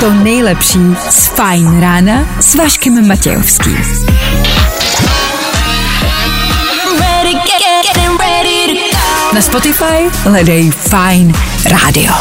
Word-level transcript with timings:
to 0.00 0.10
nejlepší 0.12 0.96
z 1.10 1.26
Fajn 1.28 1.80
rána 1.80 2.26
s 2.40 2.54
Vaškem 2.54 3.08
Matějovským. 3.08 3.78
Na 9.34 9.40
Spotify 9.40 10.10
hledej 10.22 10.70
Fajn 10.70 11.32
rádio. 11.64 12.14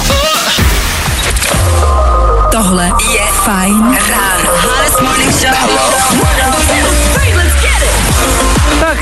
Tohle 2.51 2.91
je 3.13 3.21
Fajn 3.45 3.97
ráno. 4.09 4.53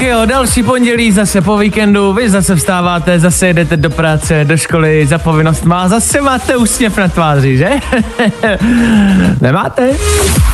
Jo, 0.02 0.26
další 0.26 0.64
pondělí 0.64 1.12
zase 1.12 1.42
po 1.42 1.58
víkendu, 1.58 2.14
vy 2.14 2.30
zase 2.30 2.56
vstáváte, 2.56 3.20
zase 3.20 3.48
jedete 3.48 3.78
do 3.78 3.90
práce, 3.90 4.46
do 4.46 4.58
školy, 4.58 5.08
za 5.08 5.18
povinnost 5.18 5.66
má, 5.66 5.88
zase 5.88 6.22
máte 6.22 6.58
úsměv 6.58 6.98
na 6.98 7.08
tváři, 7.08 7.58
že? 7.58 7.70
Nemáte? 9.42 9.90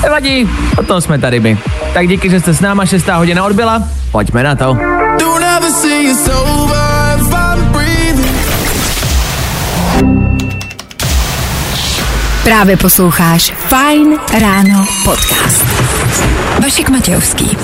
Nevadí, 0.03 0.49
o 0.77 0.83
tom 0.83 1.01
jsme 1.01 1.19
tady 1.19 1.39
my. 1.39 1.57
Tak 1.93 2.07
díky, 2.07 2.29
že 2.29 2.39
jste 2.39 2.53
s 2.53 2.61
náma, 2.61 2.85
šestá 2.85 3.15
hodina 3.15 3.43
odbyla, 3.43 3.83
pojďme 4.11 4.43
na 4.43 4.55
to. 4.55 4.77
Právě 12.43 12.77
posloucháš 12.77 13.53
Fajn 13.57 14.17
ráno 14.39 14.85
podcast. 15.05 15.65
Vašek 16.59 16.89
Matějovský 16.89 17.57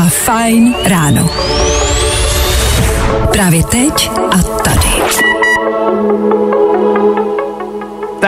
a 0.00 0.08
Fajn 0.08 0.74
ráno. 0.84 1.30
Právě 3.32 3.64
teď 3.64 4.10
a 4.30 4.42
tady. 4.42 4.90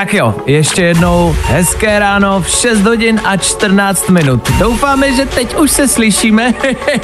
Tak 0.03 0.14
jo, 0.14 0.34
ještě 0.47 0.83
jednou 0.83 1.36
hezké 1.47 1.98
ráno 1.98 2.42
v 2.42 2.48
6 2.48 2.83
hodin 2.83 3.20
a 3.25 3.36
14 3.36 4.11
minut. 4.11 4.50
Doufáme, 4.58 5.12
že 5.12 5.27
teď 5.27 5.56
už 5.56 5.70
se 5.70 5.89
slyšíme. 5.89 6.55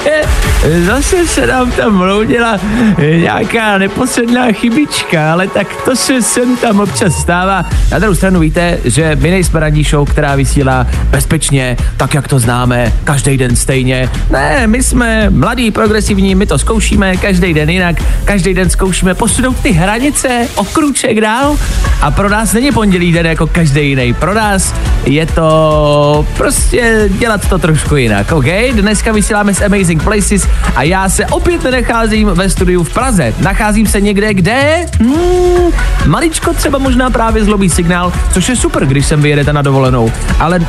Zase 0.85 1.27
se 1.27 1.47
nám 1.47 1.71
tam 1.71 1.97
vloudila 1.97 2.59
nějaká 2.97 3.77
neposledná 3.77 4.51
chybička, 4.51 5.31
ale 5.31 5.47
tak 5.47 5.67
to 5.85 5.95
se 5.95 6.21
sem 6.21 6.57
tam 6.57 6.79
občas 6.79 7.15
stává. 7.15 7.65
Na 7.91 7.99
druhou 7.99 8.15
stranu 8.15 8.39
víte, 8.39 8.79
že 8.85 9.15
my 9.15 9.31
nejsme 9.31 9.59
radní 9.59 9.83
show, 9.83 10.09
která 10.09 10.35
vysílá 10.35 10.87
bezpečně, 11.09 11.77
tak 11.97 12.13
jak 12.13 12.27
to 12.27 12.39
známe, 12.39 12.93
každý 13.03 13.37
den 13.37 13.55
stejně. 13.55 14.09
Ne, 14.29 14.67
my 14.67 14.83
jsme 14.83 15.29
mladí, 15.29 15.71
progresivní, 15.71 16.35
my 16.35 16.45
to 16.45 16.57
zkoušíme 16.57 17.17
každý 17.17 17.53
den 17.53 17.69
jinak, 17.69 17.95
každý 18.25 18.53
den 18.53 18.69
zkoušíme 18.69 19.13
posunout 19.13 19.59
ty 19.59 19.71
hranice 19.71 20.47
o 20.55 20.63
krůček 20.63 21.21
dál 21.21 21.57
a 22.01 22.11
pro 22.11 22.29
nás 22.29 22.53
není 22.53 22.71
pondělí 22.89 23.11
den 23.11 23.25
jako 23.25 23.47
každý 23.47 23.89
jiný. 23.89 24.13
Pro 24.13 24.33
nás 24.33 24.73
je 25.05 25.25
to 25.25 26.25
prostě 26.37 27.09
dělat 27.09 27.49
to 27.49 27.57
trošku 27.57 27.95
jinak, 27.95 28.31
OK? 28.31 28.45
Dneska 28.71 29.11
vysíláme 29.11 29.53
z 29.53 29.61
Amazing 29.61 30.03
Places 30.03 30.47
a 30.75 30.83
já 30.83 31.09
se 31.09 31.25
opět 31.25 31.63
nenacházím 31.63 32.27
ve 32.27 32.49
studiu 32.49 32.83
v 32.83 32.93
Praze. 32.93 33.33
Nacházím 33.39 33.87
se 33.87 34.01
někde, 34.01 34.33
kde? 34.33 34.85
Hmm, 34.99 35.71
maličko 36.05 36.53
třeba 36.53 36.77
možná 36.77 37.09
právě 37.09 37.43
zlobí 37.43 37.69
signál, 37.69 38.13
což 38.33 38.49
je 38.49 38.55
super, 38.55 38.85
když 38.85 39.05
sem 39.05 39.21
vyjedete 39.21 39.53
na 39.53 39.61
dovolenou. 39.61 40.11
Ale 40.39 40.59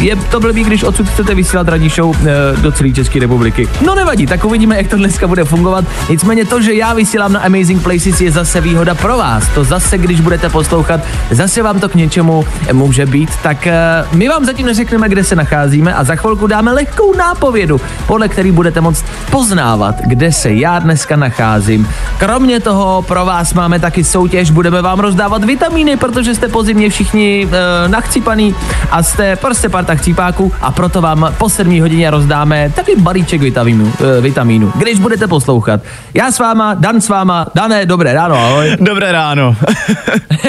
je 0.00 0.16
to 0.16 0.40
blbý, 0.40 0.64
když 0.64 0.82
odsud 0.82 1.08
chcete 1.08 1.34
vysílat 1.34 1.68
radní 1.68 1.88
show 1.88 2.16
e, 2.16 2.56
do 2.56 2.72
celé 2.72 2.90
České 2.90 3.20
republiky. 3.20 3.68
No 3.86 3.94
nevadí, 3.94 4.26
tak 4.26 4.44
uvidíme, 4.44 4.76
jak 4.76 4.88
to 4.88 4.96
dneska 4.96 5.26
bude 5.26 5.44
fungovat. 5.44 5.84
Nicméně 6.10 6.44
to, 6.44 6.62
že 6.62 6.74
já 6.74 6.94
vysílám 6.94 7.32
na 7.32 7.40
Amazing 7.40 7.82
Places 7.82 8.20
je 8.20 8.30
zase 8.30 8.60
výhoda 8.60 8.94
pro 8.94 9.16
vás. 9.16 9.48
To 9.48 9.64
zase, 9.64 9.98
když 9.98 10.20
budete 10.20 10.48
poslouchat, 10.48 11.00
zase 11.30 11.63
vám 11.64 11.80
to 11.80 11.88
k 11.88 11.94
něčemu 11.94 12.44
může 12.72 13.06
být. 13.06 13.30
Tak 13.42 13.66
e, 13.66 13.74
my 14.12 14.28
vám 14.28 14.44
zatím 14.44 14.66
neřekneme, 14.66 15.08
kde 15.08 15.24
se 15.24 15.36
nacházíme 15.36 15.94
a 15.94 16.04
za 16.04 16.16
chvilku 16.16 16.46
dáme 16.46 16.72
lehkou 16.72 17.16
nápovědu, 17.16 17.80
podle 18.06 18.28
který 18.28 18.52
budete 18.52 18.80
moct 18.80 19.04
poznávat, 19.30 19.94
kde 20.06 20.32
se 20.32 20.52
já 20.52 20.78
dneska 20.78 21.16
nacházím. 21.16 21.88
Kromě 22.18 22.60
toho 22.60 23.02
pro 23.02 23.24
vás 23.24 23.54
máme 23.54 23.78
taky 23.78 24.04
soutěž, 24.04 24.50
budeme 24.50 24.82
vám 24.82 25.00
rozdávat 25.00 25.44
vitamíny, 25.44 25.96
protože 25.96 26.34
jste 26.34 26.48
po 26.48 26.62
zimě 26.62 26.90
všichni 26.90 27.48
e, 27.48 27.88
nachcípaný 27.88 28.54
a 28.90 29.02
jste 29.02 29.36
prostě 29.36 29.68
parta 29.68 29.94
chcípáků 29.94 30.52
a 30.60 30.70
proto 30.70 31.00
vám 31.00 31.34
po 31.38 31.48
7 31.48 31.80
hodině 31.80 32.10
rozdáme 32.10 32.70
taky 32.76 32.96
balíček 32.96 33.40
vitamínu, 33.40 33.92
e, 34.18 34.20
vitamínu, 34.20 34.72
když 34.76 34.98
budete 34.98 35.26
poslouchat. 35.26 35.80
Já 36.14 36.32
s 36.32 36.38
váma, 36.38 36.74
Dan 36.74 37.00
s 37.00 37.08
váma, 37.08 37.46
Dané, 37.54 37.86
dobré 37.86 38.14
ráno, 38.14 38.34
ahoj. 38.34 38.76
Dobré 38.80 39.12
ráno. 39.12 39.56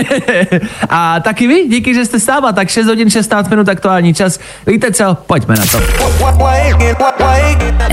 a 0.90 1.05
taky 1.24 1.48
vy, 1.48 1.68
díky, 1.68 1.94
že 1.94 2.06
jste 2.06 2.20
stáva, 2.20 2.52
tak 2.52 2.70
6 2.70 2.88
hodin 2.88 3.10
16 3.10 3.50
minut 3.50 3.70
aktuální 3.70 4.14
čas. 4.14 4.40
Víte 4.68 4.92
co, 4.92 5.18
pojďme 5.28 5.56
na 5.56 5.66
to. 5.66 5.80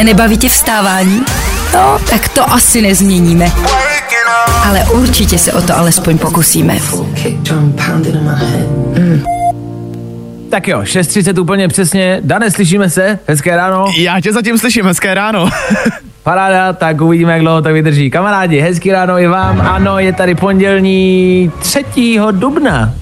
Nebaví 0.03 0.39
tě 0.39 0.49
vstávání? 0.49 1.23
No, 1.75 1.99
tak 2.11 2.29
to 2.29 2.53
asi 2.53 2.83
nezměníme. 2.83 3.53
Ale 4.65 4.85
určitě 4.85 5.39
se 5.39 5.53
o 5.53 5.63
to 5.63 5.79
alespoň 5.79 6.19
pokusíme. 6.19 6.79
Tak 10.51 10.69
jo, 10.69 10.81
6.30 10.81 11.41
úplně 11.41 11.69
přesně. 11.69 12.21
Dane, 12.25 12.51
slyšíme 12.51 12.91
se? 12.91 13.19
Hezké 13.29 13.57
ráno. 13.57 13.87
Já 13.97 14.21
tě 14.21 14.33
zatím 14.33 14.59
slyším, 14.59 14.87
hezké 14.87 15.15
ráno. 15.15 15.49
Paráda, 16.23 16.73
tak 16.73 17.01
uvidíme, 17.01 17.33
jak 17.33 17.41
dlouho 17.41 17.63
to 17.63 17.73
vydrží. 17.73 18.11
Kamarádi, 18.11 18.61
hezký 18.61 18.93
ráno 18.93 19.19
i 19.19 19.27
vám. 19.27 19.61
Ano, 19.61 19.99
je 19.99 20.13
tady 20.13 20.35
pondělní 20.35 21.51
3. 21.59 21.85
dubna. 22.31 22.95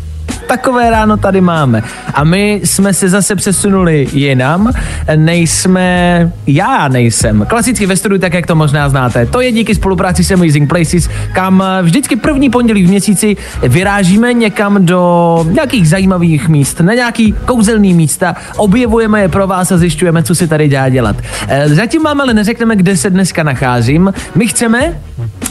Takové 0.51 0.91
ráno 0.91 1.17
tady 1.17 1.41
máme. 1.41 1.83
A 2.15 2.25
my 2.25 2.61
jsme 2.65 2.95
se 2.95 3.09
zase 3.09 3.37
přesunuli 3.37 4.09
jinam. 4.13 4.73
Nejsme, 5.17 6.33
já 6.47 6.89
nejsem, 6.89 7.47
klasicky 7.49 7.87
ve 7.87 7.97
studiu, 7.97 8.21
tak 8.21 8.35
jak 8.35 8.47
to 8.47 8.55
možná 8.55 8.89
znáte. 8.89 9.27
To 9.27 9.41
je 9.41 9.53
díky 9.53 9.75
spolupráci 9.75 10.25
s 10.25 10.31
Amazing 10.31 10.69
Places, 10.69 11.09
kam 11.33 11.65
vždycky 11.83 12.17
první 12.17 12.51
pondělí 12.51 12.85
v 12.85 12.89
měsíci 12.89 13.37
vyrážíme 13.63 14.33
někam 14.33 14.87
do 14.87 15.47
nějakých 15.51 15.89
zajímavých 15.89 16.49
míst, 16.49 16.81
na 16.81 16.95
nějaký 16.95 17.35
kouzelný 17.45 17.95
místa, 17.95 18.37
objevujeme 18.57 19.21
je 19.21 19.29
pro 19.29 19.47
vás 19.47 19.73
a 19.73 19.79
zjišťujeme, 19.79 20.23
co 20.23 20.35
si 20.35 20.49
tady 20.49 20.69
dá 20.69 20.89
dělat. 20.89 21.17
Eh, 21.49 21.69
Zatím 21.69 22.03
vám 22.03 22.21
ale 22.21 22.35
neřekneme, 22.35 22.77
kde 22.77 22.97
se 22.97 23.11
dneska 23.11 23.43
nacházím. 23.43 24.13
My 24.35 24.47
chceme, 24.47 25.01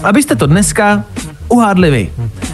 abyste 0.04 0.36
to 0.36 0.46
dneska 0.46 1.04
uhádli 1.50 1.92
vy. 1.92 2.10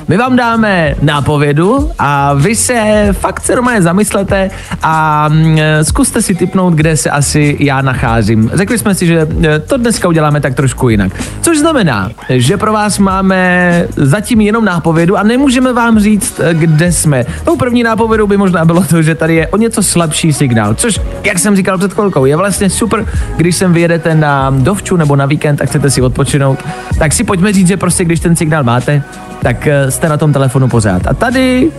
My 0.07 0.17
vám 0.17 0.35
dáme 0.35 0.95
nápovědu 1.01 1.91
a 1.99 2.33
vy 2.33 2.55
se 2.55 3.07
fakt 3.11 3.41
se 3.41 3.55
doma 3.55 3.81
zamyslete 3.81 4.49
a 4.83 5.27
mm, 5.29 5.57
zkuste 5.81 6.21
si 6.21 6.35
typnout, 6.35 6.73
kde 6.73 6.97
se 6.97 7.09
asi 7.09 7.57
já 7.59 7.81
nacházím. 7.81 8.51
Řekli 8.53 8.77
jsme 8.77 8.95
si, 8.95 9.07
že 9.07 9.27
e, 9.43 9.59
to 9.59 9.77
dneska 9.77 10.07
uděláme 10.07 10.41
tak 10.41 10.55
trošku 10.55 10.89
jinak. 10.89 11.11
Což 11.41 11.57
znamená, 11.59 12.09
že 12.29 12.57
pro 12.57 12.73
vás 12.73 12.99
máme 12.99 13.87
zatím 13.95 14.41
jenom 14.41 14.65
nápovědu 14.65 15.17
a 15.17 15.23
nemůžeme 15.23 15.73
vám 15.73 15.99
říct, 15.99 16.39
e, 16.39 16.53
kde 16.53 16.91
jsme. 16.91 17.25
Tou 17.45 17.55
první 17.57 17.83
nápovědou 17.83 18.27
by 18.27 18.37
možná 18.37 18.65
bylo 18.65 18.83
to, 18.83 19.01
že 19.01 19.15
tady 19.15 19.35
je 19.35 19.47
o 19.47 19.57
něco 19.57 19.83
slabší 19.83 20.33
signál, 20.33 20.73
což, 20.73 21.01
jak 21.23 21.39
jsem 21.39 21.55
říkal 21.55 21.77
před 21.77 21.93
chvilkou, 21.93 22.25
je 22.25 22.35
vlastně 22.35 22.69
super, 22.69 23.05
když 23.37 23.55
sem 23.55 23.73
vyjedete 23.73 24.15
na 24.15 24.49
dovču 24.49 24.97
nebo 24.97 25.15
na 25.15 25.25
víkend 25.25 25.61
a 25.61 25.65
chcete 25.65 25.89
si 25.89 26.01
odpočinout, 26.01 26.59
tak 26.99 27.13
si 27.13 27.23
pojďme 27.23 27.53
říct, 27.53 27.67
že 27.67 27.77
prostě 27.77 28.05
když 28.05 28.19
ten 28.19 28.35
signál 28.35 28.63
máte, 28.63 29.03
tak 29.45 29.67
eh, 29.67 29.91
jste 29.91 30.09
na 30.09 30.17
tom 30.17 30.33
telefonu 30.33 30.67
pořád. 30.67 31.07
A 31.07 31.13
tady 31.13 31.71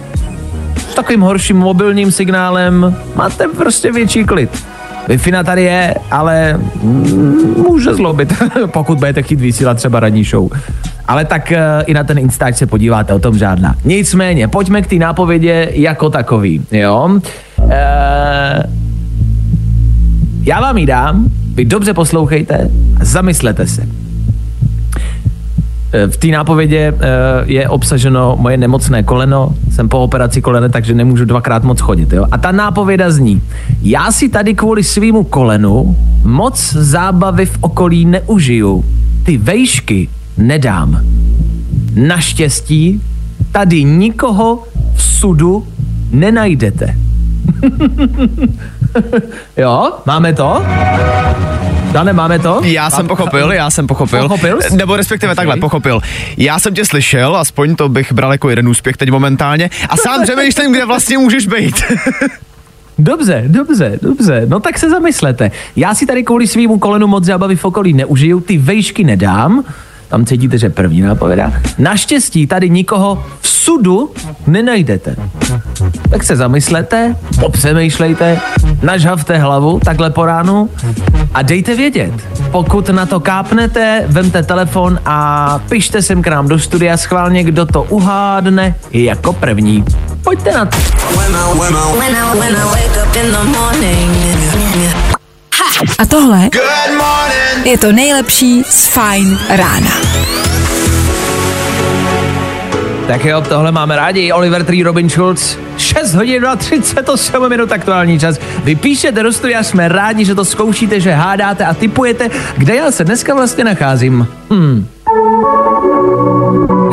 s 0.91 0.95
takovým 0.95 1.21
horším 1.21 1.57
mobilním 1.57 2.13
signálem 2.13 2.97
máte 3.15 3.49
prostě 3.49 3.93
větší 3.93 4.25
klid. 4.25 4.65
Wi-Fi 5.09 5.45
tady 5.45 5.63
je, 5.63 5.95
ale 6.11 6.61
mm, 6.83 7.65
může 7.69 7.95
zlobit, 7.95 8.35
pokud 8.67 8.99
budete 8.99 9.23
chtít 9.23 9.41
vysílat 9.41 9.77
třeba 9.77 10.01
radní 10.01 10.25
show. 10.25 10.49
Ale 11.09 11.25
tak 11.25 11.53
uh, 11.53 11.83
i 11.87 11.95
na 11.95 12.05
ten 12.05 12.19
Instač 12.19 12.57
se 12.57 12.67
podíváte, 12.67 13.15
o 13.15 13.19
tom 13.19 13.39
žádná. 13.39 13.75
Nicméně, 13.85 14.49
pojďme 14.49 14.83
k 14.83 14.87
té 14.87 14.97
nápovědě 14.97 15.69
jako 15.73 16.11
takový, 16.11 16.63
jo. 16.73 17.21
Uh, 17.59 17.71
já 20.43 20.61
vám 20.61 20.79
ji 20.79 20.87
dám, 20.87 21.27
vy 21.55 21.65
dobře 21.65 21.95
poslouchejte 21.95 22.71
a 23.01 23.05
zamyslete 23.05 23.67
se. 23.67 24.06
Eh, 25.97 26.09
V 26.09 26.17
té 26.17 26.27
nápovědě 26.27 26.95
eh, 27.01 27.07
je 27.45 27.69
obsaženo 27.69 28.37
moje 28.41 28.57
nemocné 28.57 29.03
koleno, 29.03 29.55
jsem 29.71 29.89
po 29.89 29.99
operaci 29.99 30.43
kolene, 30.43 30.69
takže 30.69 30.95
nemůžu 30.95 31.25
dvakrát 31.25 31.65
moc 31.65 31.81
chodit. 31.81 32.13
Jo? 32.13 32.27
A 32.31 32.39
ta 32.39 32.53
nápověda 32.53 33.11
zní, 33.11 33.43
já 33.83 34.13
si 34.13 34.29
tady 34.29 34.55
kvůli 34.55 34.85
svýmu 34.85 35.25
kolenu 35.25 35.97
moc 36.25 36.73
zábavy 36.73 37.47
v 37.47 37.59
okolí 37.61 38.05
neužiju. 38.05 38.85
Ty 39.23 39.39
vejšky 39.39 40.09
nedám. 40.39 41.01
Naštěstí 41.95 43.03
tady 43.53 43.85
nikoho 43.85 44.63
v 44.95 45.03
sudu 45.03 45.67
nenajdete. 46.11 46.97
jo, 49.57 49.93
máme 50.07 50.33
to? 50.33 50.63
Dane, 51.97 52.13
máme 52.13 52.39
to? 52.39 52.61
Já 52.65 52.91
jsem 52.91 53.09
pochopil, 53.09 53.53
já 53.53 53.71
jsem 53.71 53.87
pochopil. 53.87 54.23
Pochopil 54.23 54.63
jsi? 54.63 54.77
Nebo 54.77 54.97
respektive 54.97 55.33
Ok. 55.33 55.37
takhle, 55.37 55.57
pochopil. 55.57 56.01
Já 56.37 56.59
jsem 56.59 56.75
tě 56.75 56.85
slyšel, 56.85 57.37
aspoň 57.37 57.77
to 57.77 57.89
bych 57.89 58.13
bral 58.13 58.33
jako 58.33 58.51
jeden 58.51 58.69
úspěch 58.69 58.97
teď 58.97 59.11
momentálně. 59.11 59.71
A 59.89 59.97
sám 59.97 60.23
přemýšlím, 60.23 60.73
kde 60.73 60.85
vlastně 60.85 61.19
můžeš 61.19 61.47
být. 61.47 61.75
Dobře, 62.99 63.45
dobře, 63.47 63.99
dobře. 64.03 64.43
No 64.49 64.61
tak 64.61 64.79
se 64.79 64.91
zamyslete. 64.91 65.51
Já 65.77 65.95
si 65.95 66.07
tady 66.07 66.23
kvůli 66.23 66.47
svýmu 66.47 66.79
kolenu 66.79 67.07
moc 67.07 67.25
zábavy 67.25 67.57
v 67.57 67.65
okolí 67.65 67.93
neužiju, 67.93 68.41
ty 68.41 68.59
vejšky 68.59 69.05
nedám. 69.05 69.65
Tam 70.09 70.27
cítíte, 70.27 70.59
že 70.59 70.71
první 70.71 71.01
nápověda. 71.01 71.53
Naštěstí 71.79 72.47
tady 72.47 72.71
nikoho 72.71 73.25
v 73.41 73.49
sudu 73.49 74.11
nenajdete. 74.47 75.17
Tak 76.11 76.25
se 76.25 76.37
zamyslete, 76.37 77.17
popřemýšlejte, 77.41 78.41
nažhavte 78.83 79.39
hlavu 79.39 79.81
takhle 79.85 80.11
po 80.11 80.27
ránu 80.27 80.71
a 81.35 81.43
dejte 81.43 81.77
vědět. 81.77 82.13
Pokud 82.51 82.89
na 82.89 83.07
to 83.07 83.21
kápnete, 83.21 84.05
vemte 84.07 84.43
telefon 84.43 84.99
a 85.05 85.59
pište 85.69 86.03
sem 86.03 86.23
k 86.23 86.29
nám 86.29 86.49
do 86.49 86.59
studia 86.59 86.97
schválně, 86.97 87.45
kdo 87.45 87.67
to 87.67 87.83
uhádne 87.83 88.75
jako 88.93 89.33
první. 89.33 89.85
Pojďte 90.25 90.53
na 90.53 90.65
to. 90.65 90.77
When 91.17 91.37
I, 91.37 91.59
when 91.59 91.77
I, 91.77 92.39
when 92.39 92.57
I 92.57 92.77
A 95.99 96.07
tohle 96.07 96.51
je 97.65 97.79
to 97.79 97.93
nejlepší 97.93 98.63
z 98.65 98.87
Fine 98.87 99.39
rána. 99.49 99.91
Tak 103.07 103.25
jo, 103.25 103.41
tohle 103.49 103.73
máme 103.73 103.97
rádi. 103.97 104.33
Oliver 104.33 104.65
Tree, 104.65 104.83
Robin 104.83 105.11
Schulz. 105.11 105.59
6 105.77 106.15
hodin 106.15 106.47
a 106.47 106.57
38 106.57 107.49
minut 107.49 107.73
aktuální 107.73 108.19
čas. 108.19 108.39
Vy 108.65 108.75
píšete 108.75 109.23
do 109.23 109.33
studia, 109.33 109.63
jsme 109.63 109.89
rádi, 109.89 110.25
že 110.25 110.35
to 110.35 110.45
zkoušíte, 110.45 111.01
že 111.01 111.13
hádáte 111.13 111.67
a 111.67 111.75
typujete, 111.75 112.31
kde 112.57 112.75
já 112.75 112.91
se 112.91 113.05
dneska 113.05 113.35
vlastně 113.35 113.65
nacházím. 113.65 114.29
Hm. 114.53 114.87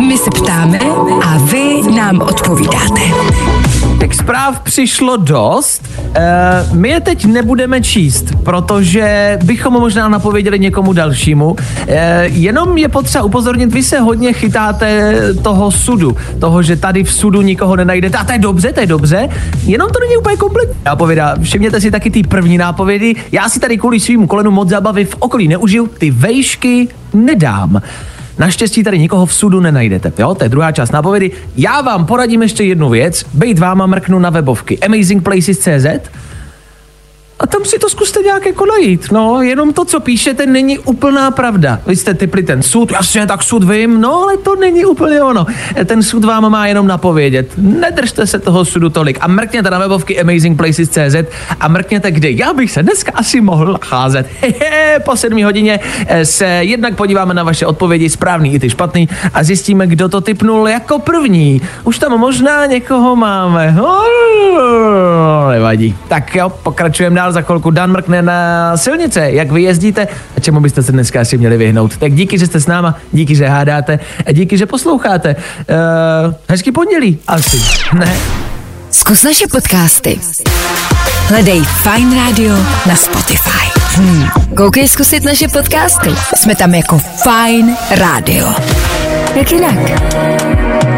My 0.08 0.18
se 0.18 0.30
ptáme 0.30 0.80
a 1.26 1.38
vy 1.38 1.82
nám 1.96 2.22
odpovídáte. 2.22 3.02
Tak 4.00 4.14
zpráv 4.14 4.60
přišlo 4.60 5.18
dost. 5.18 5.93
E, 6.16 6.76
my 6.76 6.90
je 6.90 7.00
teď 7.00 7.26
nebudeme 7.26 7.82
číst, 7.82 8.26
protože 8.44 9.40
bychom 9.44 9.74
možná 9.74 10.10
napověděli 10.10 10.60
někomu 10.60 10.94
dalšímu. 10.94 11.56
E, 11.88 12.26
jenom 12.26 12.78
je 12.78 12.88
potřeba 12.88 13.24
upozornit, 13.24 13.74
vy 13.74 13.84
se 13.84 14.00
hodně 14.00 14.34
chytáte 14.34 15.14
toho 15.44 15.72
sudu, 15.72 16.18
toho, 16.40 16.62
že 16.62 16.76
tady 16.76 17.04
v 17.04 17.14
sudu 17.14 17.42
nikoho 17.42 17.76
nenajdete. 17.76 18.18
A 18.18 18.24
to 18.24 18.32
je 18.32 18.40
dobře, 18.40 18.74
to 18.74 18.80
je 18.80 18.88
dobře, 18.88 19.30
jenom 19.66 19.90
to 19.90 20.00
není 20.00 20.18
úplně 20.18 20.38
kompletní. 20.38 20.76
Nápověda, 20.86 21.36
všimněte 21.42 21.82
si 21.82 21.92
taky 21.92 22.12
ty 22.12 22.24
první 22.24 22.58
nápovědy. 22.58 23.16
Já 23.32 23.50
si 23.50 23.60
tady 23.60 23.78
kvůli 23.78 24.00
svým 24.00 24.28
kolenu 24.28 24.52
moc 24.52 24.70
zábavy 24.70 25.06
v 25.06 25.16
okolí 25.20 25.48
neužiju, 25.48 25.88
ty 25.88 26.12
vejšky 26.12 26.88
nedám. 27.14 27.82
Naštěstí 28.40 28.84
tady 28.84 29.00
nikoho 29.00 29.26
v 29.26 29.34
sudu 29.34 29.60
nenajdete. 29.60 30.14
Jo, 30.20 30.36
to 30.36 30.44
je 30.44 30.50
druhá 30.50 30.72
část 30.72 30.92
nápovědy. 30.92 31.32
Já 31.58 31.82
vám 31.82 32.06
poradím 32.06 32.42
ještě 32.42 32.64
jednu 32.64 32.90
věc. 32.90 33.26
Bejt 33.34 33.60
váma 33.60 33.86
mrknu 33.86 34.20
na 34.20 34.30
webovky 34.30 34.80
amazingplaces.cz 34.80 36.10
a 37.44 37.48
tam 37.48 37.66
si 37.66 37.80
to 37.80 37.90
zkuste 37.90 38.20
nějak 38.22 38.46
jako 38.46 38.66
najít. 38.66 39.12
No, 39.12 39.42
jenom 39.42 39.74
to, 39.74 39.86
co 39.86 40.00
píšete, 40.00 40.46
není 40.46 40.80
úplná 40.80 41.32
pravda. 41.32 41.80
Vy 41.88 41.96
jste 41.96 42.14
typli 42.14 42.44
ten 42.44 42.62
sud, 42.62 42.92
jasně, 42.92 43.28
tak 43.28 43.44
sud 43.44 43.64
vím, 43.64 44.02
no 44.02 44.24
ale 44.24 44.38
to 44.38 44.56
není 44.56 44.86
úplně 44.86 45.22
ono. 45.22 45.46
Ten 45.86 46.04
sud 46.04 46.26
vám 46.26 46.52
má 46.52 46.68
jenom 46.68 46.88
napovědět. 46.88 47.52
Nedržte 47.58 48.28
se 48.28 48.40
toho 48.40 48.66
sudu 48.66 48.90
tolik 48.90 49.18
a 49.22 49.28
mrkněte 49.28 49.70
na 49.70 49.80
webovky 49.80 50.22
amazingplaces.cz 50.22 51.16
a 51.60 51.68
mrkněte, 51.68 52.12
kde 52.12 52.32
já 52.32 52.54
bych 52.54 52.72
se 52.72 52.84
dneska 52.84 53.12
asi 53.16 53.42
mohl 53.42 53.72
nacházet. 53.72 54.28
Hehe, 54.42 55.00
po 55.00 55.16
sedmi 55.16 55.44
hodině 55.44 55.80
eh, 56.08 56.26
se 56.26 56.46
jednak 56.46 56.96
podíváme 56.96 57.34
na 57.34 57.44
vaše 57.44 57.66
odpovědi, 57.66 58.10
správný 58.10 58.54
i 58.54 58.60
ty 58.60 58.70
špatný, 58.70 59.10
a 59.34 59.44
zjistíme, 59.44 59.88
kdo 59.88 60.10
to 60.10 60.22
typnul 60.22 60.68
jako 60.68 61.00
první. 61.00 61.62
Už 61.84 62.00
tam 62.00 62.20
možná 62.20 62.66
někoho 62.66 63.16
máme. 63.16 63.76
Nevadí. 65.52 65.96
Tak 66.08 66.36
jo, 66.36 66.50
pokračujeme 66.50 67.16
dál 67.16 67.33
za 67.34 67.42
chvilku. 67.42 67.72
Dan 67.72 67.92
mrkne 67.92 68.22
na 68.22 68.72
silnice, 68.78 69.32
jak 69.32 69.52
vy 69.52 69.62
jezdíte 69.62 70.08
a 70.38 70.40
čemu 70.40 70.60
byste 70.60 70.84
se 70.84 70.92
dneska 70.92 71.22
asi 71.22 71.38
měli 71.38 71.58
vyhnout. 71.58 71.98
Tak 71.98 72.14
díky, 72.14 72.40
že 72.40 72.48
jste 72.48 72.60
s 72.60 72.68
náma, 72.68 72.96
díky, 73.12 73.36
že 73.36 73.48
hádáte 73.48 74.00
a 74.26 74.32
díky, 74.32 74.58
že 74.58 74.66
posloucháte. 74.66 75.36
Uh, 75.36 76.34
hezký 76.50 76.72
pondělí, 76.72 77.20
asi. 77.28 77.58
Ne? 77.94 78.14
Zkus 78.92 79.24
naše 79.24 79.48
podcasty. 79.52 80.20
Hledej 81.28 81.62
Fine 81.62 82.16
Radio 82.16 82.56
na 82.88 82.96
Spotify. 82.96 83.80
Hmm. 83.96 84.28
Koukej 84.56 84.88
zkusit 84.88 85.24
naše 85.24 85.48
podcasty. 85.48 86.10
Jsme 86.36 86.56
tam 86.56 86.74
jako 86.74 87.00
Fine 87.00 87.78
Radio. 87.92 88.54
Jak 89.36 89.52
jinak? 89.52 90.93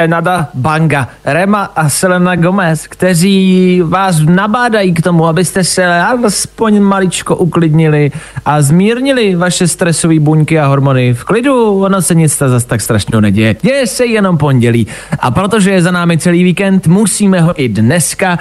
Enada 0.00 0.48
Banga, 0.54 1.08
Rema 1.24 1.64
a 1.76 1.88
Selena 1.88 2.36
Gomez, 2.36 2.86
kteří 2.86 3.80
vás 3.84 4.20
nabádají 4.20 4.94
k 4.94 5.02
tomu, 5.02 5.26
abyste 5.26 5.64
se 5.64 5.86
alespoň 5.86 6.80
maličko 6.80 7.36
uklidnili 7.36 8.12
a 8.44 8.62
zmírnili 8.62 9.34
vaše 9.34 9.68
stresové 9.68 10.20
buňky 10.20 10.58
a 10.58 10.66
hormony. 10.66 11.14
V 11.14 11.24
klidu, 11.24 11.82
ono 11.82 12.02
se 12.02 12.14
nic 12.14 12.38
zase 12.38 12.66
tak 12.66 12.80
strašného 12.80 13.20
neděje. 13.20 13.56
Děje 13.62 13.86
se 13.86 14.06
jenom 14.06 14.38
pondělí. 14.38 14.86
A 15.18 15.30
protože 15.30 15.70
je 15.70 15.82
za 15.82 15.90
námi 15.90 16.18
celý 16.18 16.44
víkend, 16.44 16.86
musíme 16.86 17.40
ho 17.40 17.62
i 17.62 17.68
dneska 17.68 18.38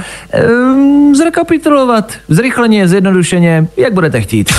um, 0.49 1.15
zrekapitulovat. 1.15 2.13
Zrychleně, 2.29 2.87
zjednodušeně, 2.87 3.67
jak 3.77 3.93
budete 3.93 4.21
chtít. 4.21 4.53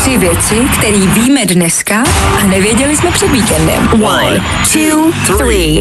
Tři 0.00 0.18
věci, 0.18 0.54
které 0.78 0.98
víme 0.98 1.46
dneska 1.46 2.04
a 2.42 2.46
nevěděli 2.46 2.96
jsme 2.96 3.10
před 3.10 3.30
víkendem. 3.30 4.02
One, 4.02 4.40
two, 4.72 5.12
three. 5.36 5.80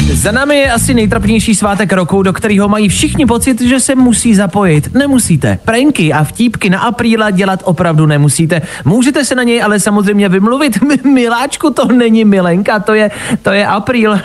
Za 0.00 0.32
námi 0.32 0.56
je 0.56 0.72
asi 0.72 0.94
nejtrapnější 0.94 1.54
svátek 1.54 1.92
roku, 1.92 2.22
do 2.22 2.32
kterého 2.32 2.68
mají 2.68 2.88
všichni 2.88 3.26
pocit, 3.26 3.60
že 3.60 3.80
se 3.80 3.94
musí 3.94 4.34
zapojit. 4.34 4.94
Nemusíte. 4.94 5.58
Pranky 5.64 6.12
a 6.12 6.24
vtípky 6.24 6.70
na 6.70 6.80
apríla 6.80 7.30
dělat 7.30 7.60
opravdu 7.64 8.06
nemusíte. 8.06 8.62
Můžete 8.84 9.24
se 9.24 9.34
na 9.34 9.42
něj 9.42 9.62
ale 9.62 9.80
samozřejmě 9.80 10.28
vymluvit. 10.28 10.78
Miláčku, 11.04 11.70
to 11.70 11.84
není 11.84 12.24
milenka, 12.24 12.78
to 12.80 12.94
je, 12.94 13.10
to 13.42 13.50
je 13.50 13.66
apríl. 13.66 14.20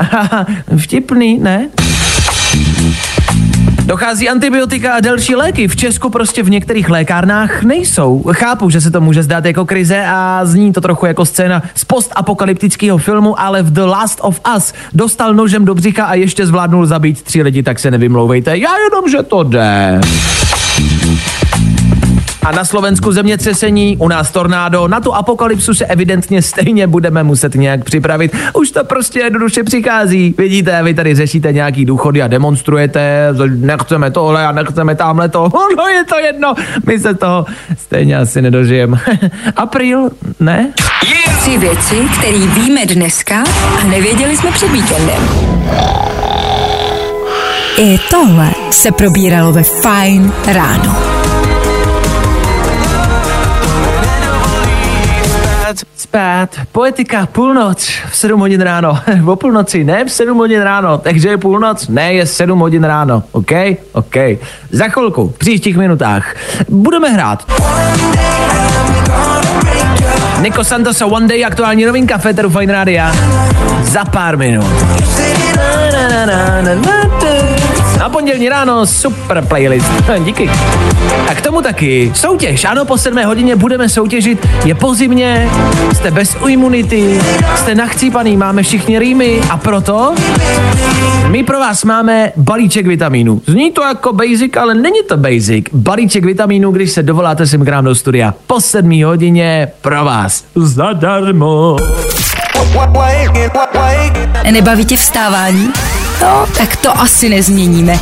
Vtipný, 0.76 1.38
ne? 1.38 1.68
Dochází 3.86 4.28
antibiotika 4.28 4.92
a 4.92 5.00
další 5.00 5.34
léky. 5.34 5.68
V 5.68 5.76
Česku 5.76 6.10
prostě 6.10 6.42
v 6.42 6.50
některých 6.50 6.90
lékárnách 6.90 7.62
nejsou. 7.62 8.24
Chápu, 8.32 8.70
že 8.70 8.80
se 8.80 8.90
to 8.90 9.00
může 9.00 9.22
zdát 9.22 9.44
jako 9.44 9.64
krize 9.64 10.04
a 10.06 10.40
zní 10.44 10.72
to 10.72 10.80
trochu 10.80 11.06
jako 11.06 11.24
scéna 11.24 11.62
z 11.74 11.84
postapokalyptického 11.84 12.98
filmu, 12.98 13.40
ale 13.40 13.62
v 13.62 13.70
The 13.70 13.80
Last 13.80 14.18
of 14.22 14.40
Us 14.56 14.72
dostal 14.92 15.34
nožem 15.34 15.64
do 15.64 15.74
břicha 15.74 16.04
a 16.04 16.14
ještě 16.14 16.46
zvládnul 16.46 16.86
zabít 16.86 17.22
tři 17.22 17.42
lidi, 17.42 17.62
tak 17.62 17.78
se 17.78 17.90
nevymlouvejte. 17.90 18.58
Já 18.58 18.70
jenom, 18.78 19.08
že 19.10 19.22
to 19.22 19.42
jde. 19.42 20.00
A 22.44 22.52
na 22.52 22.64
Slovensku 22.64 23.12
zemětřesení, 23.12 23.96
u 23.96 24.08
nás 24.08 24.30
tornádo, 24.30 24.88
na 24.88 25.00
tu 25.00 25.14
apokalypsu 25.14 25.74
se 25.74 25.86
evidentně 25.86 26.42
stejně 26.42 26.86
budeme 26.86 27.22
muset 27.22 27.54
nějak 27.54 27.84
připravit. 27.84 28.36
Už 28.52 28.70
to 28.70 28.84
prostě 28.84 29.20
jednoduše 29.20 29.64
přichází. 29.64 30.34
Vidíte, 30.38 30.82
vy 30.82 30.94
tady 30.94 31.14
řešíte 31.14 31.52
nějaký 31.52 31.84
důchody 31.84 32.22
a 32.22 32.28
demonstrujete, 32.28 33.28
nechceme 33.48 34.10
tohle 34.10 34.46
a 34.46 34.52
nechceme 34.52 34.94
tamhle 34.94 35.28
to. 35.28 35.48
No 35.76 35.86
je 35.88 36.04
to 36.04 36.18
jedno, 36.18 36.54
my 36.86 36.98
se 36.98 37.14
toho 37.14 37.46
stejně 37.78 38.16
asi 38.16 38.42
nedožijeme. 38.42 39.00
April, 39.56 40.10
ne? 40.40 40.72
Tři 41.40 41.58
věci, 41.58 41.96
které 42.18 42.38
víme 42.38 42.86
dneska 42.86 43.44
a 43.80 43.84
nevěděli 43.84 44.36
jsme 44.36 44.50
před 44.50 44.70
víkendem. 44.70 45.28
I 47.78 47.98
tohle 48.10 48.50
se 48.70 48.92
probíralo 48.92 49.52
ve 49.52 49.62
Fine 49.62 50.32
ráno. 50.46 51.13
Spát, 55.96 56.60
poetika, 56.72 57.26
půlnoc, 57.26 57.88
v 58.10 58.16
7 58.16 58.40
hodin 58.40 58.60
ráno, 58.60 58.98
o 59.26 59.36
půlnoci, 59.36 59.84
ne 59.84 60.04
v 60.04 60.12
7 60.12 60.38
hodin 60.38 60.60
ráno, 60.60 60.98
takže 60.98 61.28
je 61.28 61.38
půlnoc, 61.38 61.88
ne 61.88 62.14
je 62.14 62.26
7 62.26 62.58
hodin 62.58 62.84
ráno, 62.84 63.22
OK? 63.32 63.50
OK. 63.92 64.14
Za 64.70 64.88
chvilku, 64.88 65.28
v 65.28 65.38
příštích 65.38 65.76
minutách, 65.76 66.34
budeme 66.68 67.08
hrát. 67.08 67.52
Nico 70.40 70.64
Santos 70.64 71.02
a 71.02 71.06
One 71.06 71.28
Day, 71.28 71.44
aktuální 71.44 71.84
novinka 71.84 72.18
Féteru 72.18 72.50
Fine 72.50 72.72
Rádia. 72.72 73.12
Za 73.82 74.04
pár 74.04 74.36
minut. 74.36 74.66
Pondělní 78.14 78.48
ráno 78.48 78.86
super 78.86 79.44
playlist. 79.44 79.86
Díky. 80.24 80.50
A 81.28 81.34
k 81.34 81.40
tomu 81.40 81.62
taky 81.62 82.12
soutěž. 82.14 82.64
Ano, 82.64 82.84
po 82.84 82.98
7 82.98 83.24
hodině 83.24 83.56
budeme 83.56 83.88
soutěžit. 83.88 84.48
Je 84.64 84.74
pozimně, 84.74 85.50
jste 85.94 86.10
bez 86.10 86.36
imunity, 86.48 87.20
jste 87.56 87.74
nachcípaný, 87.74 88.36
máme 88.36 88.62
všichni 88.62 88.98
rýmy 88.98 89.40
a 89.50 89.56
proto 89.56 90.14
my 91.28 91.44
pro 91.44 91.58
vás 91.58 91.84
máme 91.84 92.32
balíček 92.36 92.86
vitamínů. 92.86 93.42
Zní 93.46 93.72
to 93.72 93.82
jako 93.82 94.12
basic, 94.12 94.56
ale 94.56 94.74
není 94.74 95.02
to 95.08 95.16
basic. 95.16 95.64
Balíček 95.72 96.24
vitamínů, 96.24 96.70
když 96.70 96.90
se 96.90 97.02
dovoláte 97.02 97.46
sem 97.46 97.64
k 97.64 97.68
nám 97.68 97.84
do 97.84 97.94
studia. 97.94 98.34
Po 98.46 98.60
7 98.60 99.04
hodině 99.04 99.68
pro 99.80 100.04
vás. 100.04 100.44
Zadarmo. 100.54 101.76
Nebaví 104.50 104.84
tě 104.84 104.96
vstávání? 104.96 105.72
No, 106.22 106.46
tak 106.58 106.76
to 106.76 107.00
asi 107.00 107.28
nezměníme. 107.28 107.98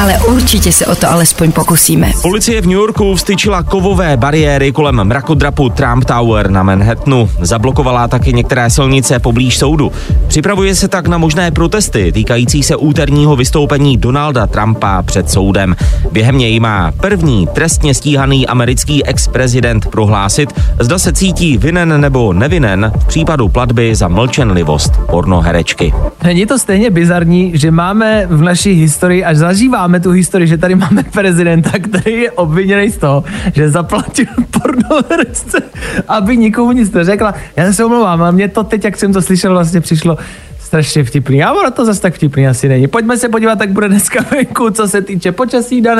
Ale 0.00 0.18
určitě 0.18 0.72
se 0.72 0.86
o 0.86 0.94
to 0.94 1.10
alespoň 1.10 1.52
pokusíme. 1.52 2.12
Policie 2.22 2.60
v 2.60 2.66
New 2.66 2.76
Yorku 2.76 3.14
vstyčila 3.14 3.62
kovové 3.62 4.16
bariéry 4.16 4.72
kolem 4.72 5.04
mrakodrapu 5.04 5.68
Trump 5.68 6.04
Tower 6.04 6.50
na 6.50 6.62
Manhattanu. 6.62 7.30
Zablokovala 7.40 8.08
taky 8.08 8.32
některé 8.32 8.70
silnice 8.70 9.18
poblíž 9.18 9.58
soudu. 9.58 9.92
Připravuje 10.28 10.74
se 10.74 10.88
tak 10.88 11.08
na 11.08 11.18
možné 11.18 11.50
protesty 11.50 12.12
týkající 12.12 12.62
se 12.62 12.76
úterního 12.76 13.36
vystoupení 13.36 13.96
Donalda 13.96 14.46
Trumpa 14.46 15.02
před 15.02 15.30
soudem. 15.30 15.76
Během 16.12 16.38
něj 16.38 16.60
má 16.60 16.92
první 16.92 17.48
trestně 17.52 17.94
stíhaný 17.94 18.46
americký 18.46 19.06
ex-prezident 19.06 19.86
prohlásit, 19.86 20.52
zda 20.80 20.98
se 20.98 21.12
cítí 21.12 21.58
vinen 21.58 22.00
nebo 22.00 22.32
nevinen 22.32 22.92
v 22.98 23.04
případu 23.04 23.48
platby 23.48 23.94
za 23.94 24.08
mlčenlivost 24.08 24.92
pornoherečky. 25.10 25.92
Není 26.24 26.46
to 26.46 26.58
stejně 26.58 26.90
bizarní, 26.90 27.52
že 27.54 27.70
máme 27.70 28.26
v 28.30 28.42
naší 28.42 28.72
historii, 28.72 29.24
až 29.24 29.36
zažíváme 29.36 29.89
tu 29.98 30.10
historii, 30.10 30.48
že 30.48 30.58
tady 30.58 30.74
máme 30.74 31.02
prezidenta, 31.02 31.70
který 31.78 32.20
je 32.20 32.30
obviněný 32.30 32.90
z 32.90 32.96
toho, 32.96 33.24
že 33.54 33.70
zaplatil 33.70 34.26
pornoherečce, 34.50 35.62
aby 36.08 36.36
nikomu 36.36 36.72
nic 36.72 36.92
neřekla. 36.92 37.34
Já 37.56 37.72
se 37.72 37.84
omlouvám, 37.84 38.22
ale 38.22 38.32
mě 38.32 38.48
to 38.48 38.64
teď, 38.64 38.84
jak 38.84 38.96
jsem 38.96 39.12
to 39.12 39.22
slyšel, 39.22 39.52
vlastně 39.52 39.80
přišlo 39.80 40.18
strašně 40.60 41.04
vtipný. 41.04 41.42
A 41.42 41.52
ono 41.52 41.70
to 41.70 41.84
zase 41.84 42.00
tak 42.00 42.14
vtipný 42.14 42.48
asi 42.48 42.68
není. 42.68 42.88
Pojďme 42.88 43.16
se 43.16 43.28
podívat, 43.28 43.60
jak 43.60 43.70
bude 43.70 43.88
dneska 43.88 44.24
venku, 44.30 44.70
co 44.70 44.88
se 44.88 45.02
týče 45.02 45.32
počasí, 45.32 45.80
Dan. 45.80 45.98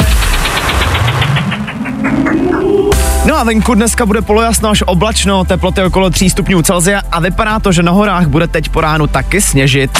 No 3.27 3.37
a 3.37 3.45
venku 3.45 3.75
dneska 3.75 4.07
bude 4.07 4.23
polojasno 4.23 4.71
až 4.71 4.83
oblačno, 4.87 5.45
teploty 5.45 5.83
okolo 5.83 6.11
3 6.11 6.31
stupňů 6.31 6.63
Celsia 6.63 7.03
a 7.11 7.21
vypadá 7.21 7.59
to, 7.59 7.73
že 7.73 7.83
na 7.83 7.93
horách 7.93 8.27
bude 8.27 8.47
teď 8.47 8.69
po 8.69 8.81
ránu 8.81 9.07
taky 9.07 9.41
sněžit. 9.41 9.91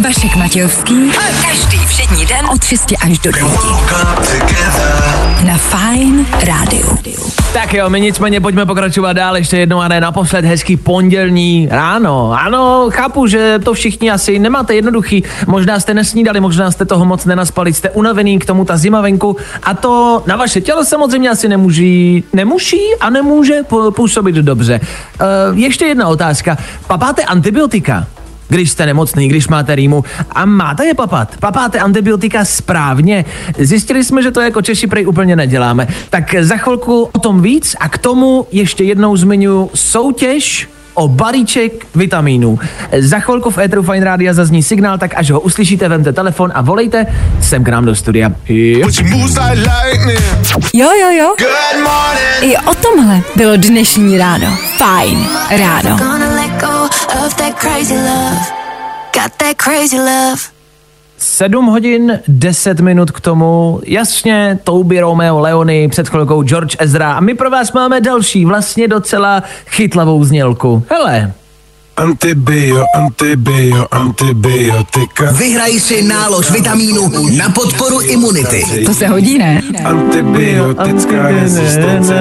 Vašek 0.00 0.36
Matějovský. 0.36 1.10
Každý 1.48 1.86
všední 1.86 2.26
den 2.26 2.46
od 2.54 2.64
6 2.64 2.92
až 3.02 3.18
do 3.18 3.32
9. 3.32 3.52
Na 5.46 5.58
Fine 5.58 6.24
Rádiu. 6.44 6.98
Tak 7.52 7.74
jo, 7.74 7.90
my 7.90 8.00
nicméně 8.00 8.40
pojďme 8.40 8.66
pokračovat 8.66 9.12
dál 9.12 9.36
ještě 9.36 9.56
jednou 9.56 9.80
a 9.80 9.88
ne 9.88 10.00
naposled 10.00 10.44
hezký 10.44 10.76
pondělní 10.76 11.68
ráno. 11.70 12.32
Ano, 12.40 12.86
chápu, 12.90 13.26
že 13.26 13.58
to 13.64 13.74
všichni 13.74 14.10
asi 14.10 14.38
nemáte 14.38 14.74
jednoduchý. 14.74 15.24
Možná 15.46 15.80
jste 15.80 15.94
nesnídali, 15.94 16.40
možná 16.40 16.70
jste 16.70 16.84
toho 16.84 17.04
moc 17.04 17.24
nenaspali, 17.24 17.72
jste 17.72 17.90
unavený 17.90 18.38
k 18.38 18.46
tomu 18.46 18.64
ta 18.64 18.76
zima 18.76 19.00
venku 19.00 19.36
a 19.62 19.74
to 19.74 20.22
na 20.26 20.36
vaše 20.36 20.60
tělo 20.60 20.84
samozřejmě 20.84 21.30
asi 21.30 21.48
nemůží, 21.48 22.24
nemusí 22.32 22.80
a 23.00 23.10
nemůže 23.10 23.60
pů- 23.62 23.90
působit 23.90 24.34
dobře. 24.36 24.80
Uh, 25.50 25.58
ještě 25.58 25.84
jedna 25.84 26.08
otázka. 26.08 26.58
Papáte 26.86 27.24
antibiotika? 27.24 28.06
Když 28.52 28.70
jste 28.70 28.86
nemocný, 28.86 29.28
když 29.28 29.48
máte 29.48 29.74
rýmu 29.74 30.04
a 30.30 30.44
máte 30.44 30.86
je 30.86 30.94
papat. 30.94 31.36
Papáte 31.40 31.78
antibiotika 31.78 32.44
správně. 32.44 33.24
Zjistili 33.58 34.04
jsme, 34.04 34.22
že 34.22 34.30
to 34.30 34.40
jako 34.40 34.62
Češi 34.62 34.86
prej 34.86 35.06
úplně 35.06 35.36
neděláme. 35.36 35.88
Tak 36.10 36.34
za 36.40 36.56
chvilku 36.56 37.08
o 37.12 37.18
tom 37.18 37.42
víc 37.42 37.76
a 37.80 37.88
k 37.88 37.98
tomu 37.98 38.46
ještě 38.52 38.84
jednou 38.84 39.16
zmiňuji 39.16 39.70
soutěž 39.74 40.68
o 40.94 41.08
balíček 41.08 41.86
vitamínů. 41.94 42.58
Za 42.98 43.18
chvilku 43.18 43.50
v 43.50 43.58
Etru 43.58 43.82
Fine 43.82 44.04
Rádia 44.04 44.34
zazní 44.34 44.62
signál, 44.62 44.98
tak 44.98 45.14
až 45.16 45.30
ho 45.30 45.40
uslyšíte, 45.40 45.88
vemte 45.88 46.12
telefon 46.12 46.52
a 46.54 46.62
volejte 46.62 47.06
sem 47.40 47.64
k 47.64 47.68
nám 47.68 47.84
do 47.84 47.94
studia. 47.94 48.32
Jo. 48.48 48.88
Jo, 50.74 51.10
jo. 51.18 51.34
I 52.40 52.56
o 52.56 52.74
tomhle 52.74 53.20
bylo 53.36 53.56
dnešní 53.56 54.18
ráno. 54.18 54.58
Fajn 54.78 55.26
ráno. 55.50 55.98
Go 56.62 56.84
of 57.26 57.34
that 57.36 57.58
crazy 57.58 57.94
love. 57.94 58.38
Got 59.12 59.32
that 59.38 59.56
crazy 59.56 59.96
love. 59.98 60.40
7 61.18 61.66
hodin 61.66 62.20
10 62.28 62.80
minut 62.80 63.10
k 63.10 63.20
tomu, 63.20 63.80
jasně, 63.86 64.58
Toby 64.64 65.00
Romeo 65.00 65.40
Leony, 65.40 65.88
před 65.88 66.08
chvilkou 66.08 66.42
George 66.42 66.76
Ezra 66.78 67.12
a 67.12 67.20
my 67.20 67.34
pro 67.34 67.50
vás 67.50 67.72
máme 67.72 68.00
další, 68.00 68.44
vlastně 68.44 68.88
docela 68.88 69.42
chytlavou 69.66 70.24
znělku. 70.24 70.84
Hele, 70.90 71.32
Antibio, 71.96 72.84
antibio, 72.94 73.86
antibiotika. 73.90 75.32
Vyhraj 75.32 75.80
si 75.80 76.02
nálož 76.02 76.50
vitamínu 76.50 77.12
na 77.36 77.52
podporu 77.52 78.00
imunity. 78.00 78.64
To 78.86 78.94
se 78.94 79.06
hodí, 79.06 79.38
ne? 79.38 79.62
Antibiotická 79.84 81.28
rezistence 81.28 82.14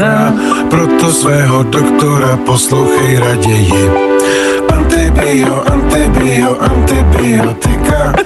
nám 0.00 0.40
proto 0.70 1.12
svého 1.12 1.62
doktora 1.62 2.36
poslouchej 2.36 3.18
raději. 3.18 3.90
Antibio, 5.18 5.64
antibio, 5.72 6.62
antibiotika. 6.62 8.14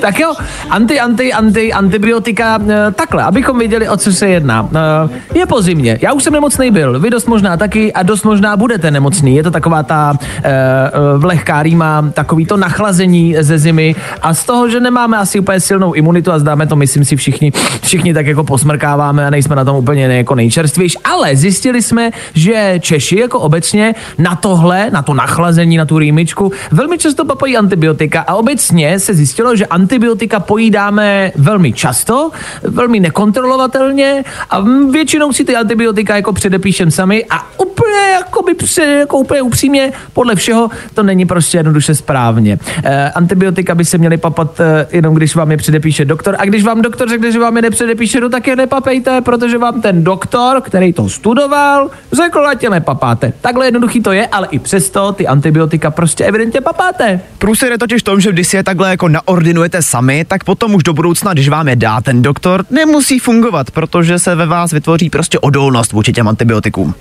Tak 0.00 0.20
jo, 0.20 0.34
anti, 0.70 1.00
anti, 1.00 1.32
anti, 1.32 1.72
antibiotika, 1.72 2.58
eh, 2.68 2.90
takhle, 2.92 3.22
abychom 3.22 3.58
věděli, 3.58 3.88
o 3.88 3.96
co 3.96 4.12
se 4.12 4.28
jedná. 4.28 4.68
Eh, 4.74 5.38
Je 5.38 5.46
po 5.46 5.62
zimě, 5.62 5.98
já 6.02 6.12
už 6.12 6.22
jsem 6.24 6.32
nemocný 6.32 6.70
byl, 6.70 7.00
vy 7.00 7.10
dost 7.10 7.26
možná 7.26 7.56
taky 7.56 7.92
a 7.92 8.02
dost 8.02 8.24
možná 8.24 8.56
budete 8.56 8.90
nemocný. 8.90 9.36
Je 9.36 9.42
to 9.42 9.50
taková 9.50 9.82
ta 9.82 10.14
eh, 10.22 10.50
eh, 10.52 10.90
vlehká 11.18 11.62
rýma, 11.62 12.10
takový 12.14 12.46
to 12.46 12.56
nachlazení 12.56 13.36
ze 13.40 13.58
zimy 13.58 13.94
a 14.22 14.34
z 14.34 14.44
toho, 14.44 14.68
že 14.68 14.80
nemáme 14.80 15.18
asi 15.18 15.40
úplně 15.40 15.60
silnou 15.60 15.92
imunitu 15.92 16.32
a 16.32 16.38
zdáme 16.38 16.66
to, 16.66 16.76
myslím 16.76 17.04
si 17.04 17.16
všichni, 17.16 17.52
všichni 17.82 18.14
tak 18.14 18.26
jako 18.26 18.44
posmrkáváme 18.44 19.26
a 19.26 19.30
nejsme 19.30 19.56
na 19.56 19.64
tom 19.64 19.76
úplně 19.76 20.04
jako 20.04 20.34
nejčerstvější, 20.34 20.98
ale 21.04 21.36
zjistili 21.36 21.82
jsme, 21.82 22.10
že 22.34 22.74
Češi 22.80 23.20
jako 23.20 23.40
obecně 23.40 23.94
na 24.18 24.36
tohle, 24.36 24.90
na 24.90 25.02
to 25.02 25.14
nachlazení, 25.14 25.76
na 25.76 25.85
tu 25.86 25.98
rýmičku, 25.98 26.52
velmi 26.72 26.98
často 26.98 27.24
papají 27.24 27.56
antibiotika 27.56 28.20
a 28.20 28.34
obecně 28.34 29.00
se 29.00 29.14
zjistilo, 29.14 29.56
že 29.56 29.66
antibiotika 29.66 30.40
pojídáme 30.40 31.32
velmi 31.36 31.72
často, 31.72 32.30
velmi 32.62 33.00
nekontrolovatelně 33.00 34.24
a 34.50 34.60
většinou 34.90 35.32
si 35.32 35.44
ty 35.44 35.56
antibiotika 35.56 36.16
jako 36.16 36.32
předepíšem 36.32 36.90
sami 36.90 37.24
a 37.30 37.46
úplně 37.58 38.00
jako 38.12 38.42
by 38.42 38.54
jako 38.98 39.18
úplně 39.18 39.42
upřímně 39.42 39.92
podle 40.12 40.34
všeho 40.34 40.70
to 40.94 41.02
není 41.02 41.26
prostě 41.26 41.58
jednoduše 41.58 41.94
správně. 41.94 42.58
E, 42.84 43.10
antibiotika 43.10 43.74
by 43.74 43.84
se 43.84 43.98
měly 43.98 44.16
papat 44.16 44.60
e, 44.60 44.86
jenom 44.92 45.14
když 45.14 45.36
vám 45.36 45.50
je 45.50 45.56
předepíše 45.56 46.04
doktor 46.04 46.36
a 46.38 46.44
když 46.44 46.64
vám 46.64 46.82
doktor 46.82 47.08
řekne, 47.08 47.32
že 47.32 47.38
vám 47.38 47.56
je 47.56 47.62
nepředepíše, 47.62 48.20
no 48.20 48.28
tak 48.28 48.46
je 48.46 48.56
nepapejte, 48.56 49.20
protože 49.20 49.58
vám 49.58 49.80
ten 49.82 50.04
doktor, 50.04 50.60
který 50.60 50.92
to 50.92 51.08
studoval, 51.08 51.90
řekl, 52.12 52.46
ať 52.46 52.62
je 52.62 52.70
nepapáte. 52.70 53.32
Takhle 53.40 53.66
jednoduchý 53.66 54.00
to 54.00 54.12
je, 54.12 54.26
ale 54.26 54.48
i 54.50 54.58
přesto 54.58 55.12
ty 55.12 55.26
antibiotika 55.26 55.75
prostě 55.90 56.24
evidentně 56.24 56.60
papáte. 56.60 57.20
Průser 57.38 57.72
je 57.72 57.78
totiž 57.78 58.00
v 58.00 58.04
tom, 58.04 58.20
že 58.20 58.32
když 58.32 58.48
si 58.48 58.56
je 58.56 58.64
takhle 58.64 58.90
jako 58.90 59.08
naordinujete 59.08 59.82
sami, 59.82 60.24
tak 60.24 60.44
potom 60.44 60.74
už 60.74 60.82
do 60.82 60.92
budoucna, 60.92 61.32
když 61.32 61.48
vám 61.48 61.68
je 61.68 61.76
dá 61.76 62.00
ten 62.00 62.22
doktor, 62.22 62.64
nemusí 62.70 63.18
fungovat, 63.18 63.70
protože 63.70 64.18
se 64.18 64.34
ve 64.34 64.46
vás 64.46 64.72
vytvoří 64.72 65.10
prostě 65.10 65.38
odolnost 65.38 65.92
vůči 65.92 66.12
těm 66.12 66.28
antibiotikům. 66.28 66.94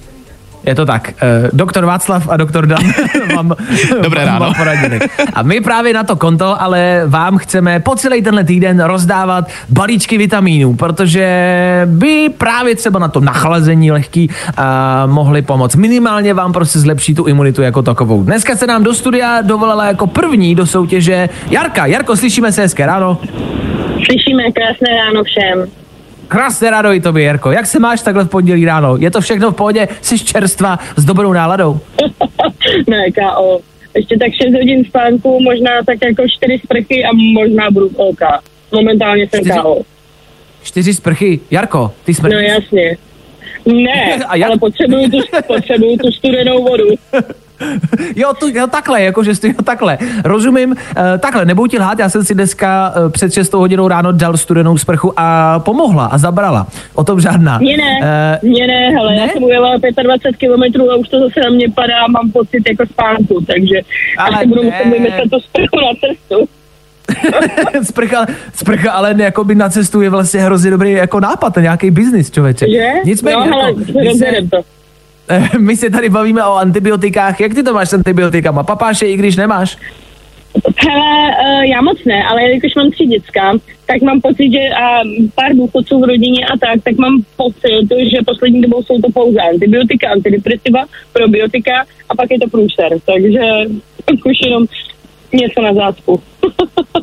Je 0.66 0.76
to 0.76 0.86
tak. 0.86 1.14
Eh, 1.22 1.50
doktor 1.54 1.86
Václav 1.86 2.30
a 2.30 2.38
doktor 2.38 2.66
Dan 2.68 2.84
vám, 3.36 3.54
Dobré 4.04 4.26
vám 4.26 4.42
ráno. 4.42 4.54
poradili. 4.58 5.00
A 5.34 5.42
my 5.44 5.62
právě 5.62 5.94
na 5.94 6.04
to 6.04 6.16
konto, 6.16 6.62
ale 6.62 7.02
vám 7.08 7.38
chceme 7.38 7.80
po 7.80 7.96
celý 7.96 8.22
tenhle 8.22 8.44
týden 8.44 8.80
rozdávat 8.84 9.50
balíčky 9.70 10.18
vitamínů, 10.18 10.76
protože 10.76 11.26
by 11.86 12.30
právě 12.38 12.76
třeba 12.76 13.00
na 13.00 13.08
to 13.08 13.20
nachlazení 13.20 13.92
lehký 13.92 14.30
uh, 14.30 14.64
mohli 15.12 15.42
pomoct. 15.42 15.76
Minimálně 15.76 16.34
vám 16.34 16.54
prostě 16.54 16.80
zlepší 16.80 17.16
tu 17.16 17.26
imunitu 17.26 17.62
jako 17.62 17.82
takovou. 17.82 18.24
Dneska 18.24 18.56
se 18.56 18.68
nám 18.68 18.84
do 18.84 18.94
studia 18.94 19.42
dovolala 19.42 19.86
jako 19.86 20.08
první 20.08 20.56
do 20.56 20.66
soutěže 20.66 21.30
Jarka. 21.50 21.86
Jarko, 21.86 22.16
slyšíme 22.18 22.52
se 22.52 22.62
hezké 22.62 22.86
ráno. 22.86 23.18
Slyšíme 24.06 24.44
krásné 24.52 24.88
ráno 25.06 25.24
všem. 25.24 25.85
Krásné 26.28 26.70
ráno 26.70 26.94
i 26.94 27.02
tobě, 27.02 27.24
Jarko. 27.24 27.52
Jak 27.52 27.66
se 27.66 27.80
máš 27.80 28.02
takhle 28.02 28.24
v 28.24 28.30
pondělí 28.30 28.66
ráno? 28.66 28.98
Je 28.98 29.12
to 29.12 29.22
všechno 29.22 29.52
v 29.52 29.56
pohodě? 29.56 29.88
Jsi 30.02 30.20
čerstva 30.20 30.80
s 30.96 31.06
dobrou 31.06 31.34
náladou? 31.34 31.80
ne, 32.88 33.12
KO. 33.12 33.60
Ještě 33.96 34.18
tak 34.20 34.28
6 34.44 34.54
hodin 34.54 34.86
spánku, 34.86 35.40
možná 35.44 35.72
tak 35.86 35.98
jako 36.04 36.24
4 36.28 36.62
sprchy 36.66 37.06
a 37.06 37.10
možná 37.34 37.72
budu 37.72 37.90
v 37.90 37.96
OK. 37.96 38.20
Momentálně 38.72 39.28
jsem 39.30 39.40
Čtyři- 39.44 39.62
KO. 39.62 39.82
Čtyři 40.64 40.94
sprchy. 40.94 41.40
Jarko, 41.52 41.92
ty 42.06 42.12
No 42.12 42.16
smrtíš. 42.16 42.48
jasně. 42.48 42.98
Ne, 43.66 44.16
A 44.28 44.36
jak? 44.36 44.50
ale 44.50 44.58
potřebuju 44.60 45.10
tu, 45.10 45.18
potřebuju 45.48 45.98
tu 45.98 46.12
studenou 46.12 46.64
vodu. 46.64 46.84
Jo, 48.16 48.34
to, 48.40 48.48
jo, 48.48 48.68
takhle, 48.68 49.02
jakože 49.04 49.36
jsi 49.36 49.48
jo, 49.48 49.54
takhle. 49.64 49.98
Rozumím, 50.24 50.72
uh, 50.72 50.78
takhle, 51.20 51.46
nebudu 51.46 51.68
ti 51.68 51.80
lhát, 51.80 52.00
já 52.00 52.10
jsem 52.10 52.24
si 52.26 52.34
dneska 52.34 52.94
uh, 52.98 53.12
před 53.12 53.34
6 53.34 53.54
hodinou 53.54 53.88
ráno 53.88 54.12
dal 54.12 54.38
studenou 54.38 54.78
sprchu 54.78 55.14
a 55.18 55.60
pomohla 55.60 56.06
a 56.06 56.18
zabrala. 56.18 56.68
O 56.94 57.04
tom 57.04 57.22
žádná. 57.22 57.58
Mně 57.58 57.78
ne, 57.78 57.96
Uh, 57.96 58.50
mně 58.50 58.68
ne, 58.68 58.90
hele, 58.90 59.12
ne? 59.12 59.22
já 59.22 59.28
jsem 59.28 59.44
ujela 59.44 59.78
25 60.04 60.38
kilometrů 60.38 60.92
a 60.92 60.96
už 60.96 61.10
to 61.10 61.20
zase 61.20 61.40
na 61.40 61.50
mě 61.50 61.70
padá, 61.70 62.08
mám 62.08 62.32
pocit 62.32 62.70
jako 62.70 62.86
spánku, 62.86 63.46
takže 63.48 63.82
Ale 64.18 64.38
asi 64.38 64.48
budu 64.48 64.64
ne. 64.64 64.70
muset 64.70 64.90
vymyslet 64.90 65.30
to 65.30 65.40
sprchu 65.40 65.76
na 65.76 65.92
cestu. 66.02 66.50
sprcha, 67.84 68.26
sprcha, 68.54 68.92
ale 68.92 69.16
jako 69.18 69.44
by 69.44 69.56
na 69.56 69.70
cestu 69.70 70.02
je 70.02 70.10
vlastně 70.10 70.40
hrozně 70.42 70.72
dobrý 70.72 70.92
jako 70.92 71.20
nápad, 71.20 71.58
nějaký 71.58 71.92
biznis, 71.92 72.32
člověče. 72.32 72.66
Že? 72.72 72.92
Nicméně, 73.06 73.38
no, 73.38 73.44
hele, 73.44 73.70
jako, 73.70 74.00
rozjedem 74.10 74.50
to. 74.50 74.58
My 75.60 75.76
se 75.76 75.90
tady 75.90 76.10
bavíme 76.10 76.46
o 76.46 76.54
antibiotikách. 76.54 77.40
Jak 77.40 77.54
ty 77.54 77.64
to 77.64 77.74
máš 77.74 77.90
s 77.90 77.94
antibiotikama? 77.94 78.64
Papáše, 78.64 79.08
i 79.08 79.18
když 79.18 79.36
nemáš? 79.36 79.78
Hele, 80.78 81.30
uh, 81.30 81.64
já 81.64 81.82
moc 81.82 81.98
ne, 82.06 82.24
ale 82.24 82.44
jelikož 82.44 82.76
mám 82.76 82.92
tři 82.92 83.06
děcka, 83.06 83.54
tak 83.86 84.02
mám 84.02 84.22
pocit, 84.22 84.52
že 84.52 84.60
a 84.60 85.00
pár 85.36 85.56
důchodců 85.56 86.00
v 86.00 86.04
rodině 86.04 86.46
a 86.46 86.58
tak, 86.58 86.84
tak 86.84 86.98
mám 86.98 87.24
pocit, 87.36 88.10
že 88.12 88.18
poslední 88.26 88.62
dobou 88.62 88.84
jsou 88.84 89.02
to 89.02 89.12
pouze 89.14 89.40
antibiotika, 89.40 90.10
antidepresiva, 90.10 90.86
probiotika 91.14 91.86
a 92.10 92.16
pak 92.16 92.32
je 92.32 92.40
to 92.40 92.50
průser. 92.50 92.90
Takže 93.06 93.42
už 94.26 94.38
jenom 94.46 94.66
něco 95.36 95.62
na 95.62 95.74
zácpu. 95.74 96.20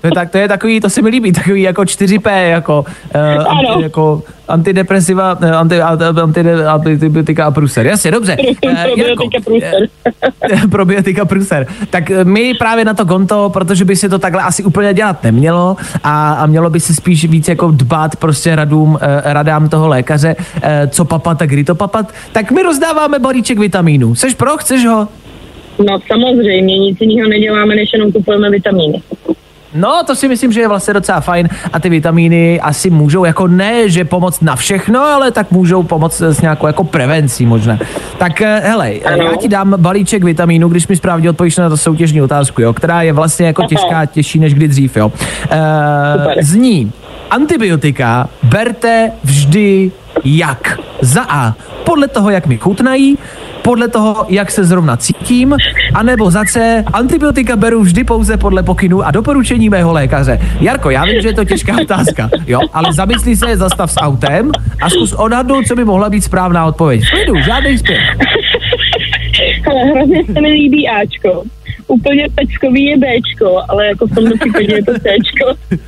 To 0.01 0.07
je, 0.07 0.11
tak, 0.15 0.31
to 0.31 0.39
je 0.39 0.49
takový, 0.49 0.81
to 0.81 0.91
se 0.91 1.03
mi 1.03 1.11
líbí, 1.11 1.33
takový 1.33 1.63
jako 1.63 1.83
4P, 1.83 2.49
jako, 2.49 2.85
uh, 3.15 3.47
anti, 3.49 3.83
jako 3.83 4.23
antidepresiva, 4.49 5.39
eh, 5.43 5.51
anti, 5.51 5.81
anti, 5.83 6.05
anti, 6.05 6.41
antibiotika 6.67 7.45
a 7.45 7.51
pruser. 7.51 7.87
Jasně, 7.87 8.11
dobře. 8.11 8.37
Eh, 8.67 8.85
probiotika 8.85 9.41
průser. 9.45 9.89
eh, 10.53 10.67
probiotika 10.71 11.25
pruser. 11.25 11.67
Tak 11.91 12.11
my 12.25 12.55
právě 12.55 12.85
na 12.85 12.95
to 12.95 13.07
konto, 13.07 13.51
protože 13.51 13.85
by 13.85 13.97
se 13.97 14.09
to 14.09 14.19
takhle 14.19 14.43
asi 14.43 14.65
úplně 14.65 14.95
dělat 14.95 15.23
nemělo 15.23 15.77
a, 16.05 16.33
a 16.33 16.47
mělo 16.47 16.71
by 16.71 16.81
se 16.81 16.95
spíš 16.95 17.25
víc 17.25 17.49
jako 17.49 17.71
dbát 17.71 18.17
prostě 18.17 18.57
radům, 18.57 18.99
radám 19.25 19.69
toho 19.69 19.89
lékaře, 19.89 20.37
co 20.91 21.05
papat 21.05 21.43
a 21.43 21.47
kdy 21.47 21.65
to 21.65 21.75
papat, 21.75 22.13
tak 22.33 22.51
my 22.51 22.63
rozdáváme 22.63 23.19
balíček 23.19 23.59
vitamínů. 23.59 24.15
Seš 24.15 24.35
pro, 24.35 24.57
chceš 24.57 24.87
ho? 24.87 25.09
No 25.89 25.99
samozřejmě, 26.07 26.79
nic 26.79 27.01
jiného 27.01 27.29
neděláme, 27.29 27.75
než 27.75 27.91
jenom 27.93 28.13
kupujeme 28.13 28.51
vitamíny. 28.51 29.03
No, 29.75 30.03
to 30.07 30.15
si 30.17 30.29
myslím, 30.29 30.53
že 30.53 30.61
je 30.61 30.69
vlastně 30.69 30.95
docela 30.95 31.21
fajn 31.21 31.49
a 31.73 31.81
ty 31.81 31.89
vitamíny 31.89 32.61
asi 32.61 32.91
můžou 32.91 33.25
jako 33.25 33.47
ne, 33.47 33.89
že 33.89 34.05
pomoct 34.05 34.41
na 34.43 34.57
všechno, 34.57 35.01
ale 35.01 35.31
tak 35.31 35.51
můžou 35.51 35.83
pomoct 35.83 36.21
s 36.21 36.41
nějakou 36.41 36.67
jako 36.67 36.85
prevencí 36.85 37.47
možná. 37.47 37.79
Tak 38.19 38.41
eh, 38.41 38.61
hele, 38.65 38.91
Ano. 38.91 39.25
já 39.25 39.37
ti 39.37 39.49
dám 39.49 39.75
balíček 39.77 40.25
vitamínů, 40.25 40.69
když 40.69 40.89
mi 40.89 40.97
správně 40.97 41.31
odpovíš 41.31 41.57
na 41.57 41.69
to 41.69 41.77
soutěžní 41.77 42.23
otázku, 42.23 42.63
jo, 42.63 42.73
která 42.73 43.03
je 43.03 43.13
vlastně 43.13 43.47
jako 43.47 43.63
Aha. 43.63 43.69
těžká, 43.69 44.07
těžší 44.07 44.39
než 44.39 44.55
kdy 44.55 44.69
dřív, 44.69 44.97
jo. 44.97 45.13
Super. 45.43 46.45
zní, 46.45 46.93
antibiotika 47.31 48.29
berte 48.43 49.13
vždy 49.25 49.91
jak? 50.25 50.81
Za 51.01 51.23
A, 51.29 51.55
podle 51.85 52.09
toho, 52.09 52.31
jak 52.31 52.47
mi 52.47 52.59
chutnají, 52.59 53.19
podle 53.63 53.89
toho, 53.89 54.27
jak 54.29 54.51
se 54.51 54.65
zrovna 54.65 54.97
cítím, 54.97 55.57
anebo 55.95 56.31
za 56.31 56.45
C, 56.45 56.85
antibiotika 56.93 57.57
beru 57.57 57.83
vždy 57.83 58.05
pouze 58.05 58.37
podle 58.37 58.63
pokynů 58.63 59.03
a 59.03 59.11
doporučení 59.11 59.69
mého 59.69 59.93
lékaře. 59.93 60.41
Jarko, 60.61 60.91
já 60.91 61.05
vím, 61.05 61.23
že 61.23 61.29
je 61.29 61.35
to 61.35 61.45
těžká 61.45 61.77
otázka, 61.83 62.31
jo, 62.47 62.61
ale 62.73 62.93
zamysli 62.93 63.37
se, 63.37 63.57
zastav 63.57 63.93
s 63.93 63.97
autem 63.97 64.53
a 64.83 64.91
zkus 64.91 65.13
odhadnout, 65.13 65.67
co 65.67 65.77
by 65.77 65.85
mohla 65.85 66.11
být 66.11 66.21
správná 66.21 66.67
odpověď. 66.67 67.03
Klidu, 67.11 67.35
žádný 67.41 67.79
spěch. 67.79 68.01
Ale 69.67 69.81
hrozně 69.81 70.25
se 70.25 70.41
mi 70.41 70.49
líbí 70.49 70.89
Ačko. 70.89 71.43
Úplně 71.87 72.29
peckový 72.35 72.85
je 72.85 72.97
Bčko, 72.97 73.63
ale 73.69 73.87
jako 73.87 74.07
v 74.07 74.15
tomto 74.15 74.37
případě 74.39 74.75
je 74.75 74.85
to 74.85 74.93
Cčko. 74.93 75.79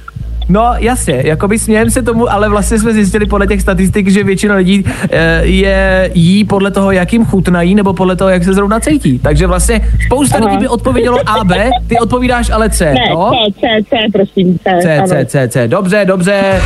No 0.49 0.73
jasně, 0.79 1.23
jako 1.25 1.49
by 1.49 1.59
smějem 1.59 1.91
se 1.91 2.03
tomu, 2.03 2.33
ale 2.33 2.49
vlastně 2.49 2.79
jsme 2.79 2.93
zjistili 2.93 3.27
podle 3.27 3.47
těch 3.47 3.61
statistik, 3.61 4.09
že 4.09 4.25
většina 4.25 4.55
lidí 4.55 4.85
e, 5.11 5.47
je 5.47 6.11
jí 6.15 6.45
podle 6.45 6.71
toho, 6.71 6.93
jak 6.93 7.13
jim 7.13 7.25
chutnají, 7.25 7.75
nebo 7.75 7.93
podle 7.93 8.17
toho, 8.17 8.31
jak 8.31 8.45
se 8.45 8.55
zrovna 8.55 8.81
cítí. 8.81 9.19
Takže 9.19 9.47
vlastně 9.47 9.89
spousta 10.07 10.37
Aha. 10.37 10.47
lidí 10.47 10.59
by 10.59 10.69
odpovědělo 10.69 11.19
A, 11.27 11.45
B, 11.45 11.71
ty 11.87 11.99
odpovídáš 11.99 12.51
ale 12.51 12.71
C, 12.71 12.85
Ne, 12.85 13.01
no? 13.11 13.31
C, 13.31 13.61
C, 13.61 13.67
C, 13.89 13.97
prosím, 14.13 14.59
C. 14.59 14.79
C, 14.83 14.99
ano. 14.99 15.07
C, 15.09 15.25
C, 15.25 15.49
C. 15.49 15.69
Dobře, 15.69 16.05
dobře. 16.05 16.63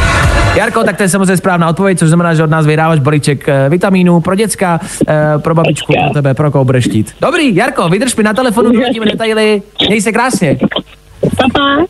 Jarko, 0.57 0.85
tak 0.85 0.97
to 0.97 1.03
je 1.03 1.09
samozřejmě 1.09 1.37
správná 1.37 1.69
odpověď, 1.69 1.99
což 1.99 2.09
znamená, 2.09 2.35
že 2.35 2.45
od 2.45 2.51
nás 2.51 2.67
vydáváš 2.67 2.99
balíček 2.99 3.49
eh, 3.49 3.69
vitamínů 3.69 4.21
pro 4.21 4.35
děcka, 4.35 4.81
eh, 5.09 5.15
pro 5.39 5.55
babičku, 5.55 5.93
pro 5.93 6.15
tebe, 6.15 6.35
pro 6.35 6.51
koho 6.51 6.65
budeš. 6.65 6.89
Dobrý, 7.21 7.57
Jarko, 7.57 7.89
vydrž 7.89 8.17
mi 8.17 8.23
na 8.23 8.35
telefonu, 8.35 8.73
doletíme 8.73 9.07
detaily, 9.07 9.63
měj 9.89 10.01
se 10.01 10.13
krásně. 10.13 10.59
Papa, 11.37 11.85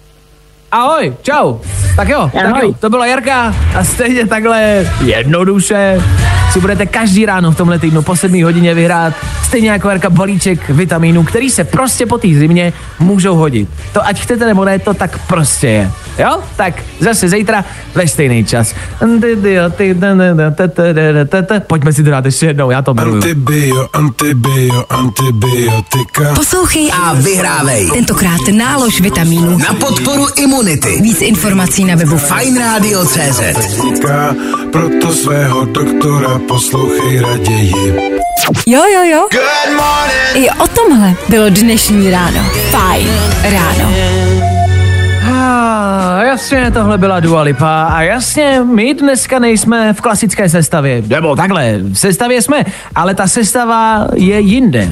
Ahoj, 0.73 1.15
čau. 1.23 1.59
Tak 1.97 2.09
jo, 2.09 2.31
tak 2.35 2.45
Ahoj. 2.47 2.69
jo, 2.69 2.75
to 2.81 2.91
byla 2.91 3.07
Jarka 3.07 3.55
a 3.79 3.85
stejně 3.85 4.27
takhle 4.27 4.87
jednoduše 5.05 6.01
si 6.53 6.61
budete 6.61 6.87
každý 6.87 7.27
ráno 7.27 7.51
v 7.51 7.57
tomhle 7.57 7.79
týdnu 7.79 8.03
po 8.03 8.17
7 8.17 8.45
hodině 8.45 8.75
vyhrát 8.75 9.15
stejně 9.45 9.71
jako 9.71 9.89
Jarka 9.89 10.11
balíček 10.11 10.69
vitamínů, 10.71 11.25
který 11.25 11.51
se 11.51 11.65
prostě 11.65 12.07
po 12.07 12.19
té 12.19 12.29
zimě 12.29 12.73
můžou 12.99 13.35
hodit. 13.35 13.69
To 13.93 14.07
ať 14.07 14.21
chcete 14.21 14.47
nebo 14.47 14.65
ne, 14.65 14.79
to 14.79 14.95
tak 14.95 15.19
prostě 15.27 15.67
je. 15.67 15.91
Jo? 16.19 16.39
Tak 16.57 16.75
zase 17.01 17.29
zítra 17.29 17.65
ve 17.95 18.09
stejný 18.09 18.45
čas. 18.45 18.75
Pojďme 21.67 21.93
si 21.93 22.05
to 22.05 22.11
dát 22.11 22.25
ještě 22.25 22.47
jednou, 22.47 22.71
já 22.71 22.83
to 22.83 22.95
miluju. 22.95 23.15
Antibio, 23.17 23.89
antibio, 23.93 24.85
antibiotika. 24.91 26.35
Poslouchej 26.35 26.91
A 27.03 27.15
vyhrávej. 27.15 27.91
Tentokrát 27.91 28.41
nálož 28.53 29.01
vitamínů. 29.01 29.59
Na 29.59 29.75
podporu 29.75 30.27
imunity. 30.59 31.03
Víc 31.03 31.21
informací 31.23 31.85
na 31.85 31.95
webu 31.95 32.19
Fajn 32.19 32.59
Radio 32.59 33.05
CZ. 33.05 33.41
Říká, 33.83 34.35
proto 34.73 35.13
svého 35.13 35.65
doktora 35.65 36.41
poslouchej 36.49 37.21
raději. 37.21 37.95
Jo, 38.67 38.83
jo, 38.95 39.03
jo. 39.05 39.29
Good 39.33 39.77
morning. 39.77 40.47
I 40.47 40.51
o 40.51 40.69
tomhle 40.69 41.15
bylo 41.29 41.49
dnešní 41.49 42.11
ráno. 42.11 42.41
Fajn 42.71 43.09
ráno. 43.43 43.93
Ah, 45.33 46.23
jasně, 46.23 46.71
tohle 46.71 46.99
byla 46.99 47.21
Dua 47.21 47.43
Lipa 47.43 47.83
a 47.85 48.03
jasně, 48.03 48.61
my 48.75 48.95
dneska 48.95 49.39
nejsme 49.39 49.93
v 49.93 50.01
klasické 50.01 50.49
sestavě, 50.49 51.03
nebo 51.07 51.37
takhle, 51.37 51.79
v 51.79 51.95
sestavě 51.95 52.43
jsme, 52.43 52.65
ale 52.95 53.15
ta 53.15 53.27
sestava 53.27 54.09
je 54.15 54.41
jinde. 54.41 54.89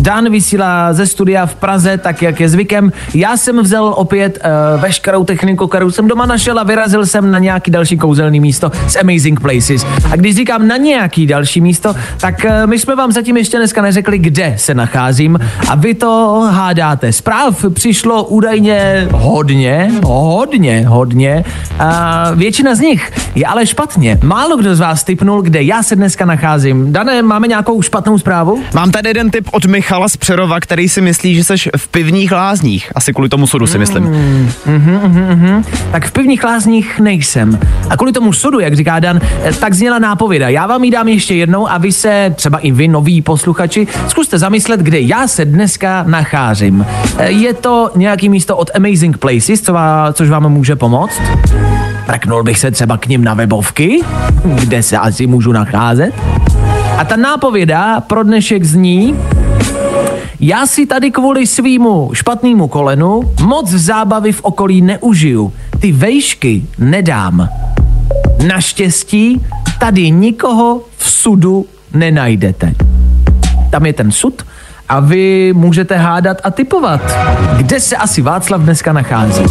Dan 0.00 0.30
vysílá 0.30 0.92
ze 0.92 1.06
studia 1.06 1.46
v 1.46 1.54
Praze, 1.54 1.98
tak 1.98 2.22
jak 2.22 2.40
je 2.40 2.48
zvykem. 2.48 2.92
Já 3.14 3.36
jsem 3.36 3.58
vzal 3.58 3.94
opět 3.96 4.38
uh, 4.74 4.80
veškerou 4.80 5.24
techniku, 5.24 5.66
kterou 5.66 5.90
jsem 5.90 6.08
doma 6.08 6.26
našel 6.26 6.58
a 6.58 6.62
vyrazil 6.62 7.06
jsem 7.06 7.30
na 7.30 7.38
nějaký 7.38 7.70
další 7.70 7.98
kouzelný 7.98 8.40
místo 8.40 8.70
z 8.88 8.96
Amazing 8.96 9.40
Places. 9.40 9.86
A 10.12 10.16
když 10.16 10.36
říkám 10.36 10.68
na 10.68 10.76
nějaký 10.76 11.26
další 11.26 11.60
místo, 11.60 11.94
tak 12.20 12.34
uh, 12.44 12.66
my 12.66 12.78
jsme 12.78 12.96
vám 12.96 13.12
zatím 13.12 13.36
ještě 13.36 13.56
dneska 13.56 13.82
neřekli, 13.82 14.18
kde 14.18 14.54
se 14.56 14.74
nacházím 14.74 15.38
a 15.68 15.74
vy 15.74 15.94
to 15.94 16.42
hádáte. 16.50 17.12
Zpráv 17.12 17.64
přišlo 17.72 18.24
údajně 18.24 19.08
hodně, 19.12 19.90
hodně, 20.02 20.84
hodně. 20.88 21.44
A 21.78 22.30
většina 22.34 22.74
z 22.74 22.80
nich 22.80 23.12
je 23.34 23.46
ale 23.46 23.66
špatně. 23.66 24.18
Málo 24.22 24.56
kdo 24.56 24.74
z 24.74 24.80
vás 24.80 25.04
typnul, 25.04 25.42
kde 25.42 25.62
já 25.62 25.82
se 25.82 25.96
dneska 25.96 26.24
nacházím. 26.24 26.92
Dané, 26.92 27.22
máme 27.22 27.48
nějakou 27.48 27.82
špatnou 27.82 28.18
zprávu? 28.18 28.62
Mám 28.74 28.90
tady 28.90 29.08
jeden 29.08 29.30
tip 29.30 29.48
od 29.52 29.64
Michala 29.90 30.08
z 30.08 30.16
Přerova, 30.16 30.60
který 30.60 30.88
si 30.88 31.00
myslí, 31.00 31.34
že 31.34 31.44
seš 31.44 31.68
v 31.76 31.88
pivních 31.88 32.32
lázních. 32.32 32.92
Asi 32.94 33.12
kvůli 33.12 33.28
tomu 33.28 33.46
sudu 33.46 33.66
si 33.66 33.78
myslím. 33.78 34.04
Tak 35.92 36.06
v 36.06 36.12
pivních 36.12 36.44
lázních 36.44 37.00
nejsem. 37.00 37.58
A 37.88 37.96
kvůli 37.96 38.12
tomu 38.12 38.32
sodu, 38.32 38.60
jak 38.60 38.74
říká 38.76 39.00
Dan, 39.00 39.20
eh, 39.44 39.52
tak 39.52 39.74
zněla 39.74 39.98
nápověda. 39.98 40.48
Já 40.48 40.66
vám 40.66 40.84
ji 40.84 40.90
dám 40.90 41.08
ještě 41.08 41.34
jednou 41.34 41.70
a 41.70 41.78
vy 41.78 41.92
se, 41.92 42.32
třeba 42.36 42.58
i 42.58 42.72
vy, 42.72 42.88
noví 42.88 43.22
posluchači, 43.22 43.86
zkuste 44.08 44.38
zamyslet, 44.38 44.80
kde 44.80 45.00
já 45.00 45.28
se 45.28 45.44
dneska 45.44 46.04
nacházím. 46.06 46.86
Eh, 47.18 47.30
Je 47.30 47.54
to 47.54 47.90
nějaký 47.96 48.28
místo 48.28 48.56
od 48.56 48.70
Amazing 48.74 49.18
Places, 49.18 49.60
co 49.60 49.72
vám, 49.72 50.14
což 50.14 50.28
vám 50.28 50.48
může 50.52 50.76
pomoct? 50.76 51.20
Mrknul 52.08 52.42
bych 52.42 52.58
se 52.58 52.70
třeba 52.70 52.96
k 52.98 53.06
ním 53.06 53.24
na 53.24 53.34
webovky, 53.34 54.00
kde 54.44 54.82
se 54.82 54.98
asi 54.98 55.26
můžu 55.26 55.52
nacházet. 55.52 56.14
A 57.00 57.04
ta 57.04 57.16
nápověda 57.16 58.00
pro 58.00 58.22
dnešek 58.22 58.64
zní, 58.64 59.16
já 60.40 60.66
si 60.66 60.86
tady 60.86 61.10
kvůli 61.10 61.46
svýmu 61.46 62.10
špatnému 62.12 62.68
kolenu 62.68 63.20
moc 63.42 63.70
zábavy 63.70 64.32
v 64.32 64.44
okolí 64.44 64.82
neužiju. 64.82 65.52
Ty 65.80 65.92
vejšky 65.92 66.64
nedám. 66.78 67.48
Naštěstí 68.46 69.46
tady 69.78 70.10
nikoho 70.10 70.82
v 70.96 71.10
sudu 71.10 71.66
nenajdete. 71.94 72.74
Tam 73.70 73.86
je 73.86 73.92
ten 73.92 74.12
sud 74.12 74.42
a 74.90 75.00
vy 75.00 75.52
můžete 75.56 75.96
hádat 75.96 76.36
a 76.44 76.50
typovat, 76.50 77.00
kde 77.56 77.80
se 77.80 77.96
asi 77.96 78.22
Václav 78.22 78.60
dneska 78.60 78.92
nachází. 78.92 79.44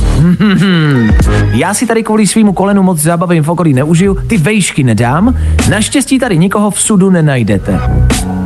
Já 1.51 1.73
si 1.73 1.87
tady 1.87 2.03
kvůli 2.03 2.27
svýmu 2.27 2.53
kolenu 2.53 2.83
moc 2.83 2.99
zábavy 2.99 3.41
v 3.41 3.49
okolí 3.49 3.73
neužiju, 3.73 4.17
ty 4.27 4.37
vejšky 4.37 4.83
nedám, 4.83 5.35
naštěstí 5.69 6.19
tady 6.19 6.37
nikoho 6.37 6.71
v 6.71 6.81
sudu 6.81 7.09
nenajdete. 7.09 7.79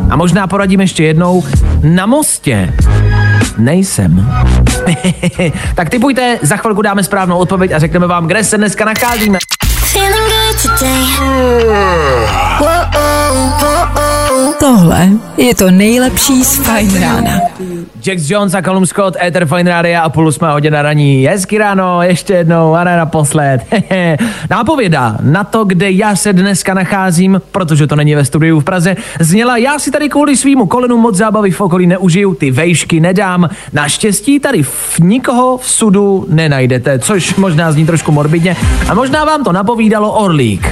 A 0.10 0.15
možná 0.15 0.47
poradím 0.47 0.82
ještě 0.82 1.03
jednou, 1.03 1.43
na 1.84 2.06
mostě 2.06 2.73
nejsem. 3.58 4.32
tak 5.75 5.89
typujte, 5.89 6.39
za 6.41 6.58
chvilku 6.58 6.82
dáme 6.82 7.03
správnou 7.03 7.38
odpověď 7.38 7.71
a 7.71 7.79
řekneme 7.79 8.08
vám, 8.08 8.27
kde 8.27 8.43
se 8.43 8.58
dneska 8.58 8.86
nacházíme. 8.86 9.38
Feeling 9.93 10.29
good 10.29 10.79
today. 10.79 11.03
Tohle 14.60 15.10
je 15.38 15.56
to 15.56 15.72
nejlepší 15.72 16.43
z 16.43 16.58
Fajn 16.58 17.02
rána. 17.02 17.32
Jax 18.06 18.30
Jones 18.30 18.54
a 18.54 18.62
Callum 18.62 18.86
Scott, 18.86 19.15
Ether 19.22 19.46
Fine 19.46 19.72
Radio 19.72 20.02
a 20.04 20.10
půl 20.10 20.32
jsme 20.32 20.52
hodina 20.52 20.82
raní. 20.82 21.26
Hezky 21.26 21.58
ráno, 21.58 22.02
ještě 22.02 22.34
jednou 22.34 22.74
a 22.74 22.84
ne 22.84 22.98
naposled. 22.98 23.62
Nápověda 24.50 25.17
na 25.22 25.43
to, 25.43 25.65
kde 25.65 25.91
já 25.91 26.15
se 26.15 26.34
dneska 26.34 26.74
nacházím, 26.74 27.41
protože 27.52 27.88
to 27.88 27.96
není 27.96 28.15
ve 28.15 28.26
studiu 28.26 28.60
v 28.60 28.63
Praze, 28.63 28.96
zněla, 29.19 29.58
já 29.58 29.80
si 29.80 29.91
tady 29.91 30.10
kvůli 30.10 30.38
svýmu 30.38 30.65
kolenu 30.65 30.98
moc 30.98 31.15
zábavy 31.15 31.52
v 31.52 31.62
okolí 31.62 31.88
neužiju, 31.88 32.36
ty 32.36 32.52
vejšky 32.52 33.00
nedám. 33.00 33.50
Naštěstí 33.74 34.39
tady 34.39 34.63
v 34.63 35.00
nikoho 35.00 35.58
v 35.58 35.69
sudu 35.69 36.26
nenajdete, 36.30 37.00
což 37.00 37.36
možná 37.36 37.72
zní 37.72 37.86
trošku 37.86 38.12
morbidně 38.12 38.56
a 38.89 38.93
možná 38.93 39.26
vám 39.26 39.43
to 39.43 39.52
napovídalo 39.52 40.12
Orlík. 40.12 40.67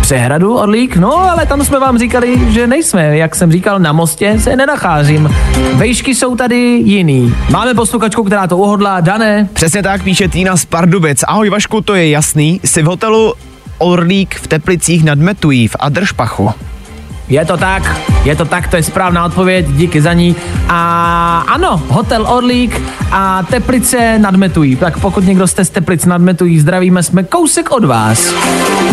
Přehradu 0.00 0.56
Orlík? 0.56 0.96
No, 0.96 1.30
ale 1.30 1.46
tam 1.46 1.64
jsme 1.64 1.78
vám 1.78 1.98
říkali, 1.98 2.52
že 2.52 2.66
nejsme. 2.66 3.03
Jak 3.12 3.34
jsem 3.34 3.52
říkal, 3.52 3.78
na 3.78 3.92
mostě 3.92 4.40
se 4.40 4.56
nenacházím. 4.56 5.34
Vejšky 5.74 6.14
jsou 6.14 6.36
tady 6.36 6.56
jiný. 6.84 7.34
Máme 7.50 7.74
posluchačku, 7.74 8.24
která 8.24 8.46
to 8.46 8.56
uhodla. 8.56 9.00
Dané, 9.00 9.48
Přesně 9.52 9.82
tak 9.82 10.02
píše 10.02 10.28
Týna 10.28 10.56
z 10.56 10.64
Pardubic. 10.64 11.22
Ahoj 11.28 11.50
Vašku, 11.50 11.80
to 11.80 11.94
je 11.94 12.10
jasný. 12.10 12.60
Jsi 12.64 12.82
v 12.82 12.86
hotelu 12.86 13.34
Orlík 13.78 14.34
v 14.34 14.46
Teplicích 14.46 15.04
nad 15.04 15.18
Metují 15.18 15.68
v 15.68 15.76
Adršpachu. 15.80 16.50
Je 17.28 17.44
to 17.44 17.56
tak, 17.56 18.00
je 18.24 18.36
to 18.36 18.44
tak, 18.44 18.68
to 18.68 18.76
je 18.76 18.82
správná 18.82 19.24
odpověď, 19.24 19.66
díky 19.68 20.00
za 20.02 20.12
ní. 20.12 20.36
A 20.68 21.44
ano, 21.48 21.82
hotel 21.88 22.26
Orlík 22.28 22.82
a 23.12 23.42
Teplice 23.42 24.18
nadmetují. 24.18 24.76
Tak 24.76 24.98
pokud 24.98 25.24
někdo 25.24 25.46
jste 25.46 25.64
z 25.64 25.70
Teplic 25.70 26.04
nadmetují, 26.04 26.60
zdravíme, 26.60 27.02
jsme 27.02 27.22
kousek 27.22 27.70
od 27.70 27.84
vás. 27.84 28.34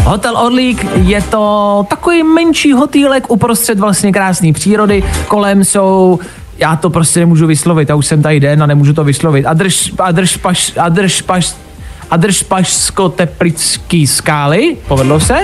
Hotel 0.03 0.37
Orlík 0.37 0.85
je 0.95 1.21
to 1.21 1.85
takový 1.89 2.23
menší 2.23 2.73
hotýlek 2.73 3.31
uprostřed 3.31 3.79
vlastně 3.79 4.11
krásné 4.11 4.53
přírody. 4.53 5.03
Kolem 5.27 5.63
jsou 5.63 6.19
já 6.57 6.75
to 6.75 6.89
prostě 6.89 7.19
nemůžu 7.19 7.47
vyslovit, 7.47 7.89
já 7.89 7.95
už 7.95 8.05
jsem 8.05 8.21
tady 8.21 8.39
den 8.39 8.63
a 8.63 8.65
nemůžu 8.65 8.93
to 8.93 9.03
vyslovit. 9.03 9.45
Adrž, 9.45 9.93
adrž, 9.99 10.37
paš, 10.37 10.73
adrž, 10.77 11.21
paš, 11.21 11.55
Adršpašsko-teplický 12.11 14.07
skály, 14.07 14.77
povedlo 14.87 15.19
se. 15.19 15.35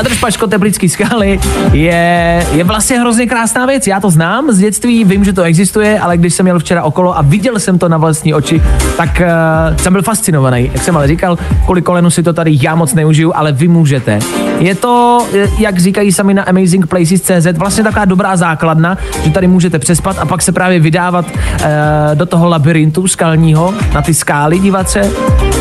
Adršpaško-teplický 0.00 0.88
skály 0.88 1.40
je, 1.72 2.46
je 2.52 2.64
vlastně 2.64 3.00
hrozně 3.00 3.26
krásná 3.26 3.66
věc. 3.66 3.86
Já 3.86 4.00
to 4.00 4.10
znám 4.10 4.52
z 4.52 4.58
dětství, 4.58 5.04
vím, 5.04 5.24
že 5.24 5.32
to 5.32 5.42
existuje, 5.42 6.00
ale 6.00 6.16
když 6.16 6.34
jsem 6.34 6.46
jel 6.46 6.58
včera 6.58 6.82
okolo 6.82 7.18
a 7.18 7.22
viděl 7.22 7.58
jsem 7.58 7.78
to 7.78 7.88
na 7.88 7.98
vlastní 7.98 8.34
oči, 8.34 8.62
tak 8.96 9.22
uh, 9.70 9.76
jsem 9.76 9.92
byl 9.92 10.02
fascinovaný. 10.02 10.70
Jak 10.72 10.82
jsem 10.82 10.96
ale 10.96 11.08
říkal, 11.08 11.38
kvůli 11.64 11.82
kolenu 11.82 12.10
si 12.10 12.22
to 12.22 12.32
tady 12.32 12.58
já 12.62 12.74
moc 12.74 12.94
neužiju, 12.94 13.32
ale 13.34 13.52
vy 13.52 13.68
můžete. 13.68 14.18
Je 14.58 14.74
to, 14.74 15.26
eh, 15.34 15.48
jak 15.58 15.78
říkají 15.78 16.12
sami 16.12 16.34
na 16.34 16.42
amazingplaces.cz, 16.42 17.58
vlastně 17.58 17.84
taková 17.84 18.04
dobrá 18.04 18.36
základna, 18.36 18.98
že 19.24 19.30
tady 19.30 19.46
můžete 19.46 19.78
přespat 19.78 20.18
a 20.18 20.26
pak 20.26 20.42
se 20.42 20.52
právě 20.52 20.80
vydávat 20.80 21.26
uh, 21.26 21.60
do 22.14 22.26
toho 22.26 22.48
labirintu 22.48 23.08
skalního, 23.08 23.74
na 23.92 24.02
ty 24.02 24.14
skály 24.14 24.58
dívat 24.58 24.90
se 24.90 25.10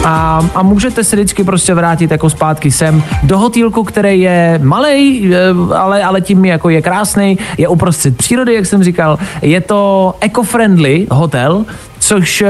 a, 0.03 0.41
a 0.55 0.63
můžete 0.63 1.03
se 1.03 1.15
vždycky 1.15 1.43
prostě 1.43 1.73
vrátit 1.73 2.11
jako 2.11 2.29
zpátky 2.29 2.71
sem 2.71 3.03
do 3.23 3.37
hotýlku, 3.37 3.83
který 3.83 4.19
je 4.21 4.59
malý, 4.63 5.31
ale, 5.75 6.03
ale 6.03 6.21
tím 6.21 6.45
jako 6.45 6.69
je 6.69 6.81
krásný, 6.81 7.37
je 7.57 7.67
uprostřed 7.67 8.17
přírody, 8.17 8.53
jak 8.53 8.65
jsem 8.65 8.83
říkal. 8.83 9.17
Je 9.41 9.61
to 9.61 10.13
eco-friendly 10.21 11.07
hotel, 11.11 11.65
což 11.99 12.41
uh, 12.41 12.47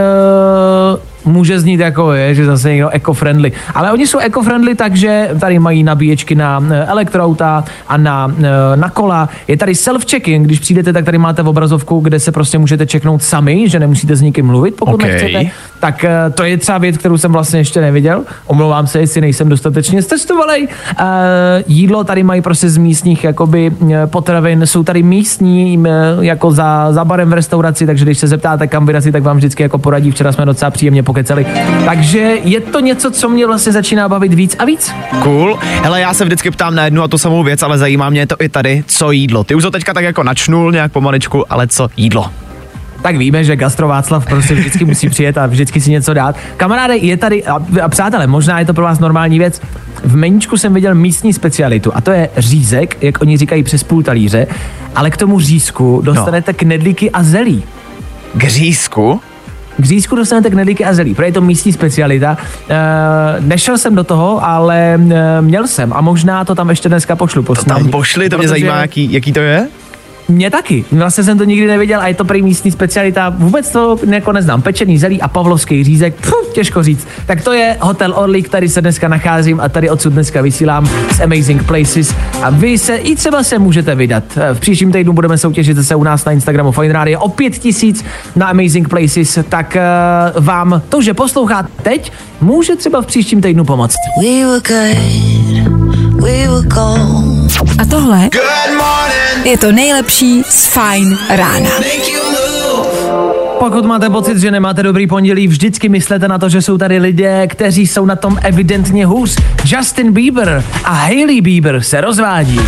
může 1.25 1.59
znít 1.59 1.79
jako 1.79 2.13
je, 2.13 2.35
že 2.35 2.45
zase 2.45 2.69
někdo 2.69 2.89
eco-friendly. 2.89 3.51
Ale 3.73 3.91
oni 3.91 4.07
jsou 4.07 4.19
eco-friendly, 4.19 4.75
takže 4.75 5.29
tady 5.39 5.59
mají 5.59 5.83
nabíječky 5.83 6.35
na 6.35 6.63
eh, 6.71 6.85
elektroauta 6.85 7.63
a 7.87 7.97
na, 7.97 8.35
eh, 8.39 8.77
na 8.77 8.89
kola. 8.89 9.29
Je 9.47 9.57
tady 9.57 9.75
self-check-in, 9.75 10.43
když 10.43 10.59
přijdete, 10.59 10.93
tak 10.93 11.05
tady 11.05 11.17
máte 11.17 11.43
obrazovku, 11.43 11.99
kde 11.99 12.19
se 12.19 12.31
prostě 12.31 12.57
můžete 12.57 12.85
čeknout 12.85 13.23
sami, 13.23 13.69
že 13.69 13.79
nemusíte 13.79 14.15
s 14.15 14.21
nikým 14.21 14.45
mluvit, 14.45 14.75
pokud 14.75 14.93
Ok. 14.93 15.01
nechcete. 15.03 15.51
Tak 15.79 16.03
eh, 16.03 16.29
to 16.33 16.43
je 16.43 16.57
třeba 16.57 16.77
věc, 16.77 16.97
kterou 16.97 17.17
jsem 17.17 17.31
vlastně 17.31 17.59
ještě 17.59 17.81
neviděl. 17.81 18.23
Omlouvám 18.45 18.87
se, 18.87 18.99
jestli 18.99 19.21
nejsem 19.21 19.49
dostatečně 19.49 20.03
cestovalej. 20.03 20.67
Uh, 20.67 21.05
jídlo 21.67 22.03
tady 22.03 22.23
mají 22.23 22.41
prostě 22.41 22.69
z 22.69 22.77
místních 22.77 23.23
jakoby 23.23 23.71
potravin, 24.05 24.61
jsou 24.65 24.83
tady 24.83 25.03
místní 25.03 25.83
jako 26.19 26.51
za, 26.51 26.93
za 26.93 27.05
barem 27.05 27.29
v 27.29 27.33
restauraci, 27.33 27.85
takže 27.85 28.05
když 28.05 28.17
se 28.17 28.27
zeptáte 28.27 28.67
kam 28.67 28.85
vyrazit, 28.85 29.13
tak 29.13 29.23
vám 29.23 29.37
vždycky 29.37 29.63
jako 29.63 29.77
poradí. 29.77 30.11
Včera 30.11 30.31
jsme 30.31 30.45
docela 30.45 30.71
příjemně 30.71 31.03
pokecali. 31.09 31.45
Takže 31.85 32.19
je 32.43 32.61
to 32.61 32.79
něco, 32.79 33.11
co 33.11 33.29
mě 33.29 33.47
vlastně 33.47 33.71
začíná 33.71 34.09
bavit 34.09 34.33
víc 34.33 34.55
a 34.59 34.65
víc. 34.65 34.93
Cool. 35.23 35.59
Hele, 35.83 36.01
já 36.01 36.13
se 36.13 36.25
vždycky 36.25 36.51
ptám 36.51 36.75
na 36.75 36.85
jednu 36.85 37.03
a 37.03 37.07
tu 37.07 37.17
samou 37.17 37.43
věc, 37.43 37.63
ale 37.63 37.77
zajímá 37.77 38.09
mě 38.09 38.27
to 38.27 38.35
i 38.39 38.49
tady, 38.49 38.83
co 38.87 39.11
jídlo. 39.11 39.43
Ty 39.43 39.55
už 39.55 39.63
to 39.63 39.71
teďka 39.71 39.93
tak 39.93 40.03
jako 40.03 40.23
načnul 40.23 40.71
nějak 40.71 40.91
pomaličku, 40.91 41.53
ale 41.53 41.67
co 41.67 41.89
jídlo? 41.97 42.31
tak 43.01 43.15
víme, 43.17 43.43
že 43.43 43.55
Gastro 43.55 43.87
Václav 43.87 44.25
prostě 44.25 44.53
vždycky 44.53 44.85
musí 44.85 45.09
přijet 45.09 45.37
a 45.37 45.45
vždycky 45.45 45.81
si 45.81 45.91
něco 45.91 46.13
dát. 46.13 46.35
Kamaráde, 46.57 46.97
je 46.97 47.17
tady, 47.17 47.45
a, 47.45 47.59
a 47.83 47.89
přátelé, 47.89 48.27
možná 48.27 48.59
je 48.59 48.65
to 48.65 48.73
pro 48.73 48.83
vás 48.83 48.99
normální 48.99 49.39
věc, 49.39 49.61
v 50.03 50.15
meníčku 50.15 50.57
jsem 50.57 50.73
viděl 50.73 50.95
místní 50.95 51.33
specialitu 51.33 51.91
a 51.95 52.01
to 52.01 52.11
je 52.11 52.29
řízek, 52.37 52.97
jak 53.01 53.21
oni 53.21 53.37
říkají 53.37 53.63
přes 53.63 53.83
půl 53.83 54.03
talíře, 54.03 54.47
ale 54.95 55.09
k 55.09 55.17
tomu 55.17 55.39
řízku 55.39 56.01
dostanete 56.03 56.51
no. 56.51 56.57
knedlíky 56.57 57.11
a 57.11 57.23
zelí. 57.23 57.63
K 58.37 58.43
řízku? 58.43 59.21
K 59.79 59.85
řízku 59.85 60.15
dostanete 60.15 60.49
knedlíky 60.49 60.85
a 60.85 60.93
zelí, 60.93 61.13
protože 61.13 61.27
je 61.27 61.31
to 61.31 61.41
místní 61.41 61.73
specialita. 61.73 62.37
E, 62.69 62.77
nešel 63.39 63.77
jsem 63.77 63.95
do 63.95 64.03
toho, 64.03 64.45
ale 64.45 64.93
e, 64.93 65.41
měl 65.41 65.67
jsem 65.67 65.93
a 65.93 66.01
možná 66.01 66.45
to 66.45 66.55
tam 66.55 66.69
ještě 66.69 66.89
dneska 66.89 67.15
pošlu. 67.15 67.43
Po 67.43 67.55
To 67.55 67.63
tam 67.63 67.89
pošli, 67.89 68.29
to 68.29 68.37
mě 68.37 68.47
zajímá, 68.47 68.81
jaký, 68.81 69.13
jaký 69.13 69.33
to 69.33 69.39
je? 69.39 69.67
Mě 70.29 70.49
taky. 70.49 70.85
Vlastně 70.91 71.23
jsem 71.23 71.37
to 71.37 71.43
nikdy 71.43 71.67
neviděl 71.67 72.01
a 72.01 72.07
je 72.07 72.13
to 72.13 72.25
prý 72.25 72.41
místní 72.41 72.71
specialita. 72.71 73.29
Vůbec 73.29 73.71
to 73.71 73.97
jako 74.09 74.31
neznám. 74.31 74.61
Pečený 74.61 74.97
zelí 74.97 75.21
a 75.21 75.27
pavlovský 75.27 75.83
řízek. 75.83 76.15
Pfuh, 76.15 76.53
těžko 76.53 76.83
říct. 76.83 77.07
Tak 77.25 77.41
to 77.41 77.53
je 77.53 77.77
Hotel 77.81 78.13
Orlik, 78.15 78.49
tady 78.49 78.69
se 78.69 78.81
dneska 78.81 79.07
nacházím 79.07 79.59
a 79.59 79.69
tady 79.69 79.89
odsud 79.89 80.13
dneska 80.13 80.41
vysílám 80.41 80.89
z 81.15 81.19
Amazing 81.19 81.63
Places. 81.63 82.15
A 82.41 82.49
vy 82.49 82.77
se 82.77 82.95
i 82.95 83.15
třeba 83.15 83.43
se 83.43 83.59
můžete 83.59 83.95
vydat. 83.95 84.23
V 84.53 84.59
příštím 84.59 84.91
týdnu 84.91 85.13
budeme 85.13 85.37
soutěžit 85.37 85.77
zase 85.77 85.95
u 85.95 86.03
nás 86.03 86.25
na 86.25 86.31
Instagramu 86.31 86.71
Fine 86.71 86.93
Radio 86.93 87.19
o 87.19 87.29
5000 87.29 88.03
na 88.35 88.47
Amazing 88.47 88.89
Places. 88.89 89.39
Tak 89.49 89.77
uh, 90.35 90.45
vám 90.45 90.81
to, 90.89 91.01
že 91.01 91.13
posloucháte 91.13 91.69
teď, 91.83 92.11
může 92.41 92.75
třeba 92.75 93.01
v 93.01 93.05
příštím 93.05 93.41
týdnu 93.41 93.65
pomoct. 93.65 93.95
We 94.21 94.45
were 94.45 94.59
good, 94.59 96.21
we 96.21 96.47
were. 96.47 97.38
A 97.77 97.85
tohle 97.85 98.29
je 99.43 99.57
to 99.57 99.71
nejlepší 99.71 100.43
z 100.49 100.65
Fajn 100.65 101.17
rána. 101.29 101.69
Pokud 103.59 103.85
máte 103.85 104.09
pocit, 104.09 104.37
že 104.37 104.51
nemáte 104.51 104.83
dobrý 104.83 105.07
pondělí, 105.07 105.47
vždycky 105.47 105.89
myslete 105.89 106.27
na 106.27 106.37
to, 106.37 106.49
že 106.49 106.61
jsou 106.61 106.77
tady 106.77 106.97
lidé, 106.97 107.47
kteří 107.47 107.87
jsou 107.87 108.05
na 108.05 108.15
tom 108.15 108.37
evidentně 108.41 109.05
hůř. 109.05 109.37
Justin 109.65 110.11
Bieber 110.11 110.63
a 110.83 110.93
Hailey 110.93 111.41
Bieber 111.41 111.81
se 111.81 112.01
rozvádí. 112.01 112.61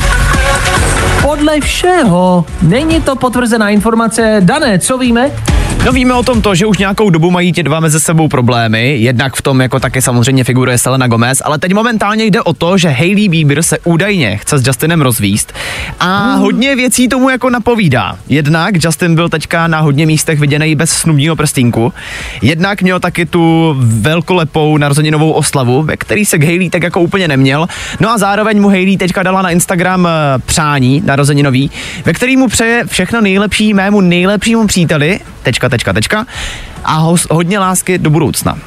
Podle 1.21 1.59
všeho 1.59 2.45
není 2.61 3.01
to 3.01 3.15
potvrzená 3.15 3.69
informace. 3.69 4.37
Dané, 4.39 4.79
co 4.79 4.97
víme? 4.97 5.31
No 5.85 5.91
víme 5.91 6.13
o 6.13 6.23
tom 6.23 6.41
to, 6.41 6.55
že 6.55 6.65
už 6.65 6.77
nějakou 6.77 7.09
dobu 7.09 7.31
mají 7.31 7.51
ti 7.51 7.63
dva 7.63 7.79
mezi 7.79 7.99
sebou 7.99 8.27
problémy, 8.27 8.97
jednak 8.97 9.35
v 9.35 9.41
tom 9.41 9.61
jako 9.61 9.79
taky 9.79 10.01
samozřejmě 10.01 10.43
figuruje 10.43 10.77
Selena 10.77 11.07
Gomez, 11.07 11.41
ale 11.45 11.57
teď 11.57 11.73
momentálně 11.73 12.25
jde 12.25 12.41
o 12.41 12.53
to, 12.53 12.77
že 12.77 12.89
Hailey 12.89 13.29
Bieber 13.29 13.63
se 13.63 13.79
údajně 13.83 14.37
chce 14.37 14.57
s 14.57 14.67
Justinem 14.67 15.01
rozvíst 15.01 15.53
a 15.99 16.35
hodně 16.35 16.75
věcí 16.75 17.07
tomu 17.07 17.29
jako 17.29 17.49
napovídá. 17.49 18.17
Jednak 18.29 18.83
Justin 18.83 19.15
byl 19.15 19.29
teďka 19.29 19.67
na 19.67 19.79
hodně 19.79 20.05
místech 20.05 20.39
viděný 20.39 20.75
bez 20.75 20.89
snubního 20.89 21.35
prstínku, 21.35 21.93
jednak 22.41 22.81
měl 22.81 22.99
taky 22.99 23.25
tu 23.25 23.75
velkolepou 23.79 24.77
narozeninovou 24.77 25.31
oslavu, 25.31 25.83
ve 25.83 25.97
který 25.97 26.25
se 26.25 26.37
k 26.37 26.43
Hailey 26.43 26.69
tak 26.69 26.83
jako 26.83 27.01
úplně 27.01 27.27
neměl. 27.27 27.67
No 27.99 28.09
a 28.09 28.17
zároveň 28.17 28.61
mu 28.61 28.69
Hailey 28.69 28.97
teďka 28.97 29.23
dala 29.23 29.41
na 29.41 29.49
Instagram 29.49 30.07
eh, 30.07 30.39
přání 30.45 31.03
narozeninový, 31.05 31.71
ve 32.05 32.13
který 32.13 32.37
mu 32.37 32.47
přeje 32.47 32.83
všechno 32.87 33.21
nejlepší 33.21 33.73
mému 33.73 34.01
nejlepšímu 34.01 34.67
příteli, 34.67 35.19
tečka, 35.43 35.70
tečka, 35.71 35.93
tečka, 35.93 36.25
a 36.83 36.93
ho, 36.93 37.15
hodně 37.29 37.59
lásky 37.59 37.97
do 37.97 38.09
budoucna. 38.09 38.57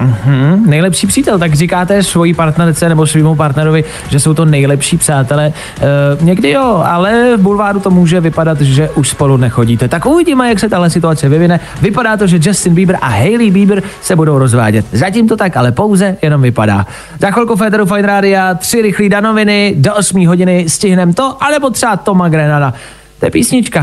Hm, 0.00 0.64
nejlepší 0.66 1.06
přítel, 1.06 1.38
tak 1.38 1.54
říkáte 1.54 2.02
svojí 2.02 2.34
partnerce 2.34 2.88
nebo 2.88 3.06
svýmu 3.06 3.34
partnerovi, 3.34 3.84
že 4.08 4.20
jsou 4.20 4.34
to 4.34 4.44
nejlepší 4.44 4.98
přátelé. 4.98 5.46
E, 5.46 6.24
někdy 6.24 6.50
jo, 6.50 6.82
ale 6.86 7.36
v 7.36 7.40
bulváru 7.40 7.80
to 7.80 7.90
může 7.90 8.20
vypadat, 8.20 8.60
že 8.60 8.90
už 8.90 9.08
spolu 9.08 9.36
nechodíte. 9.36 9.88
Tak 9.88 10.06
uvidíme, 10.06 10.48
jak 10.48 10.60
se 10.60 10.68
tahle 10.68 10.90
situace 10.90 11.28
vyvine. 11.28 11.60
Vypadá 11.80 12.16
to, 12.16 12.26
že 12.26 12.38
Justin 12.42 12.74
Bieber 12.74 12.98
a 13.00 13.08
Hailey 13.08 13.50
Bieber 13.50 13.82
se 14.02 14.16
budou 14.16 14.38
rozvádět. 14.38 14.86
Zatím 14.92 15.28
to 15.28 15.36
tak, 15.36 15.56
ale 15.56 15.72
pouze 15.72 16.16
jenom 16.22 16.42
vypadá. 16.42 16.86
Za 17.20 17.30
chvilku 17.30 17.56
Federu 17.56 17.86
Fine 17.86 18.02
Rádia, 18.02 18.54
tři 18.54 18.82
rychlé 18.82 19.08
danoviny, 19.08 19.74
do 19.76 19.94
8 19.94 20.26
hodiny 20.26 20.64
stihnem 20.68 21.12
to, 21.12 21.36
alebo 21.40 21.70
třeba 21.70 21.96
Toma 21.96 22.28
Grenada. 22.28 22.74
To 23.20 23.26
je 23.26 23.30
písnička. 23.30 23.82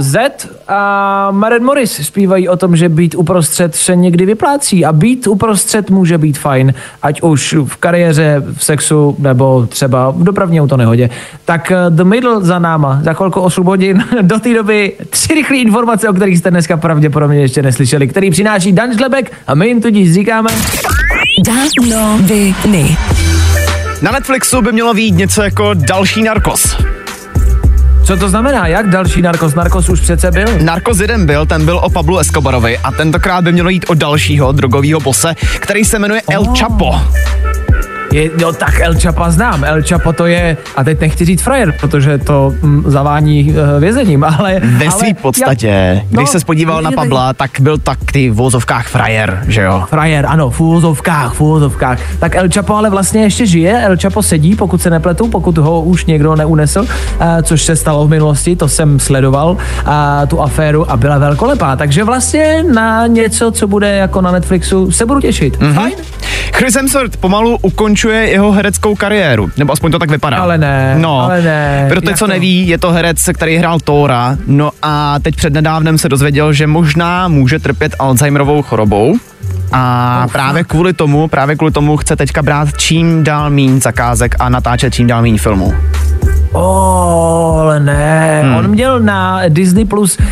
Z 0.00 0.48
a 0.68 1.28
Maren 1.30 1.64
Morris 1.64 2.06
zpívají 2.06 2.48
o 2.48 2.56
tom, 2.56 2.76
že 2.76 2.88
být 2.88 3.14
uprostřed 3.14 3.74
se 3.74 3.96
někdy 3.96 4.26
vyplácí 4.26 4.84
a 4.84 4.92
být 4.92 5.26
uprostřed 5.26 5.90
může 5.90 6.18
být 6.18 6.38
fajn, 6.38 6.74
ať 7.02 7.22
už 7.22 7.54
v 7.64 7.76
kariéře, 7.76 8.42
v 8.56 8.64
sexu 8.64 9.16
nebo 9.18 9.66
třeba 9.66 10.10
v 10.10 10.24
dopravní 10.24 10.60
autonehodě. 10.60 11.10
Tak 11.44 11.70
eh, 11.70 11.76
The 11.88 12.04
Middle 12.04 12.44
za 12.44 12.58
náma, 12.58 13.00
za 13.02 13.12
chvilku 13.12 13.40
8 13.40 13.66
hodin, 13.66 14.04
do 14.22 14.38
té 14.38 14.54
doby 14.54 14.92
tři 15.10 15.34
rychlé 15.34 15.56
informace, 15.56 16.08
o 16.08 16.12
kterých 16.12 16.38
jste 16.38 16.50
dneska 16.50 16.76
pravděpodobně 16.76 17.40
ještě 17.40 17.62
neslyšeli, 17.62 18.08
který 18.08 18.30
přináší 18.30 18.72
Dan 18.72 18.98
Žlebek 18.98 19.32
a 19.46 19.54
my 19.54 19.68
jim 19.68 19.82
tudíž 19.82 20.14
říkáme 20.14 20.50
viny. 22.20 22.96
Na 24.02 24.12
Netflixu 24.12 24.62
by 24.62 24.72
mělo 24.72 24.94
být 24.94 25.14
něco 25.14 25.42
jako 25.42 25.74
další 25.74 26.22
Narcos. 26.22 26.89
Co 28.10 28.16
to 28.16 28.28
znamená? 28.28 28.66
Jak 28.66 28.90
další 28.90 29.22
narkos? 29.22 29.54
Narkos 29.54 29.88
už 29.88 30.00
přece 30.00 30.30
byl. 30.30 30.46
Narcos 30.62 31.00
jeden 31.00 31.26
byl, 31.26 31.46
ten 31.46 31.64
byl 31.64 31.76
o 31.78 31.90
Pablu 31.90 32.18
Escobarovi 32.18 32.78
a 32.78 32.90
tentokrát 32.90 33.44
by 33.44 33.52
mělo 33.52 33.68
jít 33.68 33.84
o 33.88 33.94
dalšího 33.94 34.52
drogového 34.52 35.00
bose, 35.00 35.34
který 35.60 35.84
se 35.84 35.98
jmenuje 35.98 36.22
El 36.30 36.44
Chapo. 36.58 36.94
Je, 38.12 38.30
jo, 38.38 38.52
tak 38.52 38.80
El 38.80 38.94
Chapa 39.00 39.30
znám. 39.30 39.64
El 39.64 39.82
Chapo 39.82 40.12
to 40.12 40.26
je, 40.26 40.56
a 40.76 40.84
teď 40.84 41.00
nechci 41.00 41.24
říct 41.24 41.42
frajer, 41.42 41.74
protože 41.80 42.18
to 42.18 42.54
mm, 42.62 42.84
zavání 42.86 43.50
uh, 43.50 43.80
vězením, 43.80 44.24
ale... 44.38 44.60
Ve 44.62 44.86
ale, 44.86 44.98
své 44.98 45.14
podstatě, 45.14 45.66
já- 45.66 46.00
když 46.08 46.32
no, 46.32 46.40
se 46.40 46.44
podíval 46.46 46.82
na 46.82 46.90
Pabla, 46.90 47.32
tak 47.32 47.50
byl 47.60 47.78
tak 47.78 47.98
ty 48.12 48.30
v 48.30 48.34
vozovkách 48.34 48.88
frajer, 48.88 49.44
že 49.48 49.62
jo? 49.62 49.84
Frajer, 49.88 50.26
ano, 50.26 50.50
v 50.50 50.60
úvozovkách, 50.60 51.34
v 51.34 51.40
úvozovkách. 51.40 51.98
Tak 52.18 52.34
El 52.34 52.48
Chapo 52.54 52.76
ale 52.76 52.90
vlastně 52.90 53.22
ještě 53.22 53.46
žije, 53.46 53.84
El 53.84 53.96
Chapo 54.02 54.22
sedí, 54.22 54.56
pokud 54.56 54.82
se 54.82 54.90
nepletu, 54.90 55.28
pokud 55.28 55.58
ho 55.58 55.80
už 55.82 56.04
někdo 56.04 56.36
neunesl, 56.36 56.80
uh, 56.80 56.86
což 57.42 57.62
se 57.62 57.76
stalo 57.76 58.06
v 58.06 58.10
minulosti, 58.10 58.56
to 58.56 58.68
jsem 58.68 58.98
sledoval, 58.98 59.50
uh, 59.50 59.58
tu 60.28 60.40
aféru 60.40 60.90
a 60.90 60.96
byla 60.96 61.18
velkolepá. 61.18 61.76
Takže 61.76 62.04
vlastně 62.04 62.64
na 62.72 63.06
něco, 63.06 63.50
co 63.50 63.66
bude 63.66 63.96
jako 63.96 64.20
na 64.20 64.30
Netflixu, 64.30 64.90
se 64.90 65.06
budu 65.06 65.20
těšit. 65.20 65.58
Mm-hmm. 65.58 65.74
Fajn? 65.74 65.94
Chris 66.52 66.74
Hemsworth 66.74 67.16
pomalu 67.16 67.58
ukončuje 67.62 68.30
jeho 68.30 68.52
hereckou 68.52 68.94
kariéru, 68.94 69.50
nebo 69.56 69.72
aspoň 69.72 69.92
to 69.92 69.98
tak 69.98 70.10
vypadá. 70.10 70.36
Ale 70.36 70.58
ne, 70.58 70.94
no, 70.98 71.20
ale 71.20 71.42
ne. 71.42 71.86
Pro 71.88 72.00
ty, 72.00 72.14
co 72.14 72.26
to? 72.26 72.32
neví, 72.32 72.68
je 72.68 72.78
to 72.78 72.92
herec, 72.92 73.28
který 73.34 73.56
hrál 73.56 73.78
Tóra, 73.84 74.36
no 74.46 74.70
a 74.82 75.18
teď 75.22 75.36
přednedávnem 75.36 75.98
se 75.98 76.08
dozvěděl, 76.08 76.52
že 76.52 76.66
možná 76.66 77.28
může 77.28 77.58
trpět 77.58 77.94
Alzheimerovou 77.98 78.62
chorobou. 78.62 79.16
A 79.72 80.22
Oh, 80.24 80.32
právě 80.32 80.64
kvůli 80.64 80.92
tomu, 80.92 81.28
právě 81.28 81.56
kvůli 81.56 81.72
tomu 81.72 81.96
chce 81.96 82.16
teďka 82.16 82.42
brát 82.42 82.68
čím 82.76 83.24
dál 83.24 83.50
míň 83.50 83.80
zakázek 83.80 84.34
a 84.38 84.48
natáčet 84.48 84.94
čím 84.94 85.06
dál 85.06 85.22
míň 85.22 85.38
filmů. 85.38 85.74
Oh, 86.52 87.60
ale 87.60 87.80
ne. 87.80 88.42
Hmm. 88.44 88.54
On 88.54 88.68
měl 88.68 89.00
na 89.00 89.40
Disney 89.48 89.84
Plus 89.84 90.18
uh, 90.18 90.24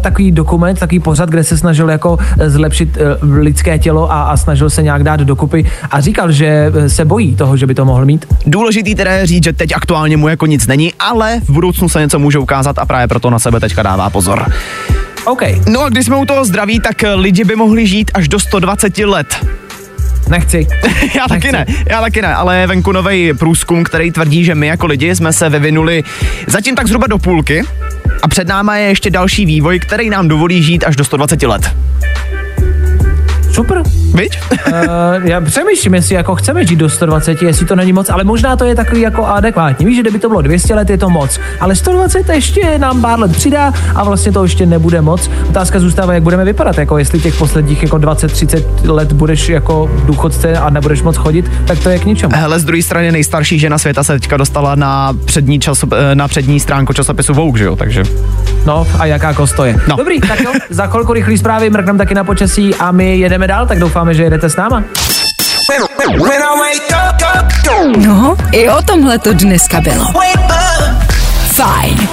takový 0.00 0.32
dokument, 0.32 0.78
takový 0.78 1.00
pořad, 1.00 1.28
kde 1.28 1.44
se 1.44 1.58
snažil 1.58 1.90
jako 1.90 2.18
eh, 2.38 2.50
zlepšit 2.50 2.98
uh, 3.22 3.30
lidské 3.38 3.78
tělo 3.78 4.12
a, 4.12 4.22
a 4.22 4.36
snažil 4.36 4.70
se 4.70 4.82
nějak 4.82 5.02
dát 5.02 5.20
dokupy 5.20 5.70
a 5.90 6.00
říkal, 6.00 6.32
že 6.32 6.72
se 6.86 7.04
bojí 7.04 7.36
toho, 7.36 7.56
že 7.56 7.66
by 7.66 7.74
to 7.74 7.84
mohl 7.84 8.04
mít. 8.04 8.26
Důležitý 8.46 8.94
teda 8.94 9.12
je 9.12 9.26
říct, 9.26 9.44
že 9.44 9.52
teď 9.52 9.72
aktuálně 9.74 10.16
mu 10.16 10.28
jako 10.28 10.46
nic 10.46 10.66
není, 10.66 10.92
ale 10.98 11.40
v 11.40 11.50
budoucnu 11.50 11.88
se 11.88 12.00
něco 12.00 12.18
může 12.18 12.38
ukázat 12.38 12.78
a 12.78 12.86
právě 12.86 13.08
proto 13.08 13.30
na 13.30 13.38
sebe 13.38 13.60
teďka 13.60 13.82
dává 13.82 14.10
pozor. 14.10 14.52
OK, 15.24 15.42
No 15.66 15.82
a 15.82 15.88
když 15.88 16.06
jsme 16.06 16.16
u 16.16 16.24
toho 16.24 16.44
zdraví, 16.44 16.80
tak 16.80 16.96
lidi 17.14 17.44
by 17.44 17.56
mohli 17.56 17.86
žít 17.86 18.10
až 18.14 18.28
do 18.28 18.38
120 18.40 18.98
let. 18.98 19.26
Nechci. 20.28 20.66
Já 21.14 21.28
taky 21.28 21.52
ne, 21.52 21.66
já 21.86 22.00
taky 22.00 22.22
ne, 22.22 22.34
ale 22.34 22.58
je 22.58 22.66
venku 22.66 22.92
nový 22.92 23.34
průzkum, 23.34 23.84
který 23.84 24.10
tvrdí, 24.10 24.44
že 24.44 24.54
my 24.54 24.66
jako 24.66 24.86
lidi 24.86 25.16
jsme 25.16 25.32
se 25.32 25.48
vyvinuli 25.48 26.04
zatím 26.46 26.74
tak 26.74 26.86
zhruba 26.86 27.06
do 27.06 27.18
půlky 27.18 27.62
a 28.22 28.28
před 28.28 28.48
náma 28.48 28.76
je 28.76 28.88
ještě 28.88 29.10
další 29.10 29.46
vývoj, 29.46 29.78
který 29.78 30.10
nám 30.10 30.28
dovolí 30.28 30.62
žít 30.62 30.84
až 30.84 30.96
do 30.96 31.04
120 31.04 31.42
let. 31.42 31.76
Super. 33.52 33.82
Viď? 34.16 34.40
Uh, 34.66 34.74
já 35.24 35.40
přemýšlím, 35.40 35.94
jestli 35.94 36.14
jako 36.14 36.34
chceme 36.34 36.66
žít 36.66 36.76
do 36.76 36.88
120, 36.88 37.42
jestli 37.42 37.66
to 37.66 37.76
není 37.76 37.92
moc, 37.92 38.10
ale 38.10 38.24
možná 38.24 38.56
to 38.56 38.64
je 38.64 38.74
takový 38.74 39.00
jako 39.00 39.26
adekvátní. 39.26 39.86
Víš, 39.86 39.96
že 39.96 40.02
kdyby 40.02 40.18
to 40.18 40.28
bylo 40.28 40.42
200 40.42 40.74
let, 40.74 40.90
je 40.90 40.98
to 40.98 41.10
moc, 41.10 41.40
ale 41.60 41.76
120 41.76 42.28
ještě 42.28 42.78
nám 42.78 43.02
pár 43.02 43.18
let 43.18 43.32
přidá 43.32 43.72
a 43.94 44.04
vlastně 44.04 44.32
to 44.32 44.42
ještě 44.42 44.66
nebude 44.66 45.00
moc. 45.00 45.30
Otázka 45.48 45.80
zůstává, 45.80 46.14
jak 46.14 46.22
budeme 46.22 46.44
vypadat, 46.44 46.78
jako 46.78 46.98
jestli 46.98 47.20
těch 47.20 47.38
posledních 47.38 47.82
jako 47.82 47.96
20-30 47.96 48.64
let 48.84 49.12
budeš 49.12 49.48
jako 49.48 49.90
důchodce 50.04 50.52
a 50.52 50.70
nebudeš 50.70 51.02
moc 51.02 51.16
chodit, 51.16 51.50
tak 51.66 51.78
to 51.78 51.88
je 51.88 51.98
k 51.98 52.04
ničemu. 52.04 52.32
Hele, 52.36 52.60
z 52.60 52.64
druhé 52.64 52.82
strany 52.82 53.12
nejstarší 53.12 53.58
žena 53.58 53.78
světa 53.78 54.04
se 54.04 54.12
teďka 54.12 54.36
dostala 54.36 54.74
na 54.74 55.12
přední, 55.24 55.60
časop, 55.60 55.92
eh, 55.92 56.14
na 56.14 56.28
přední 56.28 56.60
stránku 56.60 56.92
časopisu 56.92 57.34
Vogue, 57.34 57.58
že 57.58 57.64
jo, 57.64 57.76
takže... 57.76 58.02
No 58.66 58.86
a 58.98 59.06
jaká 59.06 59.34
kost 59.34 59.56
to 59.56 59.64
je. 59.64 59.76
No. 59.88 59.96
Dobrý, 59.96 60.20
tak 60.20 60.40
jo, 60.40 60.52
za 60.70 60.86
chvilku 60.86 61.12
rychlý 61.12 61.38
zprávy, 61.38 61.70
mrkneme 61.70 61.98
taky 61.98 62.14
na 62.14 62.24
počasí 62.24 62.74
a 62.74 62.92
my 62.92 63.18
jedeme 63.18 63.46
dál, 63.46 63.66
tak 63.66 63.78
doufáme, 64.06 64.14
že 64.14 64.22
jedete 64.22 64.50
s 64.50 64.56
náma. 64.56 64.84
No, 67.96 68.36
i 68.52 68.68
o 68.68 68.82
tomhle 68.82 69.18
to 69.18 69.32
dneska 69.32 69.80
bylo. 69.80 70.04
Fajn. 71.54 72.08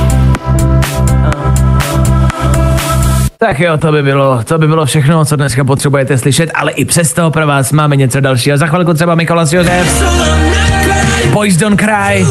Tak 3.37 3.59
jo, 3.59 3.77
to 3.77 3.91
by 3.91 4.03
bylo, 4.03 4.43
to 4.43 4.57
by 4.57 4.67
bylo 4.67 4.85
všechno, 4.85 5.25
co 5.25 5.35
dneska 5.35 5.63
potřebujete 5.63 6.17
slyšet, 6.17 6.49
ale 6.55 6.71
i 6.71 6.85
přesto 6.85 7.31
pro 7.31 7.47
vás 7.47 7.71
máme 7.71 7.95
něco 7.95 8.19
dalšího. 8.19 8.57
Za 8.57 8.67
chvilku 8.67 8.93
třeba 8.93 9.15
Mikolas 9.15 9.53
Josef, 9.53 10.03
Boys 11.31 11.57
Don't 11.57 11.79
Cry, 11.79 12.25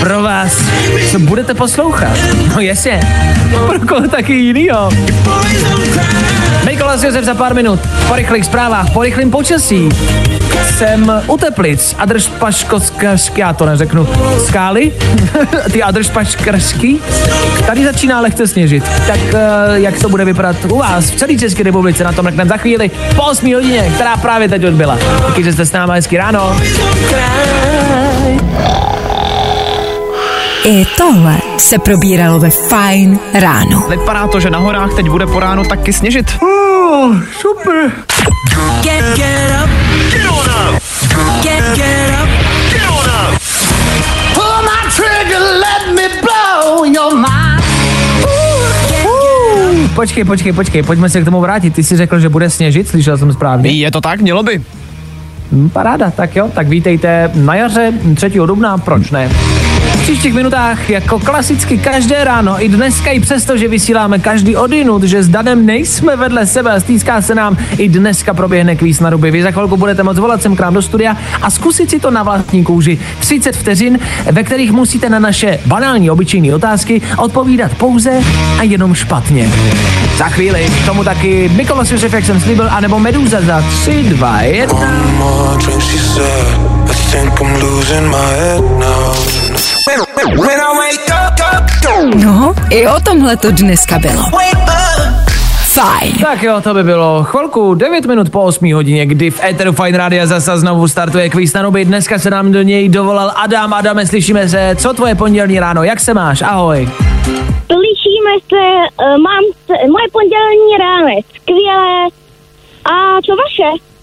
pro 0.00 0.22
vás, 0.22 0.62
co 1.10 1.18
budete 1.18 1.54
poslouchat. 1.54 2.16
No 2.54 2.60
jasně, 2.60 3.00
pro 3.66 3.86
koho 3.86 4.08
taky 4.08 4.32
jinýho. 4.32 4.90
Mikolas 6.94 7.14
Josef 7.14 7.24
za 7.24 7.34
pár 7.34 7.54
minut, 7.54 7.80
po 8.08 8.14
rychlých 8.14 8.44
zprávách, 8.44 8.90
po 8.90 9.02
rychlém 9.02 9.30
počasí. 9.30 9.88
Jsem 10.78 11.22
u 11.26 11.36
Teplic, 11.36 11.94
Adršpaškovský, 11.98 13.40
já 13.40 13.52
to 13.52 13.66
neřeknu, 13.66 14.08
skály, 14.46 14.92
ty 15.72 15.82
Adršpaškrský. 15.82 17.00
Tady 17.66 17.84
začíná 17.84 18.20
lehce 18.20 18.46
sněžit. 18.46 18.84
Tak 19.06 19.18
eh, 19.34 19.40
jak 19.74 19.98
to 19.98 20.08
bude 20.08 20.24
vypadat 20.24 20.56
u 20.68 20.78
vás 20.78 21.10
v 21.10 21.16
celé 21.16 21.34
České 21.34 21.62
republice, 21.62 22.04
na 22.04 22.12
tom 22.12 22.24
mrkneme 22.24 22.48
za 22.48 22.56
chvíli 22.56 22.90
po 23.16 23.22
8 23.22 23.54
hodině, 23.54 23.90
která 23.94 24.16
právě 24.16 24.48
teď 24.48 24.64
odbyla. 24.64 24.98
Díky, 25.26 25.44
že 25.44 25.52
jste 25.52 25.66
s 25.66 25.72
náma 25.72 25.94
hezky 25.94 26.16
ráno. 26.16 26.56
I 30.64 30.86
tohle 30.96 31.38
se 31.58 31.78
probíralo 31.78 32.38
ve 32.38 32.50
Fajn 32.50 33.18
ráno. 33.34 33.80
Vypadá 33.88 34.28
to, 34.28 34.40
že 34.40 34.50
na 34.50 34.58
horách 34.58 34.94
teď 34.96 35.10
bude 35.10 35.26
po 35.26 35.40
ránu 35.40 35.64
taky 35.64 35.92
sněžit. 35.92 36.38
Oh, 36.96 37.10
super. 37.42 37.90
Get, 38.86 39.02
get 39.18 39.50
up. 39.58 39.68
Get 40.14 40.26
on 40.30 40.46
up. 40.46 40.78
Get, 41.42 41.62
get 41.74 42.14
up. 42.14 42.28
Get 42.70 42.86
on 42.86 43.06
up. 43.10 43.34
Pull 44.38 44.58
my 44.62 44.78
trigger, 44.94 45.42
let 45.58 45.90
me 45.90 46.06
blow 46.22 46.84
your 46.86 47.10
mind. 47.18 47.64
Počkej, 49.94 50.24
počkej, 50.24 50.52
počkej, 50.52 50.82
pojďme 50.82 51.08
se 51.10 51.20
k 51.20 51.24
tomu 51.24 51.40
vrátit. 51.40 51.74
Ty 51.74 51.82
jsi 51.84 51.96
řekl, 51.96 52.20
že 52.20 52.28
bude 52.28 52.50
sněžit, 52.50 52.88
slyšel 52.88 53.18
jsem 53.18 53.32
správně. 53.32 53.70
Je 53.70 53.90
to 53.90 54.00
tak? 54.00 54.20
Mělo 54.20 54.42
by. 54.42 54.62
Hm, 55.52 55.70
Paráda, 55.70 56.10
tak 56.10 56.36
jo, 56.36 56.50
tak 56.54 56.68
vítejte 56.68 57.30
na 57.34 57.54
jaře 57.54 57.92
3. 58.14 58.30
dubna, 58.30 58.78
proč 58.78 59.10
ne? 59.10 59.30
Příštích 60.04 60.34
minutách 60.34 60.90
jako 60.90 61.18
klasicky 61.18 61.78
každé 61.78 62.24
ráno, 62.24 62.64
i 62.64 62.68
dneska, 62.68 63.10
i 63.10 63.20
přesto, 63.20 63.56
že 63.56 63.68
vysíláme 63.68 64.18
každý 64.18 64.56
odinut, 64.56 65.02
že 65.02 65.22
s 65.22 65.28
Danem 65.28 65.66
nejsme 65.66 66.16
vedle 66.16 66.46
sebe 66.46 66.72
a 66.72 66.80
stýská 66.80 67.22
se 67.22 67.34
nám, 67.34 67.56
i 67.78 67.88
dneska 67.88 68.34
proběhne 68.34 68.76
kvíz 68.76 69.00
na 69.00 69.10
ruby. 69.10 69.30
Vy 69.30 69.42
za 69.42 69.50
chvilku 69.50 69.76
budete 69.76 70.02
moc 70.02 70.18
volat 70.18 70.42
sem 70.42 70.56
k 70.56 70.60
nám 70.60 70.74
do 70.74 70.82
studia 70.82 71.16
a 71.42 71.50
zkusit 71.50 71.90
si 71.90 72.00
to 72.00 72.10
na 72.10 72.22
vlastní 72.22 72.64
kůži. 72.64 72.98
30 73.20 73.56
vteřin, 73.56 73.98
ve 74.32 74.42
kterých 74.42 74.72
musíte 74.72 75.08
na 75.08 75.18
naše 75.18 75.58
banální 75.66 76.10
obyčejné 76.10 76.54
otázky 76.54 77.02
odpovídat 77.18 77.74
pouze 77.74 78.20
a 78.58 78.62
jenom 78.62 78.94
špatně. 78.94 79.50
Za 80.16 80.28
chvíli 80.28 80.66
k 80.82 80.86
tomu 80.86 81.04
taky 81.04 81.50
Mikolas 81.56 81.90
Josef, 81.90 82.12
jak 82.12 82.24
jsem 82.24 82.40
slíbil, 82.40 82.68
anebo 82.70 82.98
Meduza 82.98 83.40
za 83.40 83.64
3, 83.82 84.02
2, 84.02 84.42
1. 84.42 84.74
One 84.74 85.12
more 85.18 85.64
drink, 85.64 85.82
she 85.82 85.98
said. 85.98 86.46
I 86.90 86.94
think 87.10 87.40
I'm 87.40 87.62
losing 87.62 88.10
my 88.10 88.16
head 88.16 88.64
now. 88.78 89.43
No, 92.24 92.54
i 92.70 92.86
o 92.86 93.00
tomhle 93.00 93.36
to 93.36 93.50
dneska 93.50 93.98
bylo. 93.98 94.22
Fajn. 95.72 96.12
Tak 96.22 96.42
jo, 96.42 96.60
to 96.60 96.74
by 96.74 96.82
bylo 96.82 97.24
chvilku, 97.24 97.74
9 97.74 98.06
minut 98.06 98.30
po 98.30 98.42
8 98.42 98.74
hodině, 98.74 99.06
kdy 99.06 99.30
v 99.30 99.44
Eteru 99.44 99.72
Fine 99.72 99.98
Radio 99.98 100.26
zase 100.26 100.58
znovu 100.58 100.88
startuje 100.88 101.30
kvíz 101.30 101.52
na 101.54 101.62
nuby. 101.62 101.84
Dneska 101.84 102.18
se 102.18 102.30
nám 102.30 102.52
do 102.52 102.62
něj 102.62 102.88
dovolal 102.88 103.32
Adam. 103.36 103.74
Adame, 103.74 104.06
slyšíme 104.06 104.48
se. 104.48 104.76
Co 104.78 104.92
tvoje 104.92 105.14
pondělní 105.14 105.60
ráno? 105.60 105.82
Jak 105.82 106.00
se 106.00 106.14
máš? 106.14 106.42
Ahoj. 106.42 106.88
Slyšíme 107.66 108.32
se, 108.48 108.64
uh, 109.04 109.22
mám 109.22 109.42
se, 109.66 109.72
moje 109.90 110.06
pondělní 110.12 110.78
ráno 110.78 111.08
je 111.08 111.20
skvělé. 111.34 112.08
A 112.84 113.20
co 113.26 113.32
vaše? 113.36 113.93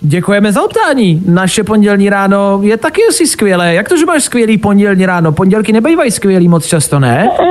Děkujeme 0.00 0.52
za 0.52 0.62
optání. 0.64 1.22
Naše 1.26 1.64
pondělní 1.64 2.10
ráno 2.10 2.60
je 2.62 2.76
taky 2.76 3.00
asi 3.08 3.26
skvělé. 3.26 3.74
Jak 3.74 3.88
to, 3.88 3.96
že 3.96 4.06
máš 4.06 4.22
skvělý 4.22 4.58
pondělní 4.58 5.06
ráno? 5.06 5.32
Pondělky 5.32 5.72
nebývají 5.72 6.10
skvělý 6.10 6.48
moc 6.48 6.66
často, 6.66 6.98
ne? 6.98 7.28
Uh, 7.40 7.46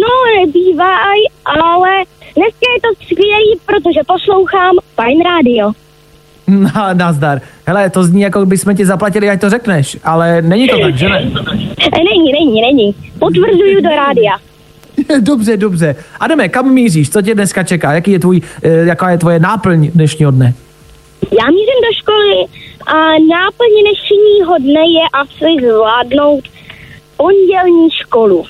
no, 0.00 0.40
nebývají, 0.40 1.22
ale 1.44 1.90
dneska 2.36 2.66
je 2.74 2.80
to 2.82 3.04
skvělý, 3.04 3.58
protože 3.66 4.00
poslouchám 4.06 4.74
Fine 5.00 5.24
Radio. 5.24 5.72
Na, 6.74 6.92
nazdar. 6.92 7.40
Hele, 7.66 7.90
to 7.90 8.04
zní, 8.04 8.20
jako 8.20 8.46
bychom 8.46 8.76
ti 8.76 8.86
zaplatili, 8.86 9.30
ať 9.30 9.40
to 9.40 9.50
řekneš, 9.50 9.96
ale 10.04 10.42
není 10.42 10.68
to 10.68 10.78
tak, 10.80 10.96
že 10.96 11.08
ne? 11.08 11.30
Eh, 11.80 11.98
Není, 12.04 12.32
není, 12.32 12.60
není. 12.60 12.94
Potvrzuju 13.18 13.80
do 13.82 13.88
rádia. 13.88 14.32
dobře, 15.20 15.56
dobře. 15.56 15.96
Adame, 16.20 16.48
kam 16.48 16.72
míříš? 16.74 17.10
Co 17.10 17.22
tě 17.22 17.34
dneska 17.34 17.62
čeká? 17.62 17.92
Jaký 17.92 18.10
je 18.10 18.18
tvůj, 18.18 18.40
eh, 18.62 18.68
jaká 18.70 19.10
je 19.10 19.18
tvoje 19.18 19.38
náplň 19.38 19.90
dnešního 19.94 20.30
dne? 20.30 20.54
Já 21.32 21.46
mířím 21.46 21.80
do 21.88 21.92
školy 22.00 22.44
a 22.86 22.96
náplň 23.30 23.70
dnešního 23.82 24.58
dne 24.58 24.80
je 24.80 25.04
asi 25.12 25.66
zvládnout 25.66 26.44
pondělní 27.16 27.90
školu. 27.90 28.44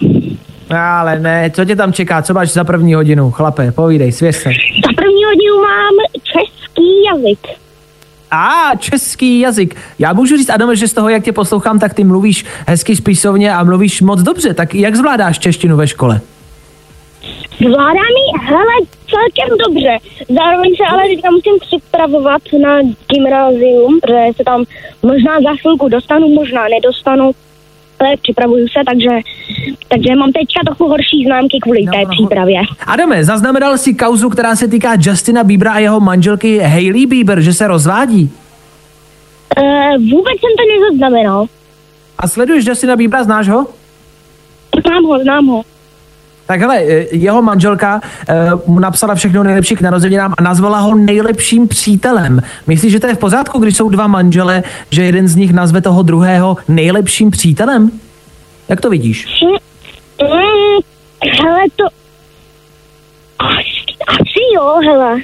Ale 0.79 1.19
ne, 1.19 1.51
co 1.51 1.65
tě 1.65 1.77
tam 1.77 1.93
čeká? 1.93 2.23
Co 2.23 2.35
máš 2.35 2.53
za 2.53 2.65
první 2.65 2.95
hodinu? 2.95 3.31
Chlape, 3.31 3.73
povídej, 3.73 4.13
svěř 4.13 4.37
se. 4.37 4.51
Za 4.87 4.93
první 4.97 5.25
hodinu 5.25 5.63
mám 5.63 5.95
český 6.23 7.05
jazyk. 7.13 7.39
A, 8.31 8.77
český 8.79 9.41
jazyk. 9.41 9.77
Já 9.99 10.13
můžu 10.13 10.37
říct, 10.37 10.51
Adame, 10.51 10.77
že 10.77 10.89
z 10.89 10.93
toho, 10.93 11.09
jak 11.09 11.25
tě 11.25 11.33
poslouchám, 11.33 11.79
tak 11.79 11.95
ty 11.95 12.05
mluvíš 12.05 12.45
hezky 12.67 12.97
spisovně 12.97 13.55
a 13.55 13.65
mluvíš 13.65 14.03
moc 14.03 14.23
dobře. 14.23 14.55
Tak 14.55 14.75
jak 14.75 14.97
zvládáš 14.97 15.39
češtinu 15.39 15.77
ve 15.77 15.87
škole? 15.89 16.21
Zvládám 17.61 18.15
ji, 18.23 18.27
hele, 18.43 18.75
celkem 19.11 19.59
dobře. 19.67 19.99
Zároveň 20.29 20.71
se 20.77 20.85
ale 20.93 21.03
teďka 21.09 21.31
musím 21.31 21.59
připravovat 21.61 22.43
na 22.63 22.83
gymnázium, 23.13 24.01
protože 24.03 24.37
se 24.37 24.45
tam 24.45 24.65
možná 25.03 25.41
za 25.41 25.57
chvilku 25.61 25.89
dostanu, 25.89 26.29
možná 26.29 26.69
nedostanu, 26.69 27.31
ale 27.99 28.17
připravuju 28.23 28.67
se, 28.69 28.81
takže, 28.87 29.11
takže 29.89 30.15
mám 30.15 30.33
teďka 30.33 30.61
trochu 30.67 30.89
horší 30.89 31.25
známky 31.27 31.59
kvůli 31.63 31.85
no, 31.85 31.93
té 31.93 31.99
no. 31.99 32.11
přípravě. 32.11 32.61
Adame, 32.87 33.25
zaznamenal 33.25 33.79
jsi 33.79 33.95
kauzu, 33.95 34.31
která 34.31 34.57
se 34.57 34.69
týká 34.69 34.97
Justina 35.01 35.45
Biebera 35.45 35.73
a 35.73 35.79
jeho 35.79 36.01
manželky 36.01 36.59
Hailey 36.59 37.07
Bieber, 37.07 37.41
že 37.41 37.53
se 37.53 37.67
rozvádí? 37.67 38.31
Uh, 39.59 40.11
vůbec 40.11 40.35
jsem 40.41 40.53
to 40.59 40.65
nezaznamenal. 40.75 41.47
A 42.19 42.29
sleduješ 42.29 42.67
Justina 42.67 42.97
Biebera, 42.97 43.25
znáš 43.25 43.49
ho? 43.49 43.67
Znám 44.83 45.05
ho, 45.05 45.19
znám 45.19 45.47
ho. 45.47 45.63
Tak 46.47 46.61
hele, 46.61 46.79
eh, 46.79 47.07
jeho 47.11 47.43
manželka 47.43 48.01
eh, 48.29 48.35
mu 48.67 48.79
napsala 48.79 49.15
všechno 49.15 49.43
nejlepší 49.43 49.77
k 49.77 49.81
narozeninám 49.81 50.35
a 50.39 50.43
nazvala 50.43 50.79
ho 50.79 50.95
nejlepším 50.95 51.69
přítelem. 51.69 52.43
Myslíš, 52.67 52.93
že 52.93 53.01
to 53.01 53.07
je 53.07 53.15
v 53.15 53.19
pořádku, 53.19 53.59
když 53.59 53.77
jsou 53.77 53.89
dva 53.89 54.07
manžele, 54.07 54.63
že 54.91 55.03
jeden 55.03 55.29
z 55.29 55.37
nich 55.37 55.53
nazve 55.53 55.81
toho 55.81 56.03
druhého 56.03 56.57
nejlepším 56.69 57.31
přítelem? 57.31 57.91
Jak 58.69 58.81
to 58.81 58.91
vidíš? 58.91 59.27
Mm, 60.23 60.79
hele, 61.43 61.61
to... 61.77 61.85
Asi, 63.39 63.97
asi 64.09 64.41
jo, 64.55 64.81
hele. 64.85 65.17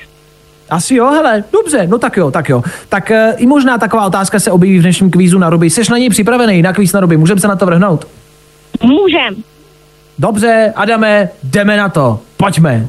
Asi 0.71 0.95
jo, 0.95 1.07
hele, 1.07 1.45
dobře, 1.53 1.87
no 1.87 1.99
tak 1.99 2.17
jo, 2.17 2.31
tak 2.31 2.49
jo. 2.49 2.63
Tak 2.89 3.11
e, 3.11 3.35
i 3.37 3.47
možná 3.47 3.79
taková 3.79 4.07
otázka 4.07 4.41
se 4.41 4.51
objeví 4.51 4.79
v 4.79 4.83
dnešním 4.83 5.11
kvízu 5.11 5.39
na 5.39 5.51
ruby. 5.51 5.71
Jsi 5.71 5.83
na 5.91 5.99
něj 5.99 6.11
připravený, 6.11 6.63
na 6.63 6.73
kvíz 6.73 6.93
na 6.93 7.01
ruby, 7.01 7.17
můžeme 7.17 7.41
se 7.41 7.49
na 7.49 7.57
to 7.57 7.67
vrhnout? 7.67 8.07
Můžem. 8.83 9.52
Dobře, 10.19 10.73
Adame, 10.77 11.29
jdeme 11.45 11.77
na 11.77 11.89
to, 11.89 12.21
pojďme. 12.37 12.87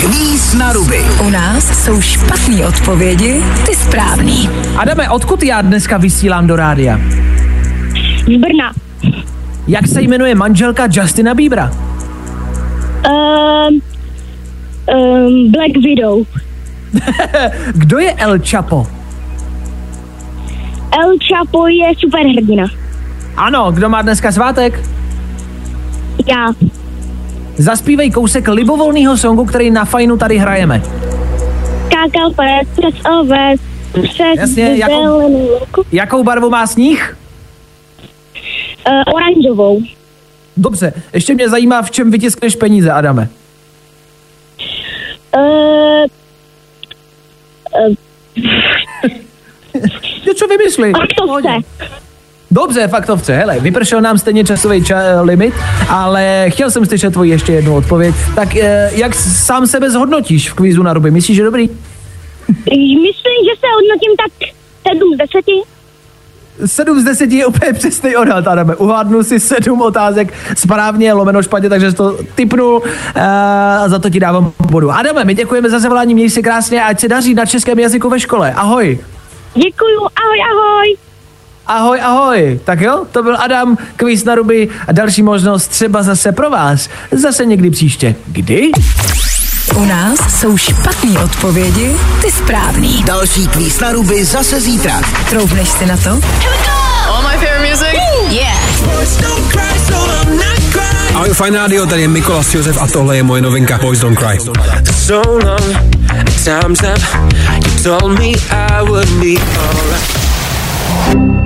Kvíz 0.00 0.54
na 0.54 0.72
ruby. 0.72 1.04
U 1.26 1.30
nás 1.30 1.84
jsou 1.84 2.00
špatné 2.00 2.66
odpovědi, 2.66 3.42
ty 3.66 3.74
správný. 3.74 4.50
Adame, 4.76 5.10
odkud 5.10 5.42
já 5.42 5.62
dneska 5.62 5.96
vysílám 5.96 6.46
do 6.46 6.56
rádia? 6.56 7.00
Z 8.26 8.36
Brna. 8.40 8.72
Jak 9.68 9.86
se 9.86 10.02
jmenuje 10.02 10.34
manželka 10.34 10.88
Justina 10.92 11.34
Biebera? 11.34 11.70
Um, 13.10 13.80
um, 14.94 15.52
Black 15.52 15.76
Widow. 15.84 16.24
Kdo 17.74 17.98
je 17.98 18.12
El 18.12 18.38
Chapo? 18.50 18.86
El 21.02 21.16
Chapo 21.28 21.68
je 21.68 21.92
superhrdina. 21.98 22.66
Ano, 23.36 23.72
kdo 23.72 23.88
má 23.88 24.02
dneska 24.02 24.32
svátek? 24.32 24.80
Já. 26.26 26.52
Zaspívej 27.56 28.10
kousek 28.10 28.48
libovolného 28.48 29.16
songu, 29.16 29.44
který 29.44 29.70
na 29.70 29.84
fajnu 29.84 30.16
tady 30.16 30.38
hrajeme. 30.38 30.82
Skákal 31.86 32.30
pes 32.30 32.68
přes 32.78 32.94
oves, 33.20 33.60
přes 33.92 34.36
Jasně, 34.36 34.76
jakou-. 34.76 35.58
Jakou 35.92 36.24
barvu 36.24 36.50
má 36.50 36.66
sníh? 36.66 37.16
Uh, 38.88 39.14
oranžovou. 39.14 39.82
Dobře, 40.56 40.92
ještě 41.12 41.34
mě 41.34 41.48
zajímá, 41.48 41.82
v 41.82 41.90
čem 41.90 42.10
vytiskneš 42.10 42.56
peníze, 42.56 42.90
Adame. 42.92 43.28
Uh, 45.36 46.06
Něco 50.26 50.46
vymysli. 50.46 50.92
Faktovce. 50.92 51.48
Dobře, 52.50 52.88
faktovce, 52.88 53.36
hele, 53.36 53.60
vypršel 53.60 54.00
nám 54.00 54.18
stejně 54.18 54.44
časový 54.44 54.82
ča- 54.82 55.24
limit, 55.24 55.54
ale 55.88 56.44
chtěl 56.48 56.70
jsem 56.70 56.86
slyšet 56.86 57.10
tvoji 57.12 57.30
ještě 57.30 57.52
jednu 57.52 57.76
odpověď. 57.76 58.14
Tak 58.34 58.56
eh, 58.56 58.90
jak 58.94 59.14
sám 59.14 59.66
sebe 59.66 59.90
zhodnotíš 59.90 60.50
v 60.50 60.54
kvízu 60.54 60.82
na 60.82 60.92
ruby? 60.92 61.10
Myslíš, 61.10 61.36
že 61.36 61.44
dobrý? 61.44 61.70
myslím, 62.76 63.38
že 63.44 63.60
se 63.60 63.66
hodnotím 63.74 64.12
tak 64.16 64.48
7 64.88 65.14
z 65.14 65.18
10. 65.18 66.66
7 66.66 67.00
z 67.00 67.04
10 67.04 67.32
je 67.32 67.46
úplně 67.46 67.72
přesný 67.72 68.16
odhad, 68.16 68.48
Adame. 68.48 68.76
Uhádnu 68.76 69.22
si 69.22 69.40
7 69.40 69.82
otázek 69.82 70.34
správně, 70.56 71.12
lomeno 71.12 71.42
špatně, 71.42 71.68
takže 71.68 71.90
jsi 71.90 71.96
to 71.96 72.18
typnul 72.34 72.82
eh, 73.14 73.20
a 73.20 73.84
za 73.88 73.98
to 73.98 74.10
ti 74.10 74.20
dávám 74.20 74.52
bodu. 74.70 74.90
Adame, 74.90 75.24
my 75.24 75.34
děkujeme 75.34 75.70
za 75.70 75.78
zavolání, 75.78 76.14
měj 76.14 76.30
se 76.30 76.42
krásně 76.42 76.82
a 76.82 76.86
ať 76.86 77.00
se 77.00 77.08
daří 77.08 77.34
na 77.34 77.46
českém 77.46 77.78
jazyku 77.78 78.08
ve 78.10 78.20
škole. 78.20 78.52
Ahoj. 78.52 78.98
Děkuju, 79.54 80.00
ahoj, 80.00 80.38
ahoj. 80.52 80.96
Ahoj, 81.66 82.00
ahoj. 82.02 82.60
Tak 82.64 82.80
jo, 82.80 83.04
to 83.12 83.22
byl 83.22 83.36
Adam, 83.36 83.78
kvíz 83.96 84.24
na 84.24 84.34
ruby 84.34 84.68
a 84.86 84.92
další 84.92 85.22
možnost 85.22 85.68
třeba 85.68 86.02
zase 86.02 86.32
pro 86.32 86.50
vás. 86.50 86.88
Zase 87.12 87.46
někdy 87.46 87.70
příště. 87.70 88.14
Kdy? 88.26 88.70
U 89.76 89.84
nás 89.84 90.40
jsou 90.40 90.56
špatné 90.56 91.20
odpovědi, 91.24 91.96
ty 92.22 92.30
správný. 92.30 93.02
Další 93.04 93.48
kvíz 93.48 93.80
na 93.80 93.92
ruby 93.92 94.24
zase 94.24 94.60
zítra. 94.60 95.00
Troufneš 95.30 95.68
si 95.68 95.86
na 95.86 95.96
to? 95.96 96.10
All 96.10 97.22
my 97.22 97.46
favorite 97.46 97.70
music? 97.70 98.00
Yeah. 98.30 98.56
Ahoj, 101.14 101.28
fajn 101.28 101.54
rádio, 101.54 101.86
tady 101.86 102.02
je 102.02 102.08
Mikolas 102.08 102.54
Josef 102.54 102.82
a 102.82 102.86
tohle 102.86 103.16
je 103.16 103.22
moje 103.22 103.42
novinka 103.42 103.78
Boys 103.78 103.98
Don't 103.98 104.18
Cry. 104.18 104.38
So 104.92 105.30
long, 105.30 105.76
time's 106.44 106.82
up. 106.82 107.02
You 107.64 107.82
told 107.82 108.18
me 108.18 108.28
I 108.50 108.82
would 108.82 109.10
be 109.10 109.34
alright. 109.58 111.45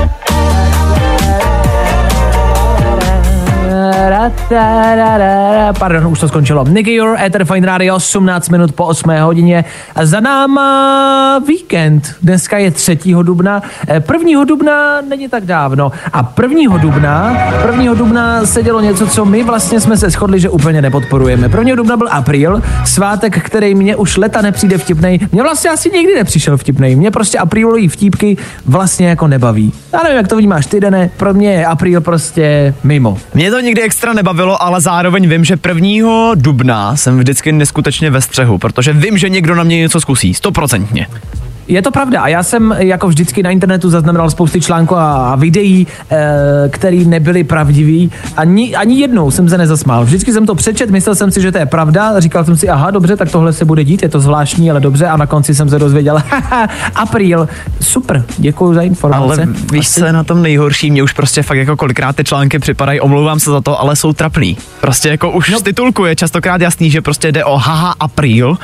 Pardon, 5.79 6.07
už 6.07 6.19
to 6.19 6.27
skončilo. 6.27 6.65
Nicky 6.65 6.93
Your, 6.93 7.17
Ether 7.19 7.45
Fine 7.45 7.67
Radio, 7.67 7.95
18 7.95 8.49
minut 8.49 8.71
po 8.71 8.85
8 8.85 9.09
hodině. 9.21 9.65
Za 10.01 10.19
náma 10.19 11.39
víkend. 11.47 12.15
Dneska 12.21 12.57
je 12.57 12.71
3. 12.71 12.97
dubna. 13.23 13.61
Eh, 13.87 14.03
1. 14.13 14.45
dubna 14.45 15.01
není 15.01 15.29
tak 15.29 15.45
dávno. 15.45 15.91
A 16.13 16.33
1. 16.41 16.77
dubna, 16.77 17.37
1. 17.71 17.93
dubna 17.93 18.45
se 18.45 18.63
dělo 18.63 18.81
něco, 18.81 19.07
co 19.07 19.25
my 19.25 19.43
vlastně 19.43 19.79
jsme 19.79 19.97
se 19.97 20.09
shodli, 20.09 20.39
že 20.39 20.49
úplně 20.49 20.81
nepodporujeme. 20.81 21.49
1. 21.57 21.75
dubna 21.75 21.97
byl 21.97 22.07
apríl, 22.11 22.61
svátek, 22.85 23.39
který 23.43 23.75
mě 23.75 23.95
už 23.95 24.17
leta 24.17 24.41
nepřijde 24.41 24.77
vtipnej. 24.77 25.19
Mě 25.31 25.43
vlastně 25.43 25.69
asi 25.69 25.89
nikdy 25.89 26.15
nepřišel 26.15 26.57
vtipnej. 26.57 26.95
Mě 26.95 27.11
prostě 27.11 27.37
aprílový 27.37 27.87
vtípky 27.87 28.37
vlastně 28.65 29.07
jako 29.09 29.27
nebaví. 29.27 29.73
Já 29.93 30.03
nevím, 30.03 30.17
jak 30.17 30.27
to 30.27 30.37
vnímáš 30.37 30.65
ty, 30.65 30.79
Dene. 30.79 31.09
Pro 31.17 31.33
mě 31.33 31.51
je 31.51 31.65
apríl 31.65 32.01
prostě 32.01 32.73
mimo. 32.83 33.17
Mě 33.33 33.51
to 33.51 33.59
nikdy 33.59 33.81
extra 33.91 34.13
nebavilo, 34.13 34.63
ale 34.63 34.81
zároveň 34.81 35.29
vím, 35.29 35.45
že 35.45 35.57
1. 35.67 36.35
dubna 36.35 36.95
jsem 36.95 37.17
vždycky 37.17 37.51
neskutečně 37.51 38.09
ve 38.09 38.21
střehu, 38.21 38.57
protože 38.57 38.93
vím, 38.93 39.17
že 39.17 39.29
někdo 39.29 39.55
na 39.55 39.63
mě 39.63 39.77
něco 39.77 40.01
zkusí, 40.01 40.33
stoprocentně. 40.33 41.07
Je 41.67 41.81
to 41.81 41.91
pravda 41.91 42.21
a 42.21 42.27
já 42.27 42.43
jsem 42.43 42.75
jako 42.77 43.07
vždycky 43.07 43.43
na 43.43 43.49
internetu 43.49 43.89
zaznamenal 43.89 44.29
spousty 44.29 44.61
článků 44.61 44.95
a, 44.95 45.31
a 45.31 45.35
videí, 45.35 45.87
e, 46.11 46.69
které 46.69 46.97
nebyly 46.97 47.43
pravdivý. 47.43 48.11
Ani, 48.37 48.75
ani 48.75 48.99
jednou 48.99 49.31
jsem 49.31 49.49
se 49.49 49.57
nezasmál. 49.57 50.05
Vždycky 50.05 50.33
jsem 50.33 50.45
to 50.45 50.55
přečet, 50.55 50.89
myslel 50.89 51.15
jsem 51.15 51.31
si, 51.31 51.41
že 51.41 51.51
to 51.51 51.57
je 51.57 51.65
pravda, 51.65 52.19
říkal 52.19 52.45
jsem 52.45 52.57
si, 52.57 52.69
aha, 52.69 52.91
dobře, 52.91 53.15
tak 53.17 53.31
tohle 53.31 53.53
se 53.53 53.65
bude 53.65 53.83
dít, 53.83 54.03
je 54.03 54.09
to 54.09 54.19
zvláštní, 54.19 54.71
ale 54.71 54.79
dobře 54.79 55.07
a 55.07 55.17
na 55.17 55.25
konci 55.25 55.55
jsem 55.55 55.69
se 55.69 55.79
dozvěděl, 55.79 56.23
haha, 56.29 56.69
apríl, 56.95 57.49
super, 57.81 58.23
děkuji 58.37 58.73
za 58.73 58.81
informace. 58.81 59.41
Ale 59.43 59.53
víš, 59.71 59.89
co 59.89 60.05
je 60.05 60.13
na 60.13 60.23
tom 60.23 60.41
nejhorší? 60.41 60.91
Mě 60.91 61.03
už 61.03 61.13
prostě 61.13 61.43
fakt 61.43 61.57
jako 61.57 61.77
kolikrát 61.77 62.15
ty 62.15 62.23
články 62.23 62.59
připadají, 62.59 62.99
omlouvám 62.99 63.39
se 63.39 63.51
za 63.51 63.61
to, 63.61 63.81
ale 63.81 63.95
jsou 63.95 64.13
trapný. 64.13 64.57
Prostě 64.81 65.09
jako 65.09 65.31
už 65.31 65.49
no. 65.49 65.59
z 65.59 65.61
titulku 65.61 66.05
je 66.05 66.15
častokrát 66.15 66.61
jasný, 66.61 66.91
že 66.91 67.01
prostě 67.01 67.31
jde 67.31 67.45
o 67.45 67.57
haha 67.57 67.95
apríl. 67.99 68.57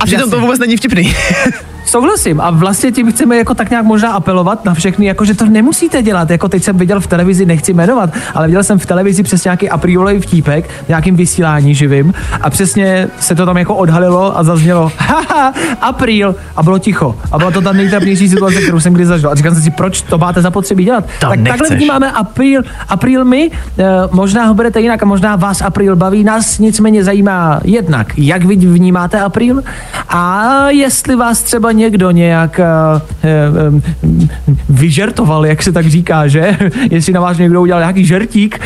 A 0.00 0.04
přitom 0.04 0.20
Jasně. 0.20 0.30
to 0.30 0.40
vůbec 0.40 0.60
není 0.60 0.76
vtipný. 0.76 1.14
Souhlasím. 1.88 2.40
A 2.40 2.50
vlastně 2.50 2.92
tím 2.92 3.12
chceme 3.12 3.36
jako 3.36 3.54
tak 3.54 3.70
nějak 3.70 3.84
možná 3.84 4.12
apelovat 4.12 4.64
na 4.64 4.74
všechny, 4.74 5.06
jako 5.06 5.24
že 5.24 5.34
to 5.34 5.46
nemusíte 5.46 6.02
dělat, 6.02 6.30
jako 6.30 6.48
teď 6.48 6.62
jsem 6.64 6.78
viděl 6.78 7.00
v 7.00 7.06
televizi, 7.06 7.46
nechci 7.46 7.74
jmenovat, 7.74 8.10
ale 8.34 8.46
viděl 8.46 8.64
jsem 8.64 8.78
v 8.78 8.86
televizi 8.86 9.22
přes 9.22 9.44
nějaký 9.44 9.70
apriolový 9.70 10.20
vtípek, 10.20 10.70
nějakým 10.88 11.16
vysílání 11.16 11.74
živým. 11.74 12.14
A 12.40 12.50
přesně 12.50 13.08
se 13.20 13.34
to 13.34 13.46
tam 13.46 13.58
jako 13.58 13.74
odhalilo 13.74 14.38
a 14.38 14.44
zaznělo 14.44 14.92
haha, 14.98 15.54
apríl 15.80 16.34
a 16.56 16.62
bylo 16.62 16.78
ticho. 16.78 17.16
A 17.32 17.38
byla 17.38 17.50
to 17.50 17.60
ta 17.60 17.72
nejtrapnější 17.72 18.28
situace, 18.28 18.62
kterou 18.62 18.80
jsem 18.80 18.92
kdy 18.92 19.06
zažil. 19.06 19.30
A 19.30 19.34
říkám 19.34 19.54
si, 19.54 19.70
proč 19.70 20.02
to 20.02 20.18
máte 20.18 20.42
zapotřebí 20.42 20.84
dělat. 20.84 21.04
To 21.04 21.26
tak 21.28 21.38
takhle 21.38 21.52
nechceš. 21.52 21.76
vnímáme 21.76 22.12
apríl, 22.12 22.62
apríl 22.88 23.24
my, 23.24 23.50
eh, 23.78 23.84
možná 24.12 24.44
ho 24.44 24.54
berete 24.54 24.80
jinak 24.80 25.02
a 25.02 25.06
možná 25.06 25.36
vás 25.36 25.62
apríl 25.62 25.96
baví, 25.96 26.24
nás 26.24 26.58
nicméně 26.58 27.04
zajímá 27.04 27.60
jednak, 27.64 28.18
jak 28.18 28.44
vy 28.44 28.56
vnímáte 28.56 29.20
apríl 29.20 29.62
a 30.08 30.44
jestli 30.68 31.16
vás 31.16 31.42
třeba 31.42 31.72
někdo 31.78 32.10
nějak 32.10 32.60
uh, 32.60 33.72
uh, 33.72 33.80
vyžertoval, 34.68 35.46
jak 35.46 35.62
se 35.62 35.72
tak 35.72 35.86
říká, 35.86 36.28
že? 36.28 36.56
jestli 36.90 37.12
na 37.12 37.20
vás 37.20 37.38
někdo 37.38 37.60
udělal 37.60 37.80
nějaký 37.80 38.04
žertík, 38.04 38.60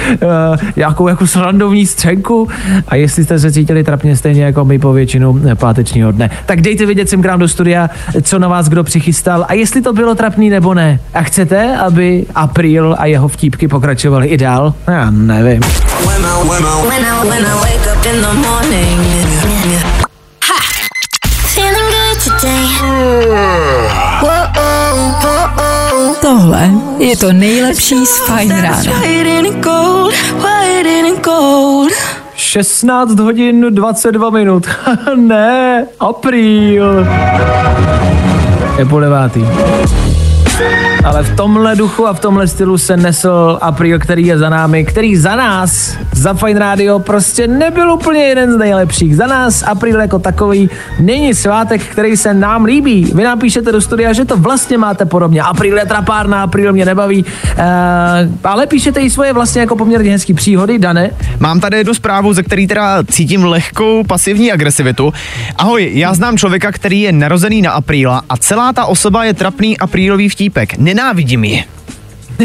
nějakou 0.77 1.09
jako 1.09 1.27
srandovní 1.27 1.87
střenku 1.87 2.49
a 2.89 2.97
jestli 2.97 3.25
jste 3.25 3.39
se 3.39 3.53
cítili 3.53 3.85
trapně 3.85 4.17
stejně 4.17 4.45
jako 4.45 4.65
my 4.65 4.79
po 4.79 4.93
většinu 4.93 5.41
eh, 5.51 5.55
pátečního 5.55 6.13
dne. 6.13 6.31
Tak 6.47 6.61
dejte 6.61 6.87
vědět 6.87 7.09
sem 7.09 7.23
k 7.23 7.27
nám 7.27 7.41
do 7.41 7.49
studia, 7.49 7.91
co 8.23 8.39
na 8.39 8.49
vás 8.49 8.69
kdo 8.69 8.85
přichystal 8.85 9.45
a 9.49 9.55
jestli 9.55 9.83
to 9.83 9.93
bylo 9.93 10.15
trapný 10.15 10.51
nebo 10.51 10.75
ne. 10.75 11.01
A 11.15 11.23
chcete, 11.23 11.77
aby 11.77 12.27
April 12.35 12.97
a 12.99 13.07
jeho 13.07 13.29
vtípky 13.29 13.69
pokračovaly 13.69 14.27
i 14.27 14.37
dál? 14.37 14.75
Já 14.87 15.11
nevím. 15.11 15.61
When 16.07 16.25
I, 16.25 16.49
when 16.49 16.65
I, 16.65 16.89
when 16.89 17.05
I, 17.05 17.29
when 17.29 17.47
I! 17.47 17.73
Tohle 26.21 26.71
je 26.99 27.17
to 27.17 27.33
nejlepší 27.33 28.07
z 28.07 28.19
Fine 28.27 28.63
Rána. 28.63 29.01
White 29.01 29.39
and 29.39 29.65
gold, 29.65 30.15
white 30.35 31.09
and 31.09 31.25
gold. 31.25 31.93
16 32.35 33.19
hodin 33.19 33.67
22 33.71 34.31
minut. 34.31 34.67
ne, 35.17 35.87
apríl. 36.01 37.07
Je 38.79 38.85
po 38.85 39.01
devátý. 39.01 39.45
Ale 41.05 41.23
v 41.23 41.37
tomhle 41.37 41.77
duchu 41.77 42.07
a 42.07 42.13
v 42.13 42.21
tomhle 42.21 42.49
stylu 42.49 42.79
se 42.79 42.97
nesl 42.97 43.59
apríl, 43.61 43.99
který 43.99 44.27
je 44.27 44.39
za 44.39 44.49
námi, 44.49 44.85
který 44.85 45.17
za 45.17 45.37
nás, 45.37 45.97
za 46.13 46.35
Fine 46.35 46.61
Radio, 46.61 46.99
prostě 46.99 47.47
nebyl 47.47 47.93
úplně 47.93 48.21
jeden 48.21 48.53
z 48.53 48.57
nejlepších. 48.57 49.17
Za 49.17 49.27
nás 49.27 49.63
apríl 49.63 50.01
jako 50.01 50.19
takový 50.19 50.71
není 51.01 51.35
svátek, 51.35 51.83
který 51.83 52.17
se 52.17 52.35
nám 52.35 52.65
líbí. 52.65 53.13
Vy 53.15 53.23
nám 53.23 53.39
píšete 53.39 53.73
do 53.73 53.81
studia, 53.81 54.13
že 54.13 54.25
to 54.25 54.37
vlastně 54.37 54.79
máte 54.79 55.05
podobně. 55.05 55.43
Apríl 55.43 55.79
je 55.79 55.87
trapárna, 55.87 56.43
apríl 56.43 56.73
mě 56.73 56.85
nebaví. 56.85 57.25
Uh, 57.25 57.63
ale 58.45 58.67
píšete 58.67 59.01
i 59.01 59.11
svoje 59.11 59.33
vlastně 59.33 59.61
jako 59.61 59.77
poměrně 59.77 60.11
hezký 60.11 60.35
příhody, 60.35 60.79
Dane. 60.79 61.11
Mám 61.39 61.61
tady 61.61 61.77
jednu 61.77 61.95
zprávu, 61.95 62.33
ze 62.33 62.43
který 62.43 62.67
teda 62.67 63.03
cítím 63.11 63.45
lehkou 63.45 64.05
pasivní 64.05 64.53
agresivitu. 64.53 65.13
Ahoj, 65.57 65.91
já 65.95 66.15
znám 66.15 66.39
člověka, 66.39 66.73
který 66.73 67.01
je 67.01 67.13
narozený 67.13 67.63
na 67.63 67.71
apríla 67.71 68.23
a 68.29 68.37
celá 68.37 68.73
ta 68.73 68.85
osoba 68.85 69.25
je 69.25 69.35
trapný 69.35 69.79
aprílový 69.79 70.29
vtípek. 70.29 70.79
Nenávidím 70.95 71.45
ji. 71.45 71.65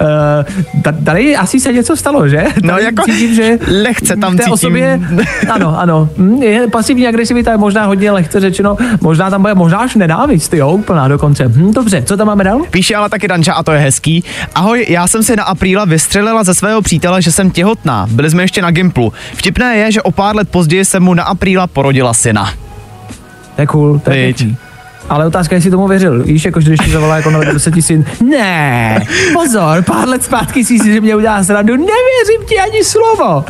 Uh, 0.00 0.94
tady 1.04 1.36
asi 1.36 1.60
se 1.60 1.72
něco 1.72 1.96
stalo, 1.96 2.28
že? 2.28 2.44
No 2.62 2.70
Tady 2.70 2.84
jako 2.84 3.02
cítím, 3.02 3.34
že 3.34 3.58
lehce 3.82 4.16
tam 4.16 4.36
té 4.36 4.42
cítím. 4.42 4.52
Osobě, 4.52 5.00
ano, 5.50 5.80
ano. 5.80 6.08
Hm, 6.16 6.42
Je, 6.42 6.68
pasivní 6.68 7.06
agresivita 7.08 7.50
je 7.50 7.56
možná 7.56 7.84
hodně 7.86 8.10
lehce 8.10 8.40
řečeno, 8.40 8.76
možná 9.00 9.30
tam 9.30 9.40
bude 9.40 9.54
možná 9.54 9.78
až 9.78 9.94
nenávist, 9.94 10.54
jo, 10.54 10.70
úplná 10.70 11.08
dokonce. 11.08 11.44
Hm, 11.48 11.72
dobře, 11.72 12.02
co 12.02 12.16
tam 12.16 12.26
máme 12.26 12.44
dál? 12.44 12.60
Píše 12.70 12.94
ale 12.96 13.08
taky 13.08 13.28
Danča 13.28 13.52
a 13.52 13.62
to 13.62 13.72
je 13.72 13.78
hezký. 13.78 14.24
Ahoj, 14.54 14.86
já 14.88 15.06
jsem 15.08 15.22
si 15.22 15.36
na 15.36 15.44
apríla 15.44 15.84
vystřelila 15.84 16.44
ze 16.44 16.54
svého 16.54 16.82
přítele, 16.82 17.22
že 17.22 17.32
jsem 17.32 17.50
těhotná. 17.50 18.06
Byli 18.10 18.30
jsme 18.30 18.42
ještě 18.42 18.62
na 18.62 18.70
Gimplu. 18.70 19.12
Vtipné 19.34 19.76
je, 19.76 19.92
že 19.92 20.02
o 20.02 20.10
pár 20.10 20.36
let 20.36 20.48
později 20.48 20.84
jsem 20.84 21.02
mu 21.02 21.14
na 21.14 21.22
apríla 21.22 21.66
porodila 21.66 22.14
syna. 22.14 22.50
To 23.56 23.62
je 23.62 23.66
cool, 23.66 23.98
to 23.98 24.10
je. 24.10 24.34
Ale 25.10 25.26
otázka, 25.26 25.54
jestli 25.54 25.70
tomu 25.70 25.88
věřil. 25.88 26.22
Víš, 26.24 26.44
jako 26.44 26.60
když 26.60 26.80
ti 26.80 26.90
zavolá 26.90 27.16
jako 27.16 27.30
na 27.30 27.44
10 27.44 27.74
syn. 27.80 28.04
Ne, 28.24 29.06
pozor, 29.32 29.82
pár 29.82 30.08
let 30.08 30.24
zpátky 30.24 30.64
si 30.64 30.92
že 30.92 31.00
mě 31.00 31.16
udělá 31.16 31.44
srandu. 31.44 31.72
Nevěřím 31.72 32.46
ti 32.48 32.58
ani 32.58 32.84
slovo. 32.84 33.44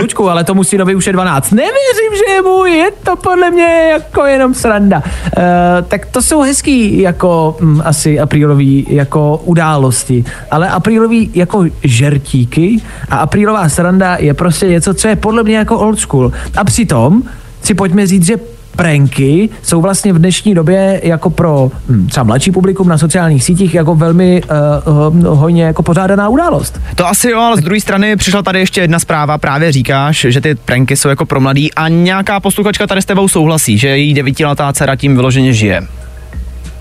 Lučku, 0.00 0.30
ale 0.30 0.44
tomu 0.44 0.64
synovi 0.64 0.94
už 0.94 1.06
je 1.06 1.12
12. 1.12 1.50
Nevěřím, 1.50 2.12
že 2.14 2.32
je 2.34 2.42
můj, 2.42 2.70
je 2.70 2.90
to 3.02 3.16
podle 3.16 3.50
mě 3.50 3.88
jako 3.92 4.24
jenom 4.24 4.54
sranda. 4.54 5.02
Uh, 5.36 5.42
tak 5.88 6.06
to 6.06 6.22
jsou 6.22 6.40
hezký 6.40 7.00
jako 7.00 7.56
mm, 7.60 7.82
asi 7.84 8.20
aprílový 8.20 8.86
jako 8.88 9.40
události, 9.44 10.24
ale 10.50 10.68
aprílový 10.68 11.30
jako 11.34 11.64
žertíky 11.84 12.80
a 13.08 13.16
aprílová 13.16 13.68
sranda 13.68 14.16
je 14.20 14.34
prostě 14.34 14.66
něco, 14.66 14.94
co 14.94 15.08
je 15.08 15.16
podle 15.16 15.42
mě 15.42 15.56
jako 15.56 15.78
old 15.78 15.98
school. 15.98 16.32
A 16.56 16.64
přitom 16.64 17.22
si 17.62 17.74
pojďme 17.74 18.06
říct, 18.06 18.26
že 18.26 18.36
pranky 18.76 19.48
jsou 19.62 19.80
vlastně 19.80 20.12
v 20.12 20.18
dnešní 20.18 20.54
době 20.54 21.00
jako 21.04 21.30
pro 21.30 21.70
hm, 21.88 22.06
třeba 22.06 22.24
mladší 22.24 22.52
publikum 22.52 22.88
na 22.88 22.98
sociálních 22.98 23.44
sítích 23.44 23.74
jako 23.74 23.94
velmi 23.94 24.42
uh, 24.86 25.26
uh, 25.26 25.38
hojně 25.38 25.64
jako 25.64 25.82
pořádaná 25.82 26.28
událost. 26.28 26.80
To 26.94 27.06
asi 27.06 27.30
jo, 27.30 27.40
ale 27.40 27.56
z 27.56 27.60
druhé 27.60 27.80
strany 27.80 28.16
přišla 28.16 28.42
tady 28.42 28.58
ještě 28.58 28.80
jedna 28.80 28.98
zpráva, 28.98 29.38
právě 29.38 29.72
říkáš, 29.72 30.26
že 30.28 30.40
ty 30.40 30.54
pranky 30.54 30.96
jsou 30.96 31.08
jako 31.08 31.26
pro 31.26 31.40
mladý 31.40 31.74
a 31.74 31.88
nějaká 31.88 32.40
posluchačka 32.40 32.86
tady 32.86 33.02
s 33.02 33.04
tebou 33.04 33.28
souhlasí, 33.28 33.78
že 33.78 33.88
její 33.88 34.14
devítiletá 34.14 34.72
dcera 34.72 34.96
tím 34.96 35.16
vyloženě 35.16 35.52
žije. 35.52 35.82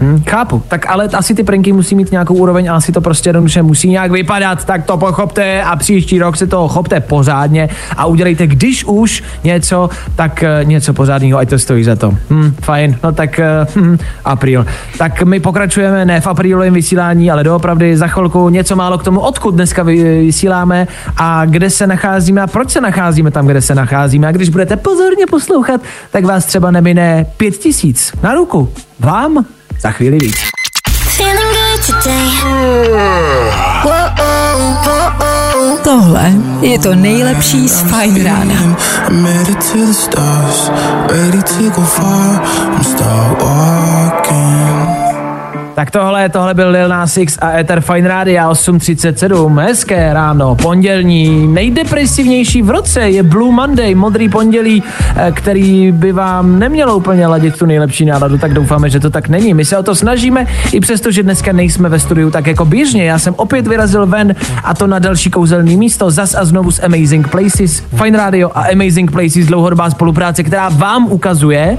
Hm, 0.02 0.24
chápu, 0.30 0.64
tak 0.68 0.90
ale 0.90 1.08
asi 1.08 1.36
ty 1.36 1.44
pranky 1.44 1.74
musí 1.74 1.96
mít 1.96 2.12
nějakou 2.12 2.34
úroveň 2.34 2.68
a 2.68 2.76
asi 2.76 2.92
to 2.92 3.02
prostě 3.02 3.30
jednoduše 3.30 3.62
musí 3.62 3.90
nějak 3.90 4.12
vypadat, 4.12 4.66
tak 4.66 4.86
to 4.86 4.98
pochopte 4.98 5.64
a 5.64 5.76
příští 5.76 6.20
rok 6.20 6.38
se 6.38 6.48
toho 6.48 6.68
chopte 6.68 7.00
pořádně 7.00 7.70
a 7.98 8.06
udělejte, 8.06 8.48
když 8.48 8.86
už 8.86 9.24
něco, 9.44 9.90
tak 10.16 10.44
uh, 10.44 10.70
něco 10.70 10.94
pořádného, 10.94 11.40
ať 11.40 11.50
to 11.50 11.60
stojí 11.60 11.84
za 11.84 11.96
to. 11.96 12.14
Hm, 12.30 12.54
fajn, 12.62 12.98
no 13.04 13.12
tak 13.12 13.40
uh, 13.76 13.84
hm, 13.84 13.98
apríl. 14.26 14.66
Tak 14.98 15.24
my 15.24 15.40
pokračujeme 15.40 16.06
ne 16.06 16.22
v 16.22 16.28
aprílovém 16.28 16.74
vysílání, 16.74 17.32
ale 17.32 17.44
doopravdy 17.44 17.98
za 17.98 18.08
chvilku 18.08 18.50
něco 18.50 18.76
málo 18.76 18.98
k 18.98 19.04
tomu, 19.04 19.20
odkud 19.20 19.52
dneska 19.52 19.84
vy- 19.84 20.26
vysíláme 20.26 20.88
a 21.18 21.46
kde 21.46 21.70
se 21.70 21.88
nacházíme 21.88 22.42
a 22.42 22.48
proč 22.48 22.72
se 22.72 22.82
nacházíme 22.82 23.32
tam, 23.32 23.48
kde 23.48 23.62
se 23.62 23.76
nacházíme. 23.76 24.28
A 24.28 24.32
když 24.32 24.50
budete 24.50 24.76
pozorně 24.76 25.26
poslouchat, 25.30 25.82
tak 26.12 26.26
vás 26.26 26.46
třeba 26.46 26.72
nemine 26.72 27.26
pět 27.38 27.58
tisíc 27.58 28.14
na 28.24 28.34
ruku. 28.34 28.70
Vám 29.00 29.46
za 29.82 29.92
chvíli 29.92 30.18
víc. 30.18 30.38
Tohle 35.84 36.32
je 36.62 36.80
to 36.80 36.96
nejlepší 36.96 37.70
z 37.70 37.82
Fine 37.82 38.24
Rána. 38.24 38.78
I'm 44.32 44.91
Tak 45.76 45.92
tohle, 45.92 46.30
tohle 46.30 46.54
byl 46.54 46.70
Lil 46.70 46.88
Nas 46.88 47.18
X 47.18 47.38
a 47.42 47.52
Ether 47.52 47.82
Fine 47.82 48.08
Radio 48.08 48.50
8.37. 48.50 49.60
Hezké 49.60 50.14
ráno, 50.14 50.56
pondělní, 50.56 51.48
nejdepresivnější 51.48 52.62
v 52.62 52.70
roce 52.70 53.02
je 53.02 53.24
Blue 53.24 53.52
Monday, 53.52 53.96
modrý 53.96 54.30
pondělí, 54.30 54.84
eh, 55.16 55.32
který 55.32 55.92
by 55.92 56.12
vám 56.12 56.60
nemělo 56.60 56.96
úplně 56.96 57.28
ladit 57.28 57.58
tu 57.58 57.66
nejlepší 57.66 58.06
náladu, 58.06 58.38
tak 58.38 58.54
doufáme, 58.54 58.90
že 58.90 59.00
to 59.00 59.10
tak 59.10 59.30
není. 59.30 59.54
My 59.54 59.66
se 59.66 59.78
o 59.78 59.84
to 59.84 59.96
snažíme, 59.96 60.48
i 60.72 60.80
přesto, 60.80 61.12
že 61.12 61.24
dneska 61.24 61.52
nejsme 61.52 61.90
ve 61.90 62.00
studiu 62.00 62.32
tak 62.32 62.48
jako 62.48 62.66
běžně. 62.66 63.04
Já 63.04 63.20
jsem 63.20 63.34
opět 63.38 63.68
vyrazil 63.68 64.06
ven 64.06 64.36
a 64.64 64.74
to 64.74 64.88
na 64.88 65.00
další 65.00 65.32
kouzelný 65.32 65.78
místo, 65.78 66.12
zas 66.12 66.36
a 66.36 66.46
znovu 66.46 66.72
s 66.72 66.84
Amazing 66.84 67.28
Places, 67.28 67.84
Fine 68.04 68.18
Radio 68.18 68.52
a 68.54 68.62
Amazing 68.72 69.12
Places, 69.12 69.46
dlouhodobá 69.46 69.90
spolupráce, 69.90 70.44
která 70.44 70.70
vám 70.70 71.06
ukazuje, 71.06 71.78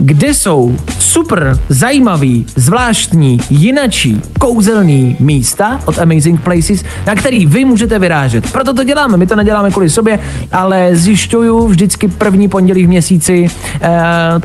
kde 0.00 0.34
jsou 0.34 0.76
super 0.98 1.58
zajímavý, 1.68 2.46
zvláštní, 2.56 3.40
jinačí, 3.50 4.22
kouzelný 4.38 5.16
místa 5.20 5.80
od 5.84 5.98
Amazing 5.98 6.40
Places, 6.40 6.84
na 7.06 7.14
který 7.14 7.46
vy 7.46 7.64
můžete 7.64 7.98
vyrážet. 7.98 8.52
Proto 8.52 8.74
to 8.74 8.84
děláme, 8.84 9.16
my 9.16 9.26
to 9.26 9.36
neděláme 9.36 9.70
kvůli 9.70 9.90
sobě, 9.90 10.18
ale 10.52 10.96
zjišťuju 10.96 11.66
vždycky 11.66 12.08
první 12.08 12.48
pondělí 12.48 12.84
v 12.84 12.88
měsíci, 12.88 13.50
eh, 13.80 13.88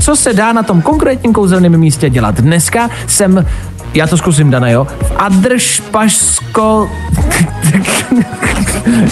co 0.02 0.16
se 0.16 0.34
dá 0.34 0.54
na 0.54 0.64
tom 0.64 0.82
konkrétním 0.82 1.34
kouzelném 1.34 1.78
místě 1.78 2.10
dělat. 2.10 2.42
Dneska 2.42 2.90
jsem 3.08 3.46
já 3.94 4.08
to 4.08 4.18
zkusím, 4.18 4.52
Dana, 4.52 4.70
jo. 4.70 4.88
V 5.02 5.12
Adršpašsko... 5.18 6.90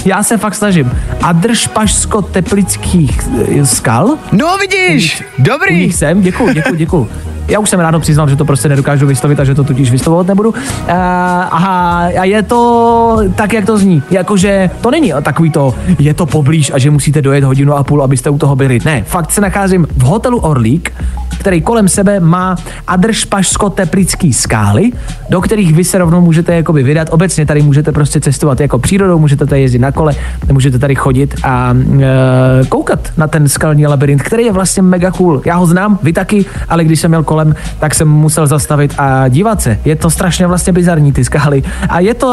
Já 0.05 0.23
se 0.23 0.37
fakt 0.37 0.55
snažím. 0.55 0.91
Adršpašsko-teplických 1.21 3.19
eh, 3.59 3.65
skal. 3.65 4.17
No 4.31 4.57
vidíš, 4.57 5.23
dobrý. 5.39 5.75
U 5.75 5.77
nich 5.77 5.95
jsem, 5.95 6.21
děkuji, 6.21 6.53
děkuji, 6.53 6.75
děkuji. 6.75 7.09
Já 7.47 7.59
už 7.59 7.69
jsem 7.69 7.79
ráno 7.79 7.99
přiznal, 7.99 8.29
že 8.29 8.35
to 8.35 8.45
prostě 8.45 8.69
nedokážu 8.69 9.07
vyslovit 9.07 9.39
a 9.39 9.43
že 9.43 9.55
to 9.55 9.63
tudíž 9.63 9.91
vyslovovat 9.91 10.27
nebudu. 10.27 10.49
Uh, 10.49 10.55
aha, 10.89 12.09
a 12.19 12.23
je 12.23 12.43
to 12.43 13.19
tak, 13.35 13.53
jak 13.53 13.65
to 13.65 13.77
zní. 13.77 14.03
Jakože 14.11 14.69
to 14.81 14.91
není 14.91 15.13
takový 15.21 15.51
to, 15.51 15.75
je 15.99 16.13
to 16.13 16.25
poblíž 16.25 16.71
a 16.75 16.77
že 16.77 16.91
musíte 16.91 17.21
dojet 17.21 17.43
hodinu 17.43 17.73
a 17.73 17.83
půl, 17.83 18.03
abyste 18.03 18.29
u 18.29 18.37
toho 18.37 18.55
byli. 18.55 18.79
Ne, 18.85 19.03
fakt 19.07 19.31
se 19.31 19.41
nacházím 19.41 19.87
v 19.97 20.03
hotelu 20.03 20.39
Orlík, 20.39 20.93
který 21.39 21.61
kolem 21.61 21.87
sebe 21.89 22.19
má 22.19 22.55
Adršpašsko-teplický 22.87 24.33
skály, 24.33 24.91
do 25.29 25.41
kterých 25.41 25.75
vy 25.75 25.83
se 25.83 25.97
rovnou 25.97 26.21
můžete 26.21 26.55
jakoby 26.55 26.83
vydat. 26.83 27.07
Obecně 27.11 27.45
tady 27.45 27.61
můžete 27.61 27.91
prostě 27.91 28.19
cestovat 28.19 28.59
jako 28.59 28.79
přírodou, 28.79 29.19
můžete 29.19 29.45
tady 29.45 29.61
jezdit 29.61 29.79
na 29.79 29.91
kole, 29.91 30.15
můžete 30.51 30.79
tady 30.79 30.95
chodit 30.95 31.35
a 31.43 31.73
e, 32.01 32.65
koukat 32.65 32.99
na 33.17 33.27
ten 33.27 33.47
skalní 33.47 33.87
labirint, 33.87 34.21
který 34.21 34.45
je 34.45 34.51
vlastně 34.51 34.83
mega 34.83 35.11
cool. 35.11 35.41
Já 35.45 35.55
ho 35.55 35.65
znám, 35.65 35.99
vy 36.03 36.13
taky, 36.13 36.45
ale 36.69 36.83
když 36.83 36.99
jsem 36.99 37.11
měl 37.11 37.23
kolem, 37.33 37.55
tak 37.79 37.95
jsem 37.95 38.07
musel 38.07 38.47
zastavit 38.47 38.93
a 38.97 39.27
dívat 39.27 39.61
se. 39.61 39.79
Je 39.85 39.95
to 39.95 40.09
strašně 40.09 40.47
vlastně 40.47 40.73
bizarní 40.73 41.13
ty 41.13 41.25
skály. 41.25 41.63
A 41.89 41.99
je 41.99 42.13
to 42.13 42.29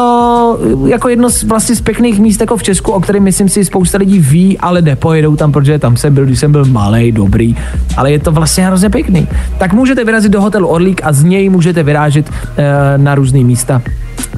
jako 0.85 1.09
jedno 1.09 1.29
z 1.29 1.43
vlastně 1.43 1.75
z 1.75 1.81
pěkných 1.81 2.19
míst 2.19 2.41
jako 2.41 2.57
v 2.57 2.63
Česku, 2.63 2.91
o 2.91 2.99
kterém 2.99 3.23
myslím 3.23 3.49
si 3.49 3.65
spousta 3.65 3.97
lidí 3.97 4.19
ví, 4.19 4.57
ale 4.57 4.81
nepojedou 4.81 5.35
tam, 5.35 5.51
protože 5.51 5.79
tam 5.79 5.97
jsem 5.97 6.13
byl, 6.13 6.25
když 6.25 6.39
jsem 6.39 6.51
byl 6.51 6.65
malý, 6.65 7.11
dobrý. 7.11 7.55
Ale 7.97 8.11
je 8.11 8.19
to 8.19 8.31
vlastně 8.31 8.65
hrozně 8.65 8.89
pěkný. 8.89 9.27
Tak 9.57 9.73
můžete 9.73 10.05
vyrazit 10.05 10.31
do 10.31 10.41
hotelu 10.41 10.67
Orlík 10.67 11.01
a 11.03 11.13
z 11.13 11.23
něj 11.23 11.49
můžete 11.49 11.83
vyrážet 11.83 12.29
e, 12.29 12.97
na 12.97 13.15
různé 13.15 13.43
místa 13.43 13.81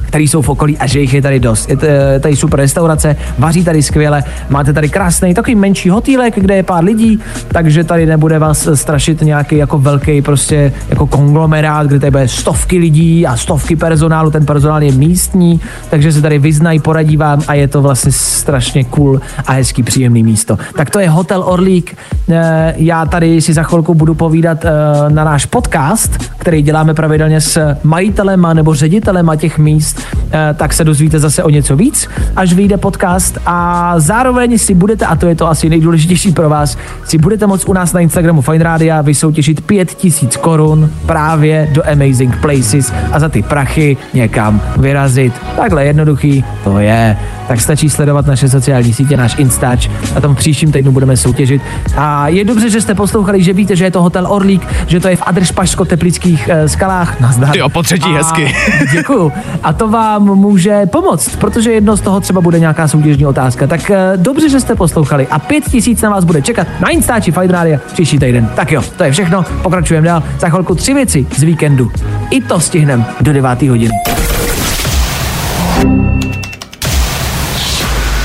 který 0.06 0.28
jsou 0.28 0.42
v 0.42 0.48
okolí 0.48 0.78
a 0.78 0.86
že 0.86 1.00
jich 1.00 1.14
je 1.14 1.22
tady 1.22 1.40
dost. 1.40 1.70
Je 1.70 1.76
t- 1.76 2.20
tady 2.20 2.36
super 2.36 2.60
restaurace, 2.60 3.16
vaří 3.38 3.64
tady 3.64 3.82
skvěle, 3.82 4.22
máte 4.48 4.72
tady 4.72 4.88
krásný 4.88 5.34
takový 5.34 5.54
menší 5.54 5.88
hotýlek, 5.90 6.34
kde 6.40 6.56
je 6.56 6.62
pár 6.62 6.84
lidí, 6.84 7.20
takže 7.48 7.84
tady 7.84 8.06
nebude 8.06 8.38
vás 8.38 8.68
strašit 8.74 9.20
nějaký 9.22 9.56
jako 9.56 9.78
velký 9.78 10.22
prostě 10.22 10.72
jako 10.88 11.06
konglomerát, 11.06 11.86
kde 11.86 11.98
tady 12.00 12.10
bude 12.10 12.28
stovky 12.28 12.78
lidí 12.78 13.26
a 13.26 13.36
stovky 13.36 13.76
personálu, 13.76 14.30
ten 14.30 14.46
personál 14.46 14.82
je 14.82 14.92
místní, 14.92 15.60
takže 15.90 16.12
se 16.12 16.22
tady 16.22 16.38
vyznají, 16.38 16.78
poradí 16.80 17.16
vám 17.16 17.42
a 17.48 17.54
je 17.54 17.68
to 17.68 17.82
vlastně 17.82 18.12
strašně 18.12 18.84
cool 18.84 19.20
a 19.46 19.52
hezký 19.52 19.82
příjemný 19.82 20.22
místo. 20.22 20.58
Tak 20.76 20.90
to 20.90 20.98
je 20.98 21.10
Hotel 21.10 21.42
Orlík. 21.46 21.96
Eh, 22.30 22.74
Já 22.76 23.06
tady 23.06 23.40
si 23.40 23.52
za 23.52 23.62
chvilku 23.62 23.94
budu 23.94 24.14
povídat 24.14 24.64
eh, 24.64 24.70
na 25.08 25.24
náš 25.24 25.46
podcast, 25.46 26.18
který 26.38 26.62
děláme 26.62 26.94
pravidelně 26.94 27.40
s 27.40 27.74
majitelema 27.82 28.54
nebo 28.54 28.74
ředitelema 28.74 29.36
těch 29.36 29.58
míst, 29.58 29.83
eh, 30.32 30.54
tak 30.54 30.72
se 30.72 30.84
dozvíte 30.84 31.18
zase 31.18 31.42
o 31.42 31.50
něco 31.50 31.76
víc, 31.76 32.08
až 32.36 32.52
vyjde 32.52 32.76
podcast 32.76 33.38
a 33.46 33.94
zároveň 34.00 34.58
si 34.58 34.74
budete, 34.74 35.06
a 35.06 35.16
to 35.16 35.26
je 35.26 35.34
to 35.34 35.48
asi 35.48 35.68
nejdůležitější 35.68 36.32
pro 36.32 36.48
vás, 36.48 36.78
si 37.04 37.18
budete 37.18 37.46
moct 37.46 37.68
u 37.68 37.72
nás 37.72 37.92
na 37.92 38.00
Instagramu 38.00 38.40
Fine 38.40 38.64
Rádia 38.64 39.02
vysoutěžit 39.02 39.60
5000 39.60 40.36
korun 40.36 40.90
právě 41.06 41.68
do 41.72 41.82
Amazing 41.90 42.36
Places 42.36 42.92
a 43.12 43.20
za 43.20 43.28
ty 43.28 43.42
prachy 43.42 43.96
někam 44.14 44.60
vyrazit. 44.76 45.32
Takhle 45.56 45.84
jednoduchý 45.84 46.44
to 46.64 46.78
je. 46.78 47.16
Tak 47.48 47.60
stačí 47.60 47.90
sledovat 47.90 48.26
naše 48.26 48.48
sociální 48.48 48.92
sítě, 48.92 49.16
náš 49.16 49.34
Instač 49.38 49.88
a 50.16 50.20
tam 50.20 50.34
v 50.34 50.38
příštím 50.38 50.72
týdnu 50.72 50.92
budeme 50.92 51.16
soutěžit. 51.16 51.62
A 51.96 52.28
je 52.28 52.44
dobře, 52.44 52.70
že 52.70 52.80
jste 52.80 52.94
poslouchali, 52.94 53.42
že 53.42 53.52
víte, 53.52 53.76
že 53.76 53.84
je 53.84 53.90
to 53.90 54.02
hotel 54.02 54.26
Orlík, 54.28 54.66
že 54.86 55.00
to 55.00 55.08
je 55.08 55.16
v 55.16 55.22
Adršpašsko-teplických 55.22 56.48
eh, 56.48 56.68
skalách. 56.68 57.20
Nazdar. 57.20 57.50
Ty 57.50 57.58
jo, 57.58 57.68
po 57.68 57.82
třetí 57.82 58.10
A- 58.10 58.16
hezky. 58.16 58.54
Děkuju. 58.92 59.32
A 59.62 59.72
to 59.72 59.88
vám 59.88 60.22
může 60.24 60.86
pomoct, 60.86 61.36
protože 61.36 61.72
jedno 61.72 61.96
z 61.96 62.00
toho 62.00 62.20
třeba 62.20 62.40
bude 62.40 62.60
nějaká 62.60 62.88
soutěžní 62.88 63.26
otázka. 63.26 63.66
Tak 63.66 63.90
eh, 63.90 64.12
dobře, 64.16 64.48
že 64.48 64.60
jste 64.60 64.74
poslouchali 64.74 65.26
a 65.30 65.38
pět 65.38 65.64
tisíc 65.64 66.02
na 66.02 66.10
vás 66.10 66.24
bude 66.24 66.42
čekat 66.42 66.66
na 66.80 66.88
Instači 66.88 67.32
Fight 67.32 67.50
Radio 67.50 67.78
příští 67.92 68.18
týden. 68.18 68.48
Tak 68.56 68.72
jo, 68.72 68.82
to 68.96 69.04
je 69.04 69.12
všechno, 69.12 69.44
pokračujeme 69.62 70.06
dál. 70.06 70.22
Za 70.40 70.48
chvilku 70.48 70.74
tři 70.74 70.94
věci 70.94 71.26
z 71.36 71.42
víkendu. 71.42 71.90
I 72.30 72.40
to 72.40 72.60
stihnem 72.60 73.04
do 73.20 73.32
9. 73.32 73.62
hodiny. 73.62 73.94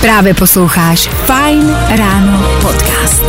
Právě 0.02 0.34
posloucháš 0.34 1.08
Fine 1.08 1.98
Ráno 1.98 2.50
podcast. 2.62 3.24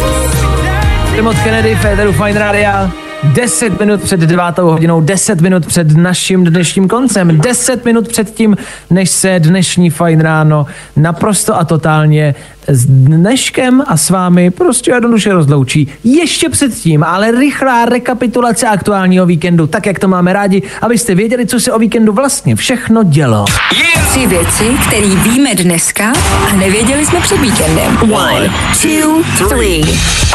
Timot 1.14 1.36
Kennedy, 1.44 1.76
Federu 1.76 2.12
Fine 2.12 2.38
Rádia. 2.38 2.90
10 3.24 3.80
minut 3.80 4.02
před 4.02 4.20
9. 4.20 4.58
hodinou, 4.58 5.00
10 5.00 5.40
minut 5.40 5.66
před 5.66 5.96
naším 5.96 6.44
dnešním 6.44 6.88
koncem, 6.88 7.40
10 7.40 7.84
minut 7.84 8.08
před 8.08 8.34
tím, 8.34 8.56
než 8.90 9.10
se 9.10 9.40
dnešní 9.40 9.90
fajn 9.90 10.20
ráno 10.20 10.66
naprosto 10.96 11.56
a 11.56 11.64
totálně 11.64 12.34
s 12.70 12.86
dneškem 12.86 13.82
a 13.86 13.96
s 13.96 14.10
vámi 14.10 14.50
prostě 14.50 14.90
jednoduše 14.90 15.32
rozloučí. 15.32 15.88
Ještě 16.04 16.48
předtím, 16.48 17.04
ale 17.04 17.30
rychlá 17.30 17.84
rekapitulace 17.84 18.66
aktuálního 18.66 19.26
víkendu, 19.26 19.66
tak 19.66 19.86
jak 19.86 19.98
to 19.98 20.08
máme 20.08 20.32
rádi, 20.32 20.62
abyste 20.82 21.14
věděli, 21.14 21.46
co 21.46 21.60
se 21.60 21.72
o 21.72 21.78
víkendu 21.78 22.12
vlastně 22.12 22.56
všechno 22.56 23.02
dělo. 23.02 23.44
Tři 24.10 24.26
věci, 24.26 24.64
které 24.86 25.06
víme 25.06 25.54
dneska 25.54 26.12
a 26.50 26.56
nevěděli 26.56 27.06
jsme 27.06 27.20
před 27.20 27.40
víkendem. 27.40 27.98
One, 28.12 28.50
two, 28.82 29.22
three. 29.48 29.84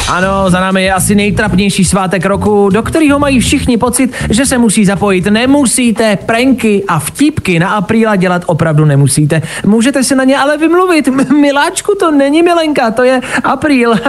Ano, 0.10 0.50
za 0.50 0.60
námi 0.60 0.84
je 0.84 0.94
asi 0.94 1.16
nejtrapnější 1.16 1.86
svátek 1.86 2.26
roku, 2.26 2.70
do 2.70 2.84
kterého 2.84 3.20
mají 3.20 3.40
všichni 3.40 3.78
pocit, 3.78 4.14
že 4.30 4.46
se 4.46 4.58
musí 4.58 4.86
zapojit. 4.86 5.26
Nemusíte, 5.26 6.16
pranky 6.16 6.84
a 6.88 7.00
vtipky 7.00 7.60
na 7.60 7.70
apríla 7.70 8.16
dělat 8.16 8.44
opravdu 8.46 8.86
nemusíte. 8.86 9.42
Můžete 9.66 10.04
se 10.04 10.16
na 10.16 10.24
ně 10.24 10.38
ale 10.38 10.58
vymluvit. 10.58 11.08
Miláčku, 11.42 11.96
to 12.00 12.12
není 12.26 12.44
milenka, 12.44 12.92
to 12.92 13.04
je 13.04 13.22
apríl. 13.44 13.96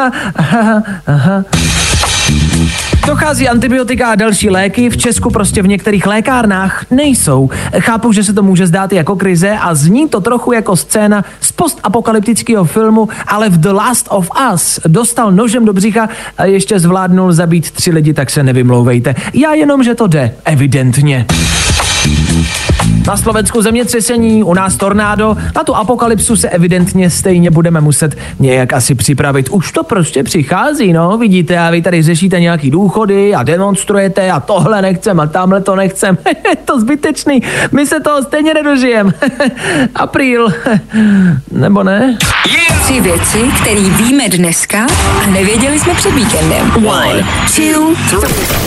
Dochází 3.06 3.48
antibiotika 3.48 4.10
a 4.10 4.14
další 4.14 4.50
léky, 4.50 4.90
v 4.90 4.96
Česku 4.96 5.30
prostě 5.30 5.62
v 5.62 5.68
některých 5.68 6.06
lékárnách 6.06 6.84
nejsou. 6.90 7.50
Chápu, 7.78 8.12
že 8.12 8.24
se 8.24 8.32
to 8.32 8.42
může 8.42 8.66
zdát 8.66 8.92
jako 8.92 9.16
krize 9.16 9.50
a 9.60 9.74
zní 9.74 10.08
to 10.08 10.20
trochu 10.20 10.52
jako 10.52 10.76
scéna 10.76 11.24
z 11.40 11.52
postapokalyptického 11.52 12.64
filmu, 12.64 13.08
ale 13.26 13.48
v 13.48 13.58
The 13.58 13.68
Last 13.72 14.06
of 14.10 14.30
Us 14.52 14.80
dostal 14.86 15.32
nožem 15.32 15.64
do 15.64 15.72
břicha 15.72 16.08
a 16.38 16.44
ještě 16.44 16.80
zvládnul 16.80 17.32
zabít 17.32 17.70
tři 17.70 17.90
lidi, 17.90 18.14
tak 18.14 18.30
se 18.30 18.42
nevymlouvejte. 18.42 19.14
Já 19.34 19.54
jenom, 19.54 19.82
že 19.82 19.94
to 19.94 20.06
jde, 20.06 20.34
evidentně. 20.44 21.26
Na 23.06 23.16
Slovensku 23.16 23.62
zemětřesení, 23.62 24.42
u 24.42 24.54
nás 24.54 24.76
tornádo, 24.76 25.36
na 25.56 25.64
tu 25.64 25.74
apokalypsu 25.74 26.36
se 26.36 26.48
evidentně 26.48 27.10
stejně 27.10 27.50
budeme 27.50 27.80
muset 27.80 28.16
nějak 28.38 28.72
asi 28.72 28.94
připravit. 28.94 29.48
Už 29.48 29.72
to 29.72 29.84
prostě 29.84 30.22
přichází, 30.22 30.92
no, 30.92 31.18
vidíte, 31.18 31.58
a 31.58 31.70
vy 31.70 31.82
tady 31.82 32.02
řešíte 32.02 32.40
nějaký 32.40 32.70
důchody 32.70 33.34
a 33.34 33.42
demonstrujete 33.42 34.30
a 34.30 34.40
tohle 34.40 34.82
nechcem 34.82 35.20
a 35.20 35.26
tamhle 35.26 35.60
to 35.60 35.76
nechcem. 35.76 36.18
Je 36.26 36.56
to 36.64 36.80
zbytečný, 36.80 37.42
my 37.72 37.86
se 37.86 38.00
toho 38.00 38.22
stejně 38.22 38.54
nedožijem. 38.54 39.12
Apríl, 39.94 40.48
nebo 41.52 41.82
ne? 41.82 42.18
Tři 42.82 43.00
věci, 43.00 43.38
které 43.60 43.80
víme 43.80 44.28
dneska 44.28 44.86
a 45.22 45.26
nevěděli 45.30 45.78
jsme 45.78 45.94
před 45.94 46.14
víkendem. 46.14 46.72
One, 46.86 47.26
two, 47.56 47.94
three. 48.20 48.66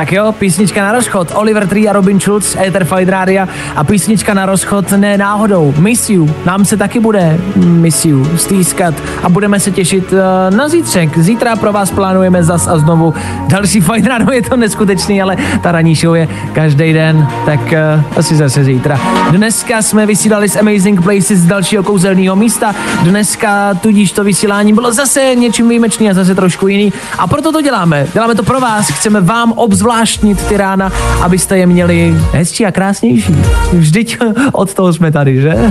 Tak 0.00 0.12
jo, 0.12 0.32
písnička 0.32 0.82
na 0.82 0.92
rozchod. 0.92 1.32
Oliver 1.34 1.66
Tree 1.68 1.88
a 1.88 1.92
Robin 1.92 2.20
Schulz, 2.20 2.56
Ether 2.56 2.84
Fight 2.84 3.08
Rádia 3.08 3.48
a 3.76 3.84
písnička 3.84 4.34
na 4.34 4.46
rozchod 4.46 4.92
ne 4.92 5.18
náhodou. 5.18 5.74
Miss 5.78 6.10
you. 6.10 6.34
Nám 6.44 6.64
se 6.64 6.76
taky 6.76 7.00
bude 7.00 7.38
Miss 7.56 8.04
you 8.04 8.24
stýskat 8.36 8.94
a 9.22 9.28
budeme 9.28 9.60
se 9.60 9.70
těšit 9.70 10.12
uh, 10.12 10.56
na 10.56 10.68
zítřek. 10.68 11.18
Zítra 11.18 11.56
pro 11.56 11.72
vás 11.72 11.90
plánujeme 11.90 12.44
zas 12.44 12.68
a 12.68 12.78
znovu 12.78 13.14
další 13.48 13.80
Fight 13.80 14.06
Ráno. 14.06 14.32
Je 14.32 14.42
to 14.42 14.56
neskutečný, 14.56 15.22
ale 15.22 15.36
ta 15.62 15.72
ranní 15.72 15.94
show 15.94 16.14
je 16.14 16.28
každý 16.52 16.92
den, 16.92 17.28
tak 17.46 17.60
uh, 17.60 18.18
asi 18.18 18.36
zase 18.36 18.64
zítra. 18.64 19.00
Dneska 19.30 19.82
jsme 19.82 20.06
vysílali 20.06 20.48
z 20.48 20.56
Amazing 20.56 21.02
Places 21.02 21.38
z 21.38 21.46
dalšího 21.46 21.82
kouzelného 21.82 22.36
místa. 22.36 22.74
Dneska 23.02 23.74
tudíž 23.74 24.12
to 24.12 24.24
vysílání 24.24 24.72
bylo 24.72 24.92
zase 24.92 25.34
něčím 25.34 25.68
výjimečný 25.68 26.10
a 26.10 26.14
zase 26.14 26.34
trošku 26.34 26.68
jiný. 26.68 26.92
A 27.18 27.26
proto 27.26 27.52
to 27.52 27.60
děláme. 27.60 28.06
Děláme 28.12 28.34
to 28.34 28.42
pro 28.42 28.60
vás. 28.60 28.88
Chceme 28.88 29.20
vám 29.20 29.52
obzvlášť 29.52 29.89
zvláštnit 29.90 30.46
ty 30.46 30.56
rána, 30.56 30.92
abyste 31.22 31.58
je 31.58 31.66
měli 31.66 32.14
hezčí 32.32 32.66
a 32.66 32.72
krásnější. 32.72 33.36
Vždyť 33.72 34.18
od 34.52 34.74
toho 34.74 34.92
jsme 34.92 35.12
tady, 35.12 35.40
že? 35.40 35.54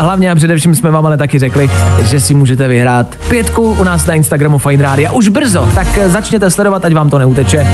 Hlavně 0.00 0.30
a 0.30 0.34
především 0.34 0.74
jsme 0.74 0.90
vám 0.90 1.06
ale 1.06 1.16
taky 1.16 1.38
řekli, 1.38 1.70
že 2.02 2.20
si 2.20 2.34
můžete 2.34 2.68
vyhrát 2.68 3.16
pětku 3.28 3.76
u 3.80 3.84
nás 3.84 4.06
na 4.06 4.14
Instagramu 4.14 4.58
Fine 4.58 4.82
Radio 4.82 5.12
už 5.12 5.28
brzo, 5.28 5.68
tak 5.74 5.86
začněte 6.06 6.50
sledovat, 6.50 6.84
ať 6.84 6.92
vám 6.92 7.10
to 7.10 7.18
neuteče. 7.18 7.66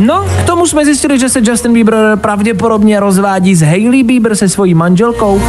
No, 0.00 0.24
k 0.42 0.46
tomu 0.46 0.66
jsme 0.66 0.84
zjistili, 0.84 1.18
že 1.18 1.28
se 1.28 1.40
Justin 1.44 1.72
Bieber 1.72 1.96
pravděpodobně 2.16 3.00
rozvádí 3.00 3.54
s 3.54 3.62
Hailey 3.62 4.02
Bieber 4.02 4.36
se 4.36 4.48
svojí 4.48 4.74
manželkou. 4.74 5.42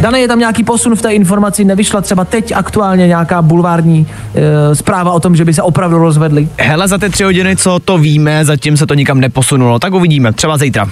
Dané 0.00 0.20
je 0.20 0.28
tam 0.28 0.38
nějaký 0.38 0.64
posun 0.64 0.96
v 0.96 1.02
té 1.02 1.12
informaci, 1.12 1.64
nevyšla 1.64 2.00
třeba 2.00 2.24
teď 2.24 2.52
aktuálně 2.52 3.06
nějaká 3.06 3.42
bulvární 3.42 4.06
e, 4.34 4.74
zpráva 4.74 5.12
o 5.12 5.20
tom, 5.20 5.36
že 5.36 5.44
by 5.44 5.54
se 5.54 5.62
opravdu 5.62 5.98
rozvedli. 5.98 6.48
Hele, 6.58 6.88
za 6.88 6.98
ty 6.98 7.10
tři 7.10 7.24
hodiny, 7.24 7.56
co 7.56 7.78
to 7.78 7.98
víme, 7.98 8.44
zatím 8.44 8.76
se 8.76 8.86
to 8.86 8.94
nikam 8.94 9.20
neposunulo, 9.20 9.78
tak 9.78 9.94
uvidíme, 9.94 10.32
třeba 10.32 10.58
zítra. 10.58 10.88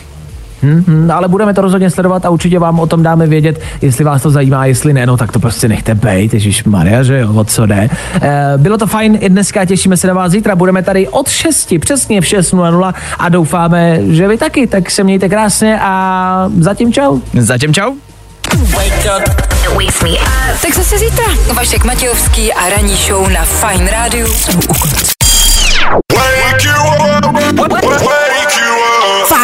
Hmm, 0.62 0.84
hmm, 0.86 1.10
ale 1.10 1.28
budeme 1.28 1.54
to 1.54 1.60
rozhodně 1.60 1.90
sledovat 1.90 2.24
a 2.24 2.30
určitě 2.30 2.58
vám 2.58 2.80
o 2.80 2.86
tom 2.86 3.02
dáme 3.02 3.26
vědět, 3.26 3.60
jestli 3.82 4.04
vás 4.04 4.22
to 4.22 4.30
zajímá, 4.30 4.66
jestli 4.66 4.92
ne, 4.92 5.06
no 5.06 5.16
tak 5.16 5.32
to 5.32 5.38
prostě 5.38 5.68
nechte 5.68 5.94
bejt, 5.94 6.34
Ježíš 6.34 6.64
Maria, 6.64 7.02
že 7.02 7.18
jo, 7.18 7.34
o 7.34 7.44
co 7.44 7.66
jde. 7.66 7.90
E, 8.22 8.52
bylo 8.56 8.78
to 8.78 8.86
fajn 8.86 9.18
i 9.20 9.28
dneska, 9.28 9.64
těšíme 9.64 9.96
se 9.96 10.06
na 10.06 10.14
vás 10.14 10.32
zítra, 10.32 10.56
budeme 10.56 10.82
tady 10.82 11.08
od 11.08 11.28
6, 11.28 11.74
přesně 11.80 12.20
v 12.20 12.24
6.00 12.24 12.94
a 13.18 13.28
doufáme, 13.28 13.98
že 14.08 14.28
vy 14.28 14.38
taky, 14.38 14.66
tak 14.66 14.90
se 14.90 15.04
mějte 15.04 15.28
krásně 15.28 15.78
a 15.82 16.50
zatím 16.58 16.92
čau. 16.92 17.18
Zatím 17.34 17.74
čau. 17.74 17.94
Tak 20.62 20.74
zase 20.74 20.98
zítra. 20.98 21.24
Vašek 21.54 21.84
Matějovský 21.84 22.52
a 22.52 22.68
ranní 22.68 22.96
show 22.96 23.28
na 23.28 23.44
Fine 23.44 23.90
Rádiu. 23.90 24.26